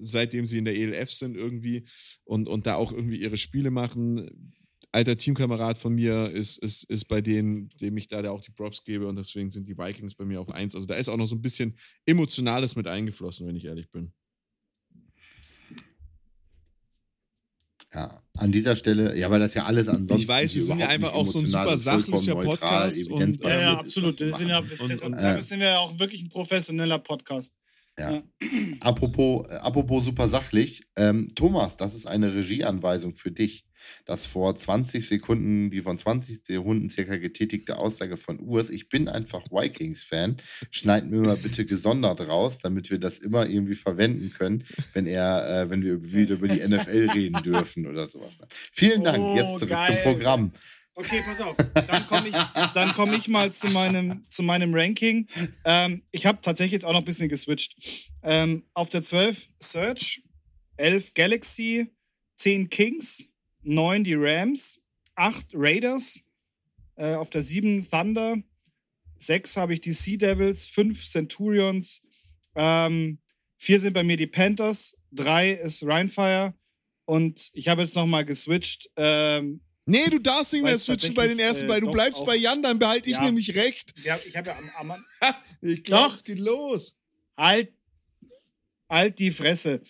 seitdem 0.00 0.46
sie 0.46 0.58
in 0.58 0.64
der 0.64 0.76
ELF 0.76 1.10
sind 1.12 1.36
irgendwie 1.36 1.84
und, 2.24 2.48
und 2.48 2.66
da 2.66 2.76
auch 2.76 2.92
irgendwie 2.92 3.20
ihre 3.20 3.36
Spiele 3.36 3.70
machen. 3.70 4.56
Alter 4.92 5.16
Teamkamerad 5.16 5.78
von 5.78 5.94
mir 5.94 6.30
ist, 6.30 6.58
ist, 6.58 6.84
ist 6.84 7.04
bei 7.04 7.20
denen, 7.20 7.68
dem 7.80 7.96
ich 7.96 8.08
da 8.08 8.28
auch 8.30 8.40
die 8.40 8.50
Props 8.50 8.82
gebe 8.82 9.06
und 9.06 9.16
deswegen 9.16 9.50
sind 9.50 9.68
die 9.68 9.78
Vikings 9.78 10.14
bei 10.14 10.24
mir 10.24 10.40
auf 10.40 10.50
1. 10.50 10.74
Also 10.74 10.86
da 10.86 10.94
ist 10.94 11.08
auch 11.08 11.16
noch 11.16 11.26
so 11.26 11.36
ein 11.36 11.42
bisschen 11.42 11.76
Emotionales 12.06 12.74
mit 12.74 12.86
eingeflossen, 12.86 13.46
wenn 13.46 13.56
ich 13.56 13.66
ehrlich 13.66 13.90
bin. 13.90 14.12
Ja, 17.92 18.22
an 18.38 18.52
dieser 18.52 18.76
Stelle, 18.76 19.16
ja, 19.18 19.28
weil 19.30 19.40
das 19.40 19.54
ja 19.54 19.64
alles 19.64 19.88
ansonsten. 19.88 20.16
Ich 20.16 20.28
weiß, 20.28 20.54
wir 20.54 20.62
sind 20.62 20.78
ja 20.78 20.88
einfach 20.88 21.12
auch 21.12 21.26
so 21.26 21.40
ein 21.40 21.46
super 21.46 21.76
sachlicher 21.76 22.36
Podcast. 22.36 23.10
Und, 23.10 23.40
ja, 23.40 23.60
ja, 23.60 23.78
absolut. 23.78 24.20
Ist, 24.20 24.38
sind 24.38 24.48
ja, 24.48 24.60
und, 24.60 24.70
deshalb, 24.70 25.06
und, 25.06 25.20
dafür 25.20 25.42
sind 25.42 25.58
wir 25.58 25.66
ja 25.66 25.78
auch 25.78 25.98
wirklich 25.98 26.22
ein 26.22 26.28
professioneller 26.28 27.00
Podcast. 27.00 27.54
Ja. 27.98 28.10
ja. 28.10 28.22
Apropos, 28.80 29.46
äh, 29.50 29.54
apropos 29.56 30.04
super 30.04 30.28
sachlich, 30.28 30.82
ähm, 30.96 31.28
Thomas, 31.34 31.76
das 31.76 31.94
ist 31.94 32.06
eine 32.06 32.34
Regieanweisung 32.34 33.14
für 33.14 33.30
dich. 33.30 33.66
Das 34.04 34.26
vor 34.26 34.54
20 34.54 35.06
Sekunden, 35.06 35.70
die 35.70 35.80
von 35.80 35.96
20 35.96 36.44
Sekunden 36.44 36.90
circa 36.90 37.16
getätigte 37.16 37.78
Aussage 37.78 38.18
von 38.18 38.38
Urs, 38.38 38.68
ich 38.68 38.88
bin 38.88 39.08
einfach 39.08 39.42
Vikings-Fan, 39.50 40.36
schneiden 40.70 41.10
mir 41.10 41.20
mal 41.20 41.36
bitte 41.36 41.64
gesondert 41.64 42.20
raus, 42.28 42.58
damit 42.58 42.90
wir 42.90 42.98
das 42.98 43.18
immer 43.18 43.48
irgendwie 43.48 43.74
verwenden 43.74 44.32
können, 44.36 44.64
wenn 44.92 45.06
er, 45.06 45.62
äh, 45.62 45.70
wenn 45.70 45.82
wir 45.82 46.12
wieder 46.12 46.34
über 46.34 46.48
die 46.48 46.60
NFL 46.60 47.10
reden 47.14 47.42
dürfen 47.42 47.86
oder 47.86 48.06
sowas. 48.06 48.38
Vielen 48.48 49.02
Dank, 49.02 49.18
oh, 49.18 49.36
jetzt 49.36 49.58
zurück 49.58 49.70
geil. 49.70 49.92
zum 49.92 50.12
Programm. 50.12 50.52
Okay, 50.94 51.22
pass 51.24 51.40
auf. 51.40 51.56
Dann 51.86 52.06
komme 52.06 52.28
ich, 52.28 52.94
komm 52.94 53.14
ich 53.14 53.28
mal 53.28 53.52
zu 53.52 53.68
meinem, 53.68 54.24
zu 54.28 54.42
meinem 54.42 54.74
Ranking. 54.74 55.26
Ähm, 55.64 56.02
ich 56.10 56.26
habe 56.26 56.40
tatsächlich 56.40 56.72
jetzt 56.72 56.84
auch 56.84 56.92
noch 56.92 57.00
ein 57.00 57.04
bisschen 57.04 57.28
geswitcht. 57.28 58.10
Ähm, 58.22 58.64
auf 58.74 58.88
der 58.90 59.02
12 59.02 59.48
Search, 59.60 60.22
11 60.76 61.14
Galaxy, 61.14 61.86
10 62.36 62.68
Kings, 62.68 63.28
9 63.62 64.04
die 64.04 64.14
Rams, 64.14 64.80
8 65.14 65.48
Raiders, 65.54 66.22
äh, 66.96 67.14
auf 67.14 67.30
der 67.30 67.42
7 67.42 67.88
Thunder, 67.88 68.36
6 69.16 69.56
habe 69.56 69.74
ich 69.74 69.80
die 69.80 69.92
Sea 69.92 70.16
Devils, 70.16 70.66
5 70.68 71.04
Centurions, 71.04 72.02
ähm, 72.54 73.18
4 73.56 73.80
sind 73.80 73.92
bei 73.92 74.02
mir 74.02 74.16
die 74.16 74.26
Panthers, 74.26 74.96
3 75.12 75.52
ist 75.52 75.86
Rheinfire 75.86 76.54
und 77.04 77.50
ich 77.54 77.68
habe 77.68 77.82
jetzt 77.82 77.96
nochmal 77.96 78.24
geswitcht. 78.24 78.90
Ähm, 78.96 79.60
Nee, 79.86 80.08
du 80.08 80.18
darfst 80.18 80.52
nicht 80.52 80.62
mehr 80.62 80.78
switchen 80.78 81.14
bei 81.14 81.26
den 81.26 81.38
ersten 81.38 81.64
äh, 81.64 81.68
beiden. 81.68 81.86
Du 81.86 81.90
bleibst 81.92 82.24
bei 82.24 82.36
Jan, 82.36 82.62
dann 82.62 82.78
behalte 82.78 83.10
ich 83.10 83.16
ja. 83.16 83.24
nämlich 83.24 83.54
recht. 83.56 83.92
Ja, 84.04 84.18
ich 84.24 84.36
habe 84.36 84.50
ja 84.50 84.56
am, 84.78 84.90
am 84.90 85.04
Ich 85.62 85.82
glaube, 85.82 86.14
es 86.14 86.24
geht 86.24 86.38
los. 86.38 86.98
Halt, 87.36 87.72
halt 88.88 89.18
die 89.18 89.30
Fresse. 89.30 89.82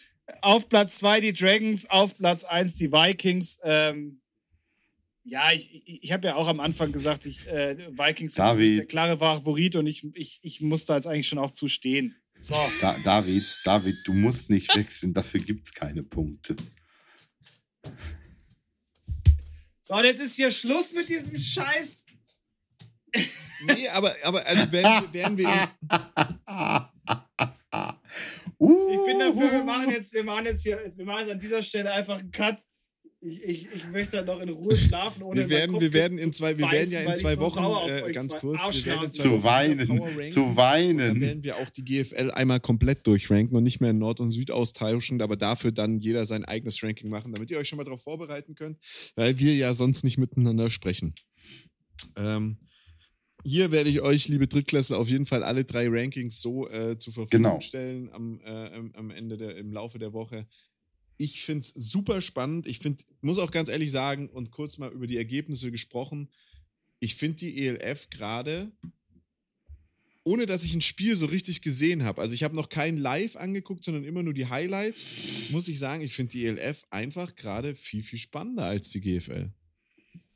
Auf 0.42 0.68
Platz 0.68 0.98
2 0.98 1.20
die 1.20 1.32
Dragons, 1.32 1.90
auf 1.90 2.16
Platz 2.16 2.44
1 2.44 2.76
die 2.76 2.92
Vikings. 2.92 3.58
Ähm, 3.62 4.20
ja, 5.24 5.52
ich, 5.52 5.86
ich, 5.86 6.04
ich 6.04 6.12
habe 6.12 6.28
ja 6.28 6.34
auch 6.36 6.48
am 6.48 6.60
Anfang 6.60 6.92
gesagt, 6.92 7.26
ich, 7.26 7.46
äh, 7.46 7.76
Vikings 7.90 8.34
sind 8.34 8.58
der 8.58 8.86
klare 8.86 9.18
Favorit 9.18 9.76
und 9.76 9.86
ich, 9.86 10.04
ich, 10.14 10.40
ich 10.42 10.60
muss 10.60 10.86
da 10.86 10.96
jetzt 10.96 11.06
eigentlich 11.06 11.28
schon 11.28 11.38
auch 11.38 11.50
zu 11.50 11.68
stehen. 11.68 12.16
So. 12.38 12.54
Da, 12.80 12.96
David, 13.04 13.44
David, 13.64 13.96
du 14.04 14.14
musst 14.14 14.48
nicht 14.48 14.74
wechseln, 14.74 15.12
dafür 15.12 15.40
gibt 15.40 15.66
es 15.66 15.74
keine 15.74 16.02
Punkte. 16.02 16.56
So, 19.90 19.96
und 19.96 20.04
jetzt 20.04 20.20
ist 20.20 20.36
hier 20.36 20.52
Schluss 20.52 20.92
mit 20.92 21.08
diesem 21.08 21.36
Scheiß. 21.36 22.04
nee, 23.66 23.88
aber, 23.88 24.14
aber 24.22 24.46
also 24.46 24.70
werden, 24.70 25.12
werden 25.12 25.36
wir. 25.36 25.48
ich 28.60 29.04
bin 29.04 29.18
dafür, 29.18 29.50
wir 29.50 29.64
machen 29.64 29.90
jetzt, 29.90 30.12
wir 30.12 30.22
machen 30.22 30.44
jetzt 30.44 30.62
hier, 30.62 30.80
wir 30.94 31.04
machen 31.04 31.22
jetzt 31.22 31.32
an 31.32 31.40
dieser 31.40 31.60
Stelle 31.64 31.92
einfach 31.92 32.20
einen 32.20 32.30
Cut. 32.30 32.58
Ich, 33.22 33.42
ich, 33.42 33.68
ich 33.74 33.86
möchte 33.88 34.16
halt 34.16 34.26
noch 34.26 34.40
in 34.40 34.48
Ruhe 34.48 34.78
schlafen, 34.78 35.22
ohne 35.22 35.42
wir 35.42 35.50
werden, 35.50 35.78
wir 35.78 35.92
werden 35.92 36.16
in 36.16 36.32
zwei, 36.32 36.56
wir 36.56 36.64
beißen, 36.64 36.92
werden 36.92 37.04
ja 37.04 37.12
in 37.12 37.18
zwei 37.18 37.36
Wochen 37.36 37.90
äh, 37.90 38.10
ganz 38.12 38.34
kurz 38.34 38.82
zu 39.12 39.44
weinen, 39.44 40.30
zu 40.30 40.56
weinen. 40.56 40.98
Dann 40.98 41.20
werden 41.20 41.44
wir 41.44 41.56
auch 41.56 41.68
die 41.68 41.84
GFL 41.84 42.30
einmal 42.30 42.60
komplett 42.60 43.06
durchranken 43.06 43.54
und 43.54 43.62
nicht 43.62 43.78
mehr 43.78 43.90
in 43.90 43.98
Nord 43.98 44.20
und 44.20 44.32
Süd 44.32 44.50
austauschen, 44.50 45.20
aber 45.20 45.36
dafür 45.36 45.70
dann 45.70 45.98
jeder 45.98 46.24
sein 46.24 46.46
eigenes 46.46 46.82
Ranking 46.82 47.10
machen, 47.10 47.32
damit 47.32 47.50
ihr 47.50 47.58
euch 47.58 47.68
schon 47.68 47.76
mal 47.76 47.84
darauf 47.84 48.02
vorbereiten 48.02 48.54
könnt, 48.54 48.78
weil 49.16 49.38
wir 49.38 49.54
ja 49.54 49.74
sonst 49.74 50.02
nicht 50.02 50.16
miteinander 50.16 50.70
sprechen. 50.70 51.14
Ähm, 52.16 52.56
hier 53.44 53.70
werde 53.70 53.90
ich 53.90 54.00
euch, 54.00 54.28
liebe 54.28 54.46
Drittklässler, 54.46 54.98
auf 54.98 55.10
jeden 55.10 55.26
Fall 55.26 55.42
alle 55.42 55.64
drei 55.64 55.88
Rankings 55.88 56.40
so 56.40 56.68
äh, 56.68 56.96
zur 56.96 57.12
Verfügung 57.12 57.42
genau. 57.42 57.60
stellen 57.60 58.10
am, 58.12 58.40
äh, 58.40 58.90
am 58.94 59.10
Ende 59.10 59.36
der, 59.36 59.56
im 59.56 59.72
Laufe 59.72 59.98
der 59.98 60.14
Woche. 60.14 60.46
Ich 61.20 61.42
finde 61.42 61.66
es 61.66 61.74
super 61.74 62.22
spannend. 62.22 62.66
Ich 62.66 62.78
finde, 62.78 63.04
muss 63.20 63.36
auch 63.36 63.50
ganz 63.50 63.68
ehrlich 63.68 63.90
sagen 63.90 64.30
und 64.30 64.50
kurz 64.50 64.78
mal 64.78 64.90
über 64.90 65.06
die 65.06 65.18
Ergebnisse 65.18 65.70
gesprochen. 65.70 66.30
Ich 66.98 67.14
finde 67.14 67.36
die 67.36 67.66
ELF 67.66 68.08
gerade, 68.08 68.72
ohne 70.24 70.46
dass 70.46 70.64
ich 70.64 70.72
ein 70.72 70.80
Spiel 70.80 71.16
so 71.16 71.26
richtig 71.26 71.60
gesehen 71.60 72.04
habe, 72.04 72.22
also 72.22 72.32
ich 72.32 72.42
habe 72.42 72.56
noch 72.56 72.70
kein 72.70 72.96
Live 72.96 73.36
angeguckt, 73.36 73.84
sondern 73.84 74.04
immer 74.04 74.22
nur 74.22 74.32
die 74.32 74.46
Highlights, 74.46 75.50
muss 75.50 75.68
ich 75.68 75.78
sagen, 75.78 76.02
ich 76.02 76.14
finde 76.14 76.32
die 76.32 76.46
ELF 76.46 76.86
einfach 76.88 77.36
gerade 77.36 77.74
viel, 77.74 78.02
viel 78.02 78.18
spannender 78.18 78.64
als 78.64 78.88
die 78.88 79.02
GFL. 79.02 79.52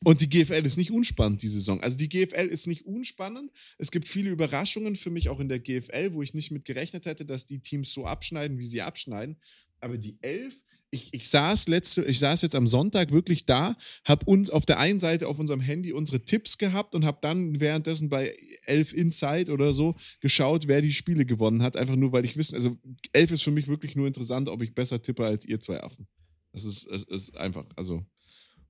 Und 0.05 0.21
die 0.21 0.29
GFL 0.29 0.67
ist 0.67 0.77
nicht 0.77 0.91
unspannend, 0.91 1.41
die 1.41 1.49
Saison. 1.49 1.81
Also 1.81 1.97
die 1.97 2.11
GFL 2.11 2.49
ist 2.49 2.67
nicht 2.67 2.85
unspannend. 2.85 3.51
Es 3.79 3.91
gibt 3.91 4.07
viele 4.07 4.29
Überraschungen 4.29 4.97
für 4.97 5.09
mich 5.09 5.31
auch 5.31 5.41
in 5.41 5.49
der 5.49 5.61
GFL, 5.61 6.13
wo 6.13 6.21
ich 6.21 6.35
nicht 6.35 6.51
mit 6.51 6.67
gerechnet 6.67 7.07
hätte, 7.07 7.25
dass 7.25 7.47
die 7.47 7.61
Teams 7.61 7.91
so 7.91 8.05
abschneiden, 8.05 8.59
wie 8.59 8.67
sie 8.67 8.83
abschneiden. 8.83 9.39
Aber 9.81 9.97
die 9.97 10.19
Elf 10.21 10.63
ich, 10.95 11.13
ich, 11.13 11.29
saß 11.29 11.67
letzte, 11.69 12.05
ich 12.05 12.19
saß 12.21 12.43
jetzt 12.43 12.55
am 12.55 12.69
Sonntag 12.69 13.11
wirklich 13.11 13.45
da, 13.45 13.77
habe 14.05 14.25
uns 14.27 14.49
auf 14.49 14.65
der 14.65 14.79
einen 14.79 15.01
Seite 15.01 15.27
auf 15.29 15.39
unserem 15.39 15.61
Handy 15.61 15.93
unsere 15.93 16.25
Tipps 16.25 16.57
gehabt 16.57 16.95
und 16.95 17.05
habe 17.05 17.19
dann 17.21 17.61
währenddessen 17.61 18.09
bei 18.09 18.35
Elf 18.65 18.95
Inside 18.95 19.53
oder 19.53 19.73
so 19.73 19.97
geschaut, 20.21 20.69
wer 20.69 20.81
die 20.81 20.93
Spiele 20.93 21.27
gewonnen 21.27 21.63
hat. 21.63 21.77
Einfach 21.77 21.97
nur, 21.97 22.13
weil 22.13 22.25
ich 22.25 22.37
wissen, 22.37 22.55
also 22.55 22.79
Elf 23.13 23.33
ist 23.33 23.43
für 23.43 23.51
mich 23.51 23.67
wirklich 23.67 23.97
nur 23.97 24.07
interessant, 24.07 24.49
ob 24.49 24.63
ich 24.63 24.75
besser 24.75 25.03
tippe 25.03 25.27
als 25.27 25.45
ihr 25.45 25.61
zwei 25.61 25.83
Affen. 25.83 26.07
Das 26.53 26.65
ist, 26.65 26.89
das 26.89 27.03
ist 27.03 27.37
einfach, 27.37 27.65
also 27.75 28.07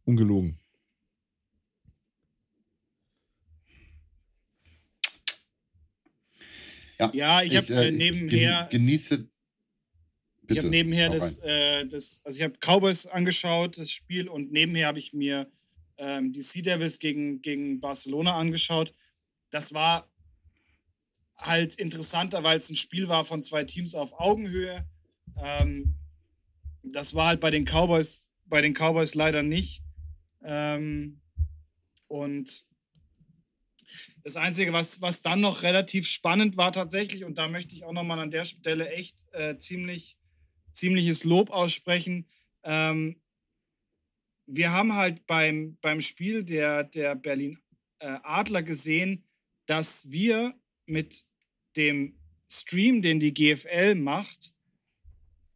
ungelogen. 0.05 0.59
Ja, 6.99 7.11
ja 7.13 7.43
ich, 7.43 7.53
ich 7.53 7.59
habe 7.59 7.75
äh, 7.75 7.91
nebenher. 7.91 8.69
Genieße 8.71 9.29
Bitte, 10.47 10.53
ich 10.53 10.59
habe 10.59 10.69
nebenher 10.69 11.09
das, 11.09 11.39
äh, 11.39 11.87
das, 11.87 12.21
also 12.25 12.37
ich 12.37 12.43
habe 12.43 12.59
Cowboys 12.61 13.07
angeschaut, 13.07 13.79
das 13.79 13.91
Spiel, 13.91 14.29
und 14.29 14.53
nebenher 14.53 14.89
habe 14.89 14.99
ich 14.99 15.13
mir 15.13 15.51
ähm, 15.97 16.33
die 16.33 16.43
Sea 16.43 16.63
Devils 16.63 16.99
gegen, 16.99 17.41
gegen 17.41 17.81
Barcelona 17.81 18.37
angeschaut. 18.37 18.93
Das 19.51 19.73
war 19.73 20.07
halt 21.37 21.77
interessanter, 21.77 22.43
weil 22.43 22.59
es 22.59 22.71
ein 22.71 22.77
Spiel 22.77 23.09
war 23.09 23.25
von 23.25 23.43
zwei 23.43 23.65
Teams 23.65 23.95
auf 23.95 24.19
Augenhöhe. 24.21 24.87
Ähm, 25.43 25.95
das 26.83 27.15
war 27.15 27.29
halt 27.29 27.41
bei 27.41 27.51
den 27.51 27.65
Cowboys, 27.65 28.31
bei 28.45 28.61
den 28.61 28.75
Cowboys 28.75 29.15
leider 29.15 29.43
nicht. 29.43 29.83
Ähm, 30.43 31.21
und 32.07 32.65
das 34.23 34.37
Einzige, 34.37 34.73
was, 34.73 35.01
was 35.01 35.23
dann 35.23 35.41
noch 35.41 35.63
relativ 35.63 36.07
spannend 36.07 36.57
war 36.57 36.73
tatsächlich, 36.73 37.25
und 37.25 37.39
da 37.39 37.49
möchte 37.49 37.75
ich 37.75 37.85
auch 37.85 37.93
nochmal 37.93 38.19
an 38.19 38.31
der 38.31 38.45
Stelle 38.45 38.91
echt 38.91 39.25
äh, 39.33 39.57
ziemlich 39.57 40.17
ziemliches 40.75 41.25
Lob 41.25 41.51
aussprechen. 41.51 42.27
Ähm, 42.63 43.21
wir 44.47 44.73
haben 44.73 44.95
halt 44.95 45.27
beim, 45.27 45.79
beim 45.81 46.01
Spiel 46.01 46.45
der, 46.45 46.85
der 46.85 47.15
Berlin 47.15 47.59
äh, 48.01 48.19
Adler 48.23 48.63
gesehen, 48.63 49.25
dass 49.67 50.11
wir 50.11 50.55
mit 50.87 51.25
dem 51.77 52.19
Stream, 52.51 53.01
den 53.01 53.21
die 53.21 53.33
GFL 53.33 53.95
macht, 53.95 54.53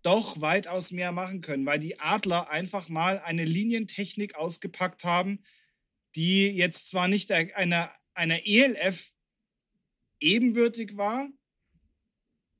doch 0.03 0.41
weitaus 0.41 0.91
mehr 0.91 1.13
machen 1.13 1.41
können, 1.41 1.67
weil 1.67 1.79
die 1.79 1.99
Adler 2.01 2.49
einfach 2.51 2.89
mal 2.89 3.19
eine 3.19 3.45
Linientechnik 3.45 4.37
ausgepackt 4.37 5.05
haben, 5.05 5.43
die 6.15 6.49
jetzt 6.49 6.89
zwar 6.89 7.09
nicht 7.09 7.31
einer, 7.31 7.91
einer 8.15 8.47
ELF 8.47 9.13
ebenwürdig 10.21 10.97
war, 10.97 11.29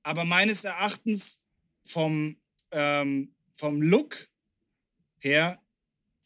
aber 0.03 0.25
meines 0.25 0.65
Erachtens 0.65 1.41
vom, 1.83 2.41
ähm, 2.73 3.35
vom 3.53 3.83
Look 3.83 4.29
her 5.21 5.61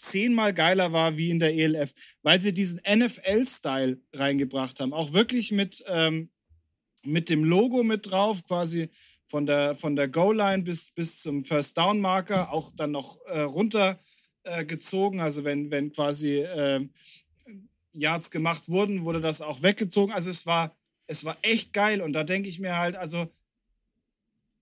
zehnmal 0.02 0.52
geiler 0.52 0.92
war 0.92 1.16
wie 1.16 1.30
in 1.30 1.38
der 1.38 1.54
ELF, 1.54 1.92
weil 2.22 2.38
sie 2.38 2.52
diesen 2.52 2.80
NFL-Style 2.88 4.00
reingebracht 4.12 4.80
haben. 4.80 4.92
Auch 4.92 5.12
wirklich 5.12 5.52
mit, 5.52 5.82
ähm, 5.86 6.30
mit 7.04 7.30
dem 7.30 7.44
Logo 7.44 7.82
mit 7.82 8.10
drauf, 8.10 8.44
quasi 8.44 8.90
von 9.24 9.46
der, 9.46 9.74
von 9.74 9.96
der 9.96 10.08
Goal-Line 10.08 10.62
bis, 10.62 10.90
bis 10.90 11.22
zum 11.22 11.42
First-Down-Marker, 11.42 12.52
auch 12.52 12.72
dann 12.72 12.90
noch 12.90 13.18
äh, 13.26 13.40
runtergezogen. 13.40 15.20
Äh, 15.20 15.22
also 15.22 15.44
wenn, 15.44 15.70
wenn 15.70 15.92
quasi 15.92 16.40
äh, 16.40 16.86
Yards 17.92 18.30
gemacht 18.30 18.68
wurden, 18.68 19.04
wurde 19.04 19.20
das 19.20 19.40
auch 19.40 19.62
weggezogen. 19.62 20.12
Also 20.12 20.30
es 20.30 20.46
war, 20.46 20.76
es 21.06 21.24
war 21.24 21.36
echt 21.42 21.72
geil 21.72 22.00
und 22.00 22.12
da 22.12 22.24
denke 22.24 22.48
ich 22.48 22.58
mir 22.58 22.76
halt, 22.76 22.96
also 22.96 23.30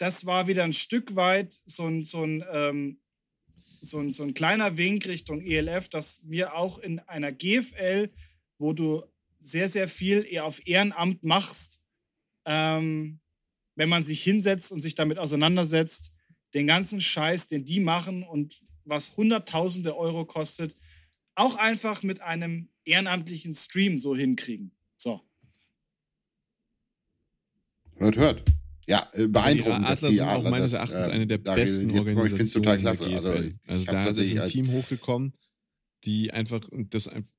das 0.01 0.25
war 0.25 0.47
wieder 0.47 0.65
ein 0.65 0.73
Stück 0.73 1.15
weit 1.15 1.53
so 1.53 1.87
ein, 1.87 2.03
so 2.03 2.25
ein, 2.25 2.43
ähm, 2.51 3.01
so 3.59 3.99
ein, 3.99 4.11
so 4.11 4.25
ein 4.25 4.33
kleiner 4.33 4.79
Wink 4.79 5.07
Richtung 5.07 5.43
ELF, 5.43 5.91
dass 5.91 6.23
wir 6.25 6.55
auch 6.55 6.79
in 6.79 7.01
einer 7.01 7.33
GFL, 7.33 8.11
wo 8.57 8.73
du 8.73 9.03
sehr, 9.39 9.69
sehr 9.69 9.89
viel 9.89 10.25
eher 10.27 10.47
auf 10.47 10.67
Ehrenamt 10.67 11.23
machst, 11.23 11.81
ähm, 12.47 13.21
wenn 13.75 13.91
man 13.91 14.03
sich 14.03 14.23
hinsetzt 14.23 14.73
und 14.73 14.81
sich 14.81 14.95
damit 14.95 15.19
auseinandersetzt, 15.19 16.15
den 16.55 16.67
ganzen 16.67 17.03
Scheiß, 17.03 17.49
den 17.49 17.67
die 17.67 17.81
machen 17.81 18.23
und 18.23 18.59
was 18.85 19.19
Hunderttausende 19.19 19.99
Euro 19.99 20.25
kostet, 20.25 20.75
auch 21.35 21.57
einfach 21.57 22.03
mit 22.03 22.23
einem 22.23 22.71
ehrenamtlichen 22.87 23.53
Stream 23.53 23.99
so 23.99 24.17
hinkriegen. 24.17 24.73
So. 24.97 25.21
Hört, 27.99 28.17
hört 28.17 28.60
ja, 28.91 29.09
äh, 29.13 29.29
beeindruckend. 29.29 29.85
Die 29.85 29.87
Adler 29.87 30.13
sind 30.13 30.21
auch 30.23 30.43
meines 30.43 30.73
Erachtens 30.73 31.07
äh, 31.07 31.11
eine 31.11 31.27
der 31.27 31.39
besten 31.39 31.91
Organisationen. 31.97 32.27
Ich 32.27 32.31
finde 32.31 32.43
es 32.43 32.53
total 32.53 32.79
klasse. 32.79 33.05
Also, 33.05 33.33
also 33.69 33.85
da 33.85 34.07
ist 34.09 34.37
ein 34.37 34.47
Team 34.47 34.73
hochgekommen, 34.73 35.33
die 36.05 36.33
einfach 36.33 36.61
das 36.73 37.07
einfach. 37.07 37.33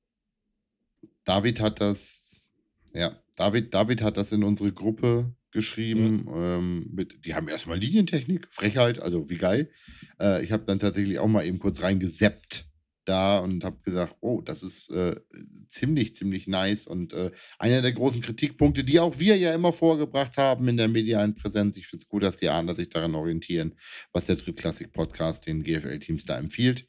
David 1.24 1.60
hat 1.60 1.80
das, 1.80 2.50
ja, 2.94 3.16
David, 3.36 3.74
David 3.74 4.02
hat 4.02 4.16
das 4.16 4.32
in 4.32 4.42
unsere 4.44 4.72
Gruppe 4.72 5.34
geschrieben. 5.50 6.24
Ja. 6.26 6.56
Ähm, 6.56 6.88
mit, 6.90 7.26
die 7.26 7.34
haben 7.34 7.48
erstmal 7.48 7.78
Linientechnik, 7.78 8.48
Frechheit, 8.50 9.00
also 9.00 9.28
wie 9.28 9.36
geil. 9.36 9.70
Äh, 10.18 10.42
ich 10.42 10.52
habe 10.52 10.64
dann 10.64 10.78
tatsächlich 10.78 11.18
auch 11.18 11.28
mal 11.28 11.44
eben 11.44 11.58
kurz 11.58 11.82
reingeseppt 11.82 12.51
da 13.04 13.38
und 13.38 13.64
habe 13.64 13.78
gesagt, 13.82 14.16
oh, 14.20 14.40
das 14.40 14.62
ist 14.62 14.90
äh, 14.90 15.20
ziemlich, 15.68 16.16
ziemlich 16.16 16.46
nice. 16.46 16.86
Und 16.86 17.12
äh, 17.12 17.30
einer 17.58 17.82
der 17.82 17.92
großen 17.92 18.22
Kritikpunkte, 18.22 18.84
die 18.84 19.00
auch 19.00 19.18
wir 19.18 19.36
ja 19.36 19.54
immer 19.54 19.72
vorgebracht 19.72 20.36
haben 20.36 20.68
in 20.68 20.76
der 20.76 20.88
medialen 20.88 21.34
Präsenz, 21.34 21.76
ich 21.76 21.86
finde 21.86 22.02
es 22.02 22.08
gut, 22.08 22.22
dass 22.22 22.36
die 22.36 22.48
Ahner 22.48 22.74
sich 22.74 22.88
daran 22.88 23.14
orientieren, 23.14 23.74
was 24.12 24.26
der 24.26 24.36
Drittklassik-Podcast 24.36 25.46
den 25.46 25.62
GFL-Teams 25.62 26.24
da 26.24 26.38
empfiehlt. 26.38 26.86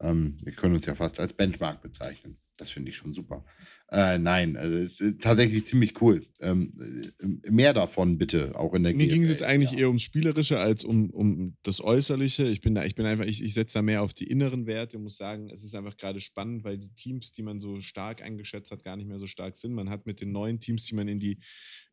Ähm, 0.00 0.36
wir 0.42 0.52
können 0.52 0.74
uns 0.74 0.86
ja 0.86 0.94
fast 0.94 1.20
als 1.20 1.32
Benchmark 1.32 1.80
bezeichnen. 1.82 2.38
Das 2.58 2.70
finde 2.70 2.90
ich 2.90 2.96
schon 2.96 3.14
super. 3.14 3.44
Äh, 3.90 4.18
nein, 4.18 4.56
also 4.56 4.76
es 4.76 5.00
ist 5.00 5.22
tatsächlich 5.22 5.64
ziemlich 5.64 6.00
cool. 6.02 6.26
Ähm, 6.40 6.74
äh, 7.18 7.50
mehr 7.50 7.72
davon 7.72 8.18
bitte, 8.18 8.58
auch 8.58 8.74
in 8.74 8.82
der 8.82 8.94
Mir 8.94 9.06
ging 9.06 9.22
es 9.22 9.30
jetzt 9.30 9.42
eigentlich 9.42 9.72
ja. 9.72 9.78
eher 9.78 9.88
ums 9.88 10.02
Spielerische 10.02 10.58
als 10.58 10.84
um, 10.84 11.10
um 11.10 11.56
das 11.62 11.82
Äußerliche. 11.82 12.44
Ich 12.44 12.60
bin 12.60 12.74
da, 12.74 12.84
ich 12.84 12.94
bin 12.94 13.06
einfach, 13.06 13.24
ich, 13.24 13.42
ich 13.42 13.54
setze 13.54 13.78
da 13.78 13.82
mehr 13.82 14.02
auf 14.02 14.12
die 14.12 14.26
inneren 14.26 14.66
Werte 14.66 14.98
und 14.98 15.04
muss 15.04 15.16
sagen, 15.16 15.50
es 15.50 15.64
ist 15.64 15.74
einfach 15.74 15.96
gerade 15.96 16.20
spannend, 16.20 16.62
weil 16.62 16.78
die 16.78 16.92
Teams, 16.92 17.32
die 17.32 17.42
man 17.42 17.58
so 17.58 17.80
stark 17.80 18.22
eingeschätzt 18.22 18.70
hat, 18.70 18.84
gar 18.84 18.96
nicht 18.96 19.08
mehr 19.08 19.18
so 19.18 19.26
stark 19.26 19.56
sind. 19.56 19.72
Man 19.72 19.88
hat 19.88 20.06
mit 20.06 20.20
den 20.20 20.32
neuen 20.32 20.60
Teams, 20.60 20.84
die 20.84 20.94
man 20.94 21.08
in 21.08 21.20
die 21.20 21.38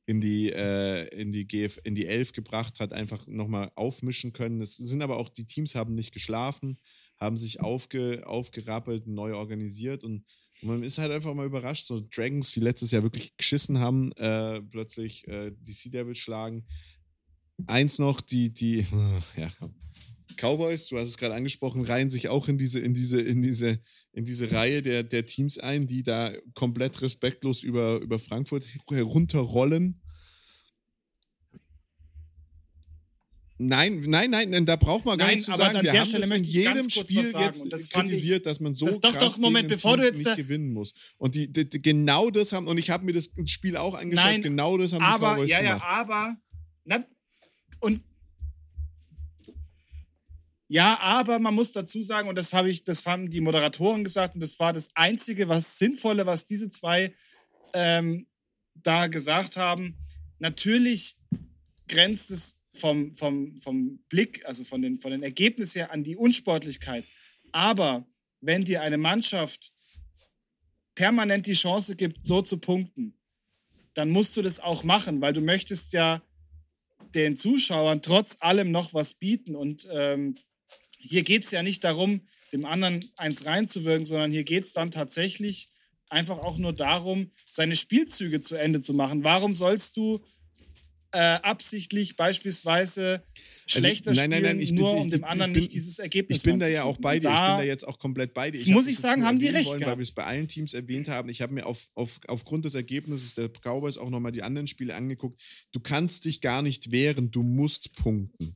in 0.09 0.21
die, 0.21 0.51
äh, 0.51 1.07
in 1.09 1.31
die 1.31 1.45
GF, 1.45 1.79
in 1.83 1.93
die 1.93 2.07
Elf 2.07 2.31
gebracht 2.31 2.79
hat, 2.79 2.93
einfach 2.93 3.27
nochmal 3.27 3.71
aufmischen 3.75 4.33
können. 4.33 4.59
Es 4.59 4.75
sind 4.75 5.03
aber 5.03 5.17
auch, 5.17 5.29
die 5.29 5.45
Teams 5.45 5.75
haben 5.75 5.93
nicht 5.93 6.15
geschlafen, 6.15 6.79
haben 7.19 7.37
sich 7.37 7.61
aufge, 7.61 8.25
aufgerappelt, 8.25 9.05
neu 9.05 9.35
organisiert 9.35 10.03
und 10.03 10.25
man 10.61 10.83
ist 10.83 10.97
halt 10.97 11.11
einfach 11.11 11.33
mal 11.33 11.45
überrascht, 11.45 11.85
so 11.85 11.99
Dragons, 11.99 12.51
die 12.51 12.59
letztes 12.59 12.91
Jahr 12.91 13.03
wirklich 13.03 13.35
geschissen 13.37 13.79
haben, 13.79 14.11
äh, 14.13 14.61
plötzlich 14.61 15.27
äh, 15.27 15.51
die 15.59 15.73
Sea 15.73 15.91
Devils 15.91 16.19
schlagen. 16.19 16.65
Eins 17.67 17.99
noch, 17.99 18.21
die, 18.21 18.53
die, 18.53 18.85
ja, 19.37 19.49
Cowboys, 20.37 20.87
du 20.87 20.97
hast 20.97 21.07
es 21.07 21.17
gerade 21.17 21.35
angesprochen, 21.35 21.83
reihen 21.83 22.09
sich 22.09 22.29
auch 22.29 22.47
in 22.47 22.57
diese, 22.57 22.79
in 22.79 22.93
diese, 22.93 23.19
in 23.19 23.41
diese, 23.41 23.79
in 24.13 24.25
diese 24.25 24.51
Reihe 24.51 24.81
der, 24.81 25.03
der 25.03 25.25
Teams 25.25 25.57
ein, 25.57 25.87
die 25.87 26.03
da 26.03 26.33
komplett 26.53 27.01
respektlos 27.01 27.63
über, 27.63 27.99
über 27.99 28.19
Frankfurt 28.19 28.65
herunterrollen 28.89 30.01
Nein, 33.61 34.05
nein, 34.07 34.31
nein, 34.31 34.65
da 34.65 34.77
braucht 34.77 35.03
man 35.03 35.17
gar 35.17 35.27
nichts 35.27 35.43
zu 35.43 35.51
sagen. 35.51 35.83
Wir 35.83 35.91
haben 35.91 36.11
das 36.13 36.31
in 36.31 36.43
jedem 36.45 36.89
Spiel 36.89 37.23
jetzt 37.23 37.91
kritisiert, 37.91 38.37
ich, 38.37 38.43
dass 38.43 38.61
man 38.61 38.73
so 38.73 38.85
das 38.85 39.01
doch, 39.01 39.13
doch, 39.17 39.37
Moment, 39.37 39.67
bevor 39.67 39.97
du 39.97 40.05
jetzt 40.05 40.23
nicht 40.23 40.37
gewinnen 40.37 40.71
muss. 40.71 40.93
Und 41.17 41.35
die, 41.35 41.51
die, 41.51 41.69
die, 41.69 41.81
genau 41.81 42.29
das 42.29 42.53
haben, 42.53 42.67
und 42.67 42.77
ich 42.77 42.89
habe 42.89 43.03
mir 43.03 43.11
das 43.11 43.31
Spiel 43.47 43.75
auch 43.75 43.95
angeschaut, 43.95 44.25
nein, 44.27 44.41
genau 44.41 44.77
das 44.77 44.93
haben 44.93 45.03
aber, 45.03 45.27
die 45.27 45.33
Cowboys 45.33 45.49
ja, 45.49 45.59
gemacht. 45.59 45.81
Ja, 45.81 45.87
aber, 45.87 46.37
na, 46.85 47.05
und 47.81 48.01
ja, 50.69 50.97
aber 51.01 51.39
man 51.39 51.53
muss 51.53 51.73
dazu 51.73 52.01
sagen, 52.01 52.29
und 52.29 52.37
das 52.37 52.53
habe 52.53 52.69
ich, 52.69 52.85
das 52.85 53.05
haben 53.05 53.29
die 53.29 53.41
Moderatoren 53.41 54.05
gesagt, 54.05 54.35
und 54.35 54.41
das 54.41 54.57
war 54.59 54.71
das 54.71 54.87
Einzige, 54.95 55.49
was 55.49 55.77
Sinnvolle, 55.79 56.25
was 56.25 56.45
diese 56.45 56.69
zwei 56.69 57.13
ähm, 57.73 58.25
da 58.75 59.07
gesagt 59.07 59.57
haben. 59.57 59.97
Natürlich 60.37 61.17
grenzt 61.89 62.31
es 62.31 62.58
vom, 62.79 63.11
vom, 63.11 63.57
vom 63.57 63.99
Blick, 64.09 64.45
also 64.45 64.63
von 64.63 64.81
den, 64.81 64.97
von 64.97 65.11
den 65.11 65.23
Ergebnissen 65.23 65.79
her 65.79 65.91
an 65.91 66.03
die 66.03 66.15
Unsportlichkeit. 66.15 67.05
Aber 67.51 68.07
wenn 68.41 68.63
dir 68.63 68.81
eine 68.81 68.97
Mannschaft 68.97 69.71
permanent 70.95 71.47
die 71.47 71.53
Chance 71.53 71.95
gibt, 71.95 72.25
so 72.25 72.41
zu 72.41 72.57
punkten, 72.57 73.17
dann 73.93 74.09
musst 74.09 74.35
du 74.37 74.41
das 74.41 74.59
auch 74.59 74.83
machen, 74.83 75.21
weil 75.21 75.33
du 75.33 75.41
möchtest 75.41 75.93
ja 75.93 76.21
den 77.15 77.35
Zuschauern 77.35 78.01
trotz 78.01 78.37
allem 78.39 78.71
noch 78.71 78.93
was 78.93 79.13
bieten. 79.13 79.55
Und 79.55 79.87
ähm, 79.91 80.35
hier 80.99 81.23
geht 81.23 81.43
es 81.43 81.51
ja 81.51 81.63
nicht 81.63 81.83
darum, 81.83 82.27
dem 82.51 82.65
anderen 82.65 83.05
eins 83.17 83.45
reinzuwirken, 83.45 84.05
sondern 84.05 84.31
hier 84.31 84.43
geht 84.43 84.63
es 84.63 84.73
dann 84.73 84.91
tatsächlich 84.91 85.69
einfach 86.09 86.39
auch 86.39 86.57
nur 86.57 86.73
darum, 86.73 87.31
seine 87.49 87.75
Spielzüge 87.75 88.39
zu 88.39 88.55
Ende 88.55 88.79
zu 88.79 88.93
machen. 88.93 89.23
Warum 89.23 89.53
sollst 89.53 89.97
du 89.97 90.23
äh, 91.11 91.17
absichtlich 91.17 92.15
beispielsweise 92.15 93.23
schlechter 93.67 94.11
also, 94.11 94.21
nein, 94.21 94.29
nein, 94.29 94.41
nein, 94.41 94.61
spielen, 94.61 94.75
bin, 94.75 94.83
nur 94.83 94.95
ich, 94.95 95.01
um 95.01 95.09
dem 95.09 95.23
anderen 95.23 95.53
bin, 95.53 95.61
nicht 95.61 95.73
dieses 95.73 95.99
Ergebnis 95.99 96.37
Ich 96.37 96.43
bin 96.43 96.59
da 96.59 96.67
ja 96.67 96.83
auch 96.83 96.97
bei 96.97 97.19
dir, 97.19 97.29
ich 97.29 97.35
bin 97.35 97.57
da 97.57 97.63
jetzt 97.63 97.87
auch 97.87 97.99
komplett 97.99 98.33
bei 98.33 98.51
dir. 98.51 98.59
Ich 98.59 98.67
muss 98.67 98.87
ich 98.87 98.99
sagen, 98.99 99.25
haben 99.25 99.39
die 99.39 99.47
recht 99.47 99.67
wollen, 99.67 99.81
Weil 99.81 99.97
wir 99.97 100.03
es 100.03 100.11
bei 100.11 100.25
allen 100.25 100.47
Teams 100.47 100.73
erwähnt 100.73 101.07
haben. 101.07 101.29
Ich 101.29 101.41
habe 101.41 101.53
mir 101.53 101.65
auf, 101.65 101.89
auf, 101.95 102.19
aufgrund 102.27 102.65
des 102.65 102.75
Ergebnisses 102.75 103.35
der 103.35 103.49
Cowboys 103.49 103.97
auch 103.97 104.09
nochmal 104.09 104.31
die 104.31 104.43
anderen 104.43 104.67
Spiele 104.67 104.95
angeguckt. 104.95 105.41
Du 105.71 105.79
kannst 105.79 106.25
dich 106.25 106.41
gar 106.41 106.61
nicht 106.61 106.91
wehren, 106.91 107.31
du 107.31 107.43
musst 107.43 107.95
punkten. 107.95 108.53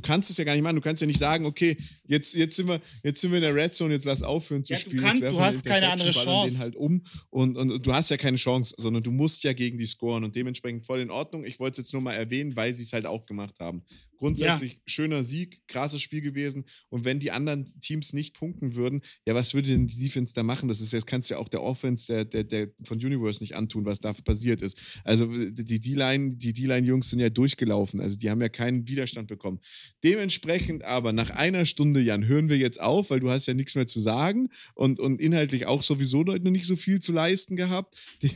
Du 0.00 0.06
kannst 0.06 0.30
es 0.30 0.36
ja 0.36 0.44
gar 0.44 0.52
nicht 0.54 0.62
machen. 0.62 0.76
Du 0.76 0.80
kannst 0.82 1.00
ja 1.02 1.06
nicht 1.08 1.18
sagen, 1.18 1.44
okay, 1.44 1.76
jetzt, 2.06 2.34
jetzt, 2.36 2.54
sind, 2.54 2.68
wir, 2.68 2.80
jetzt 3.02 3.20
sind 3.20 3.32
wir 3.32 3.38
in 3.38 3.42
der 3.42 3.52
Red 3.54 3.74
Zone, 3.74 3.92
jetzt 3.94 4.04
lass 4.04 4.22
aufhören 4.22 4.64
zu 4.64 4.72
Ja, 4.72 4.78
du 4.78 4.84
spielen. 4.84 5.02
kannst- 5.02 5.16
du 5.16 5.22
wir 5.22 5.28
eine 5.30 5.40
hast 5.40 5.64
keine 5.64 5.90
andere 5.90 6.10
Chance. 6.10 6.54
Den 6.54 6.60
halt 6.62 6.76
um 6.76 7.02
und, 7.30 7.56
und, 7.56 7.72
und 7.72 7.84
du 7.84 7.92
hast 7.92 8.10
ja 8.10 8.16
keine 8.16 8.36
Chance, 8.36 8.74
sondern 8.78 9.02
du 9.02 9.10
musst 9.10 9.42
ja 9.42 9.52
gegen 9.52 9.76
die 9.76 9.86
scoren 9.86 10.22
und 10.22 10.36
dementsprechend 10.36 10.86
voll 10.86 11.00
in 11.00 11.10
Ordnung. 11.10 11.44
Ich 11.44 11.58
wollte 11.58 11.80
es 11.80 11.86
jetzt 11.88 11.92
nur 11.92 12.02
mal 12.02 12.12
erwähnen, 12.12 12.54
weil 12.54 12.72
sie 12.74 12.84
es 12.84 12.92
halt 12.92 13.06
auch 13.06 13.26
gemacht 13.26 13.54
haben. 13.58 13.82
Grundsätzlich 14.18 14.80
schöner 14.84 15.22
Sieg, 15.22 15.66
krasses 15.68 16.02
Spiel 16.02 16.20
gewesen. 16.20 16.64
Und 16.88 17.04
wenn 17.04 17.20
die 17.20 17.30
anderen 17.30 17.66
Teams 17.80 18.12
nicht 18.12 18.34
punkten 18.34 18.74
würden, 18.74 19.02
ja, 19.26 19.34
was 19.34 19.54
würde 19.54 19.68
denn 19.68 19.86
die 19.86 19.98
Defense 19.98 20.34
da 20.34 20.42
machen? 20.42 20.68
Das 20.68 20.80
ist 20.80 20.92
jetzt 20.92 21.06
kannst 21.06 21.30
du 21.30 21.34
ja 21.34 21.40
auch 21.40 21.48
der 21.48 21.62
Offense 21.62 22.08
der, 22.08 22.24
der, 22.24 22.42
der 22.42 22.68
von 22.82 22.98
Universe 22.98 23.40
nicht 23.40 23.54
antun, 23.54 23.84
was 23.84 24.00
da 24.00 24.12
passiert 24.12 24.60
ist. 24.60 24.76
Also 25.04 25.26
die 25.26 25.80
D-Line, 25.80 26.34
die 26.34 26.52
D-Line-Jungs 26.52 27.10
sind 27.10 27.20
ja 27.20 27.30
durchgelaufen. 27.30 28.00
Also 28.00 28.16
die 28.16 28.28
haben 28.28 28.40
ja 28.40 28.48
keinen 28.48 28.88
Widerstand 28.88 29.28
bekommen. 29.28 29.60
Dementsprechend 30.02 30.82
aber 30.82 31.12
nach 31.12 31.30
einer 31.30 31.64
Stunde, 31.64 32.00
Jan, 32.00 32.26
hören 32.26 32.48
wir 32.48 32.58
jetzt 32.58 32.80
auf, 32.80 33.10
weil 33.10 33.20
du 33.20 33.30
hast 33.30 33.46
ja 33.46 33.54
nichts 33.54 33.76
mehr 33.76 33.86
zu 33.86 34.00
sagen 34.00 34.48
und, 34.74 34.98
und 34.98 35.20
inhaltlich 35.20 35.66
auch 35.66 35.82
sowieso 35.82 36.24
noch 36.24 36.38
nicht 36.38 36.66
so 36.66 36.74
viel 36.74 37.00
zu 37.00 37.12
leisten 37.12 37.54
gehabt. 37.54 37.96
Die 38.22 38.30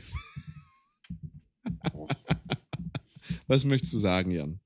was 3.46 3.64
möchtest 3.64 3.92
du 3.94 3.98
sagen, 3.98 4.30
Jan? 4.30 4.60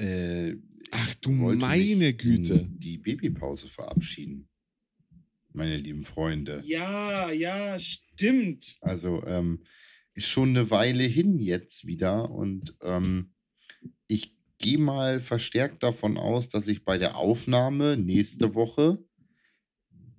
Äh, 0.00 0.56
Ach 0.92 1.14
du 1.16 1.30
meine 1.30 2.14
Güte. 2.14 2.68
Die 2.70 2.98
Babypause 2.98 3.68
verabschieden. 3.68 4.48
Meine 5.52 5.76
lieben 5.76 6.04
Freunde. 6.04 6.62
Ja, 6.66 7.30
ja, 7.30 7.78
stimmt. 7.78 8.76
Also 8.80 9.22
ähm, 9.26 9.62
ist 10.14 10.28
schon 10.28 10.50
eine 10.50 10.70
Weile 10.70 11.04
hin 11.04 11.38
jetzt 11.38 11.86
wieder 11.86 12.30
und 12.30 12.76
ähm, 12.82 13.32
ich 14.06 14.36
gehe 14.58 14.78
mal 14.78 15.20
verstärkt 15.20 15.82
davon 15.82 16.16
aus, 16.16 16.48
dass 16.48 16.68
ich 16.68 16.84
bei 16.84 16.98
der 16.98 17.16
Aufnahme 17.16 17.96
nächste 17.96 18.54
Woche 18.54 18.98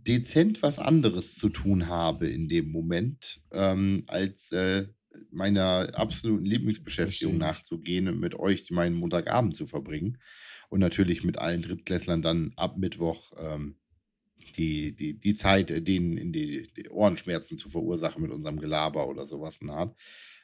dezent 0.08 0.62
was 0.64 0.80
anderes 0.80 1.36
zu 1.36 1.50
tun 1.50 1.88
habe 1.88 2.28
in 2.28 2.48
dem 2.48 2.72
Moment, 2.72 3.42
ähm, 3.52 4.04
als 4.08 4.52
äh, 4.52 4.88
meiner 5.32 5.90
absoluten 5.94 6.46
Lieblingsbeschäftigung 6.46 7.38
nachzugehen 7.38 8.08
und 8.08 8.20
mit 8.20 8.36
euch 8.36 8.70
meinen 8.72 8.96
Montagabend 8.96 9.56
zu 9.56 9.66
verbringen. 9.66 10.18
Und 10.70 10.80
natürlich 10.80 11.24
mit 11.24 11.38
allen 11.38 11.62
Drittklässlern 11.62 12.22
dann 12.22 12.54
ab 12.56 12.78
Mittwoch 12.78 13.32
ähm, 13.38 13.76
die, 14.58 14.96
die, 14.96 15.20
die 15.20 15.36
Zeit, 15.36 15.72
äh, 15.72 15.82
denen 15.82 16.18
in 16.18 16.32
die, 16.32 16.72
die 16.76 16.90
Ohrenschmerzen 16.90 17.58
zu 17.58 17.70
verursachen 17.70 18.22
mit 18.22 18.32
unserem 18.32 18.60
Gelaber 18.60 19.08
oder 19.08 19.26
sowas 19.26 19.60
in 19.60 19.68
der 19.68 19.76
Art. 19.78 20.00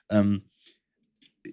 Ähm, 0.10 0.50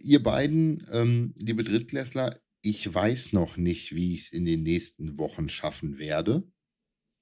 ihr 0.02 0.22
beiden, 0.22 0.86
ähm, 0.92 1.34
liebe 1.38 1.64
Drittklässler, 1.64 2.38
ich 2.62 2.92
weiß 2.92 3.32
noch 3.32 3.56
nicht, 3.56 3.94
wie 3.94 4.14
ich 4.14 4.22
es 4.22 4.32
in 4.32 4.44
den 4.44 4.62
nächsten 4.62 5.18
Wochen 5.18 5.48
schaffen 5.48 5.98
werde. 5.98 6.44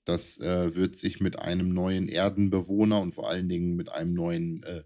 Das 0.05 0.39
äh, 0.39 0.75
wird 0.75 0.97
sich 0.97 1.21
mit 1.21 1.39
einem 1.39 1.73
neuen 1.73 2.09
Erdenbewohner 2.09 3.01
und 3.01 3.13
vor 3.13 3.29
allen 3.29 3.49
Dingen 3.49 3.75
mit 3.75 3.91
einem 3.91 4.15
neuen 4.15 4.63
äh, 4.63 4.83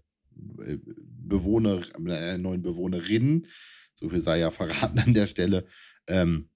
Bewohner, 1.27 1.81
mit 1.99 2.13
einer 2.13 2.37
neuen 2.37 2.61
Bewohnerin, 2.61 3.47
so 3.93 4.09
viel 4.09 4.21
sei 4.21 4.39
ja 4.39 4.51
verraten 4.51 4.99
an 4.99 5.13
der 5.13 5.27
Stelle, 5.27 5.65
ähm, 6.07 6.49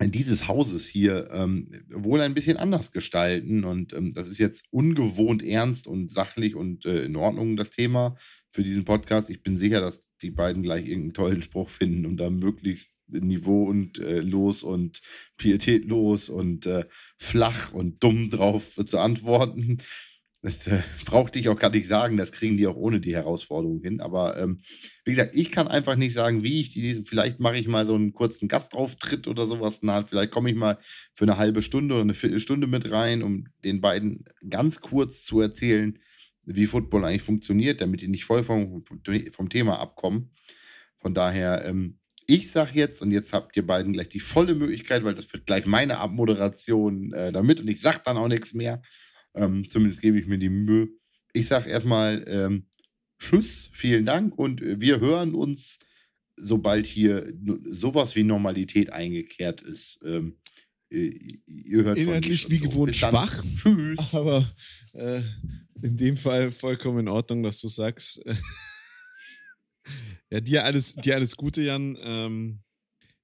dieses 0.00 0.48
Hauses 0.48 0.88
hier 0.88 1.28
ähm, 1.30 1.70
wohl 1.92 2.20
ein 2.20 2.34
bisschen 2.34 2.56
anders 2.56 2.90
gestalten. 2.90 3.64
Und 3.64 3.92
ähm, 3.92 4.10
das 4.12 4.28
ist 4.28 4.38
jetzt 4.38 4.66
ungewohnt 4.70 5.42
ernst 5.42 5.86
und 5.86 6.10
sachlich 6.10 6.56
und 6.56 6.84
äh, 6.84 7.04
in 7.04 7.16
Ordnung, 7.16 7.56
das 7.56 7.70
Thema 7.70 8.16
für 8.50 8.64
diesen 8.64 8.84
Podcast. 8.84 9.30
Ich 9.30 9.42
bin 9.42 9.56
sicher, 9.56 9.80
dass 9.80 10.08
die 10.20 10.30
beiden 10.30 10.62
gleich 10.62 10.88
irgendeinen 10.88 11.12
tollen 11.12 11.42
Spruch 11.42 11.68
finden 11.68 12.06
und 12.06 12.16
da 12.16 12.28
möglichst 12.28 12.92
niveau 13.06 13.64
und 13.64 14.00
äh, 14.00 14.20
los 14.20 14.62
und 14.64 15.00
pietätlos 15.36 16.28
und 16.28 16.66
äh, 16.66 16.84
flach 17.16 17.72
und 17.72 18.02
dumm 18.02 18.30
drauf 18.30 18.80
zu 18.84 18.98
antworten. 18.98 19.78
Das 20.44 20.66
äh, 20.66 20.82
brauchte 21.06 21.38
ich 21.38 21.48
auch 21.48 21.58
gar 21.58 21.70
nicht 21.70 21.88
sagen, 21.88 22.18
das 22.18 22.30
kriegen 22.30 22.58
die 22.58 22.66
auch 22.66 22.76
ohne 22.76 23.00
die 23.00 23.14
Herausforderung 23.14 23.80
hin. 23.80 24.00
Aber 24.00 24.38
ähm, 24.38 24.60
wie 25.04 25.12
gesagt, 25.12 25.34
ich 25.34 25.50
kann 25.50 25.66
einfach 25.66 25.96
nicht 25.96 26.12
sagen, 26.12 26.44
wie 26.44 26.60
ich 26.60 26.70
die, 26.70 27.02
vielleicht 27.02 27.40
mache 27.40 27.56
ich 27.56 27.66
mal 27.66 27.86
so 27.86 27.94
einen 27.94 28.12
kurzen 28.12 28.46
Gastauftritt 28.46 29.26
oder 29.26 29.46
sowas. 29.46 29.80
Na, 29.82 30.02
vielleicht 30.02 30.30
komme 30.30 30.50
ich 30.50 30.56
mal 30.56 30.76
für 31.14 31.24
eine 31.24 31.38
halbe 31.38 31.62
Stunde 31.62 31.94
oder 31.94 32.02
eine 32.02 32.14
Viertelstunde 32.14 32.66
mit 32.66 32.90
rein, 32.92 33.22
um 33.22 33.46
den 33.64 33.80
beiden 33.80 34.26
ganz 34.48 34.80
kurz 34.80 35.24
zu 35.24 35.40
erzählen, 35.40 35.98
wie 36.44 36.66
Football 36.66 37.06
eigentlich 37.06 37.22
funktioniert, 37.22 37.80
damit 37.80 38.02
die 38.02 38.08
nicht 38.08 38.26
voll 38.26 38.44
vom, 38.44 38.82
vom 39.30 39.48
Thema 39.48 39.80
abkommen. 39.80 40.30
Von 40.98 41.14
daher, 41.14 41.64
ähm, 41.64 42.00
ich 42.26 42.50
sag 42.50 42.74
jetzt, 42.74 43.00
und 43.00 43.12
jetzt 43.12 43.32
habt 43.32 43.56
ihr 43.56 43.66
beiden 43.66 43.94
gleich 43.94 44.10
die 44.10 44.20
volle 44.20 44.54
Möglichkeit, 44.54 45.04
weil 45.04 45.14
das 45.14 45.32
wird 45.32 45.46
gleich 45.46 45.64
meine 45.64 45.98
Abmoderation 45.98 47.14
äh, 47.14 47.32
damit 47.32 47.62
und 47.62 47.68
ich 47.68 47.80
sag 47.80 48.04
dann 48.04 48.18
auch 48.18 48.28
nichts 48.28 48.52
mehr. 48.52 48.82
Ähm, 49.34 49.68
zumindest 49.68 50.00
gebe 50.00 50.18
ich 50.18 50.26
mir 50.26 50.38
die 50.38 50.48
Mühe. 50.48 50.88
Ich 51.32 51.48
sag 51.48 51.66
erstmal 51.66 52.24
ähm, 52.28 52.66
Tschüss, 53.18 53.68
vielen 53.72 54.06
Dank 54.06 54.38
und 54.38 54.62
äh, 54.62 54.80
wir 54.80 55.00
hören 55.00 55.34
uns, 55.34 55.80
sobald 56.36 56.86
hier 56.86 57.32
sowas 57.70 58.16
wie 58.16 58.24
Normalität 58.24 58.92
eingekehrt 58.92 59.62
ist. 59.62 59.98
Ähm, 60.04 60.38
äh, 60.90 61.10
ihr 61.46 61.84
hört 61.84 61.98
Inhaltlich 61.98 62.50
wie 62.50 62.58
so. 62.58 62.64
gewohnt 62.64 62.92
Bis 62.92 63.00
dann. 63.00 63.10
schwach. 63.10 63.44
Tschüss. 63.56 64.14
Aber 64.14 64.48
äh, 64.92 65.22
in 65.82 65.96
dem 65.96 66.16
Fall 66.16 66.50
vollkommen 66.50 67.00
in 67.00 67.08
Ordnung, 67.08 67.42
dass 67.42 67.60
du 67.60 67.68
sagst. 67.68 68.22
ja, 70.30 70.40
dir 70.40 70.64
alles, 70.64 70.94
dir 70.94 71.14
alles 71.14 71.36
Gute, 71.36 71.62
Jan. 71.62 71.96
Ähm, 72.00 72.62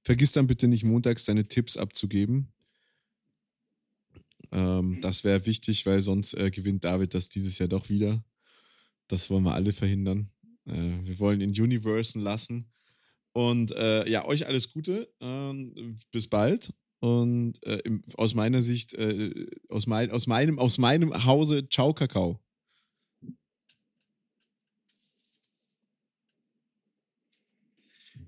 vergiss 0.03 0.31
dann 0.31 0.47
bitte 0.47 0.67
nicht 0.67 0.83
montags 0.83 1.25
deine 1.25 1.47
Tipps 1.47 1.77
abzugeben. 1.77 2.53
Ähm, 4.51 4.99
das 5.01 5.23
wäre 5.23 5.45
wichtig, 5.45 5.85
weil 5.85 6.01
sonst 6.01 6.33
äh, 6.33 6.51
gewinnt 6.51 6.83
David 6.83 7.13
das 7.13 7.29
dieses 7.29 7.57
Jahr 7.57 7.69
doch 7.69 7.89
wieder. 7.89 8.23
Das 9.07 9.29
wollen 9.29 9.43
wir 9.43 9.53
alle 9.53 9.73
verhindern. 9.73 10.29
Äh, 10.65 10.99
wir 11.03 11.19
wollen 11.19 11.41
in 11.41 11.51
Universen 11.51 12.21
lassen. 12.21 12.71
Und 13.33 13.71
äh, 13.71 14.09
ja, 14.09 14.25
euch 14.25 14.47
alles 14.47 14.71
Gute. 14.73 15.13
Ähm, 15.21 15.97
bis 16.11 16.27
bald. 16.27 16.73
Und 16.99 17.63
äh, 17.65 17.79
im, 17.83 18.01
aus 18.15 18.35
meiner 18.35 18.61
Sicht, 18.61 18.93
äh, 18.93 19.47
aus, 19.69 19.87
mein, 19.87 20.11
aus, 20.11 20.27
meinem, 20.27 20.59
aus 20.59 20.77
meinem 20.77 21.25
Hause, 21.25 21.67
ciao, 21.67 21.93
Kakao. 21.93 22.39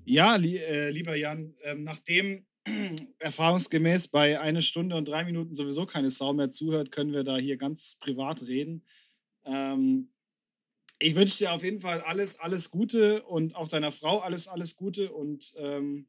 Ja, 0.05 0.35
li 0.35 0.57
äh, 0.57 0.89
lieber 0.89 1.15
Jan, 1.15 1.55
ähm, 1.63 1.83
nachdem 1.83 2.45
erfahrungsgemäß 3.19 4.07
bei 4.07 4.39
einer 4.39 4.61
Stunde 4.61 4.95
und 4.95 5.07
drei 5.07 5.23
Minuten 5.23 5.53
sowieso 5.53 5.85
keine 5.85 6.11
Sau 6.11 6.33
mehr 6.33 6.49
zuhört, 6.49 6.91
können 6.91 7.13
wir 7.13 7.23
da 7.23 7.37
hier 7.37 7.57
ganz 7.57 7.95
privat 7.99 8.43
reden. 8.47 8.85
Ähm, 9.45 10.09
ich 10.99 11.15
wünsche 11.15 11.39
dir 11.39 11.51
auf 11.51 11.63
jeden 11.63 11.79
Fall 11.79 12.01
alles, 12.01 12.39
alles 12.39 12.69
Gute 12.69 13.23
und 13.23 13.55
auch 13.55 13.67
deiner 13.67 13.91
Frau 13.91 14.19
alles, 14.19 14.47
alles 14.47 14.75
Gute 14.75 15.11
und 15.11 15.53
ähm, 15.57 16.07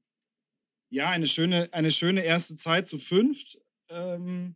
ja, 0.91 1.11
eine 1.11 1.27
schöne, 1.27 1.69
eine 1.73 1.91
schöne 1.91 2.23
erste 2.23 2.55
Zeit 2.55 2.87
zu 2.87 2.99
fünft. 2.99 3.59
Ähm, 3.89 4.55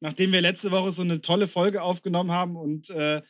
nachdem 0.00 0.32
wir 0.32 0.40
letzte 0.40 0.72
Woche 0.72 0.90
so 0.90 1.02
eine 1.02 1.20
tolle 1.20 1.46
Folge 1.46 1.82
aufgenommen 1.82 2.32
haben 2.32 2.56
und 2.56 2.90
äh, 2.90 3.22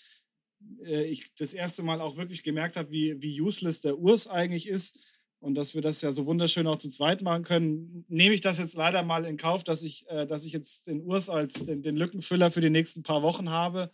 äh, 0.84 1.04
ich 1.04 1.34
das 1.34 1.52
erste 1.52 1.82
Mal 1.82 2.00
auch 2.00 2.16
wirklich 2.16 2.42
gemerkt 2.42 2.76
habe, 2.76 2.90
wie, 2.90 3.20
wie 3.20 3.40
useless 3.40 3.82
der 3.82 3.98
Urs 3.98 4.26
eigentlich 4.28 4.68
ist 4.68 4.98
und 5.40 5.54
dass 5.54 5.74
wir 5.74 5.82
das 5.82 6.02
ja 6.02 6.12
so 6.12 6.26
wunderschön 6.26 6.66
auch 6.66 6.76
zu 6.76 6.90
zweit 6.90 7.22
machen 7.22 7.42
können, 7.42 8.04
nehme 8.08 8.34
ich 8.34 8.40
das 8.40 8.58
jetzt 8.58 8.76
leider 8.76 9.02
mal 9.02 9.24
in 9.24 9.36
Kauf, 9.36 9.64
dass 9.64 9.82
ich, 9.82 10.08
äh, 10.08 10.26
dass 10.26 10.44
ich 10.44 10.52
jetzt 10.52 10.86
den 10.86 11.02
Urs 11.02 11.28
als 11.28 11.64
den, 11.64 11.82
den 11.82 11.96
Lückenfüller 11.96 12.50
für 12.50 12.60
die 12.60 12.70
nächsten 12.70 13.02
paar 13.02 13.22
Wochen 13.22 13.50
habe. 13.50 13.90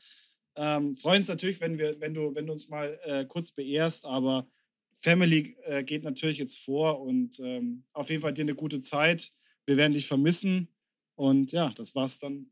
Ähm, 0.56 0.94
freuen 0.94 1.20
uns 1.20 1.28
natürlich, 1.28 1.60
wenn, 1.60 1.78
wir, 1.78 2.00
wenn, 2.00 2.14
du, 2.14 2.34
wenn 2.34 2.46
du 2.46 2.52
uns 2.52 2.68
mal 2.68 2.98
äh, 3.04 3.24
kurz 3.24 3.50
beehrst, 3.52 4.04
aber 4.04 4.46
Family 4.92 5.56
äh, 5.64 5.82
geht 5.82 6.04
natürlich 6.04 6.38
jetzt 6.38 6.58
vor 6.58 7.00
und 7.00 7.40
ähm, 7.40 7.84
auf 7.92 8.10
jeden 8.10 8.22
Fall 8.22 8.34
dir 8.34 8.42
eine 8.42 8.54
gute 8.54 8.80
Zeit. 8.80 9.32
Wir 9.64 9.76
werden 9.76 9.94
dich 9.94 10.06
vermissen 10.06 10.68
und 11.14 11.52
ja, 11.52 11.70
das 11.76 11.94
war's 11.94 12.18
dann 12.18 12.50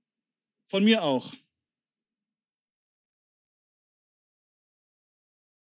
von 0.64 0.84
mir 0.84 1.02
auch. 1.02 1.32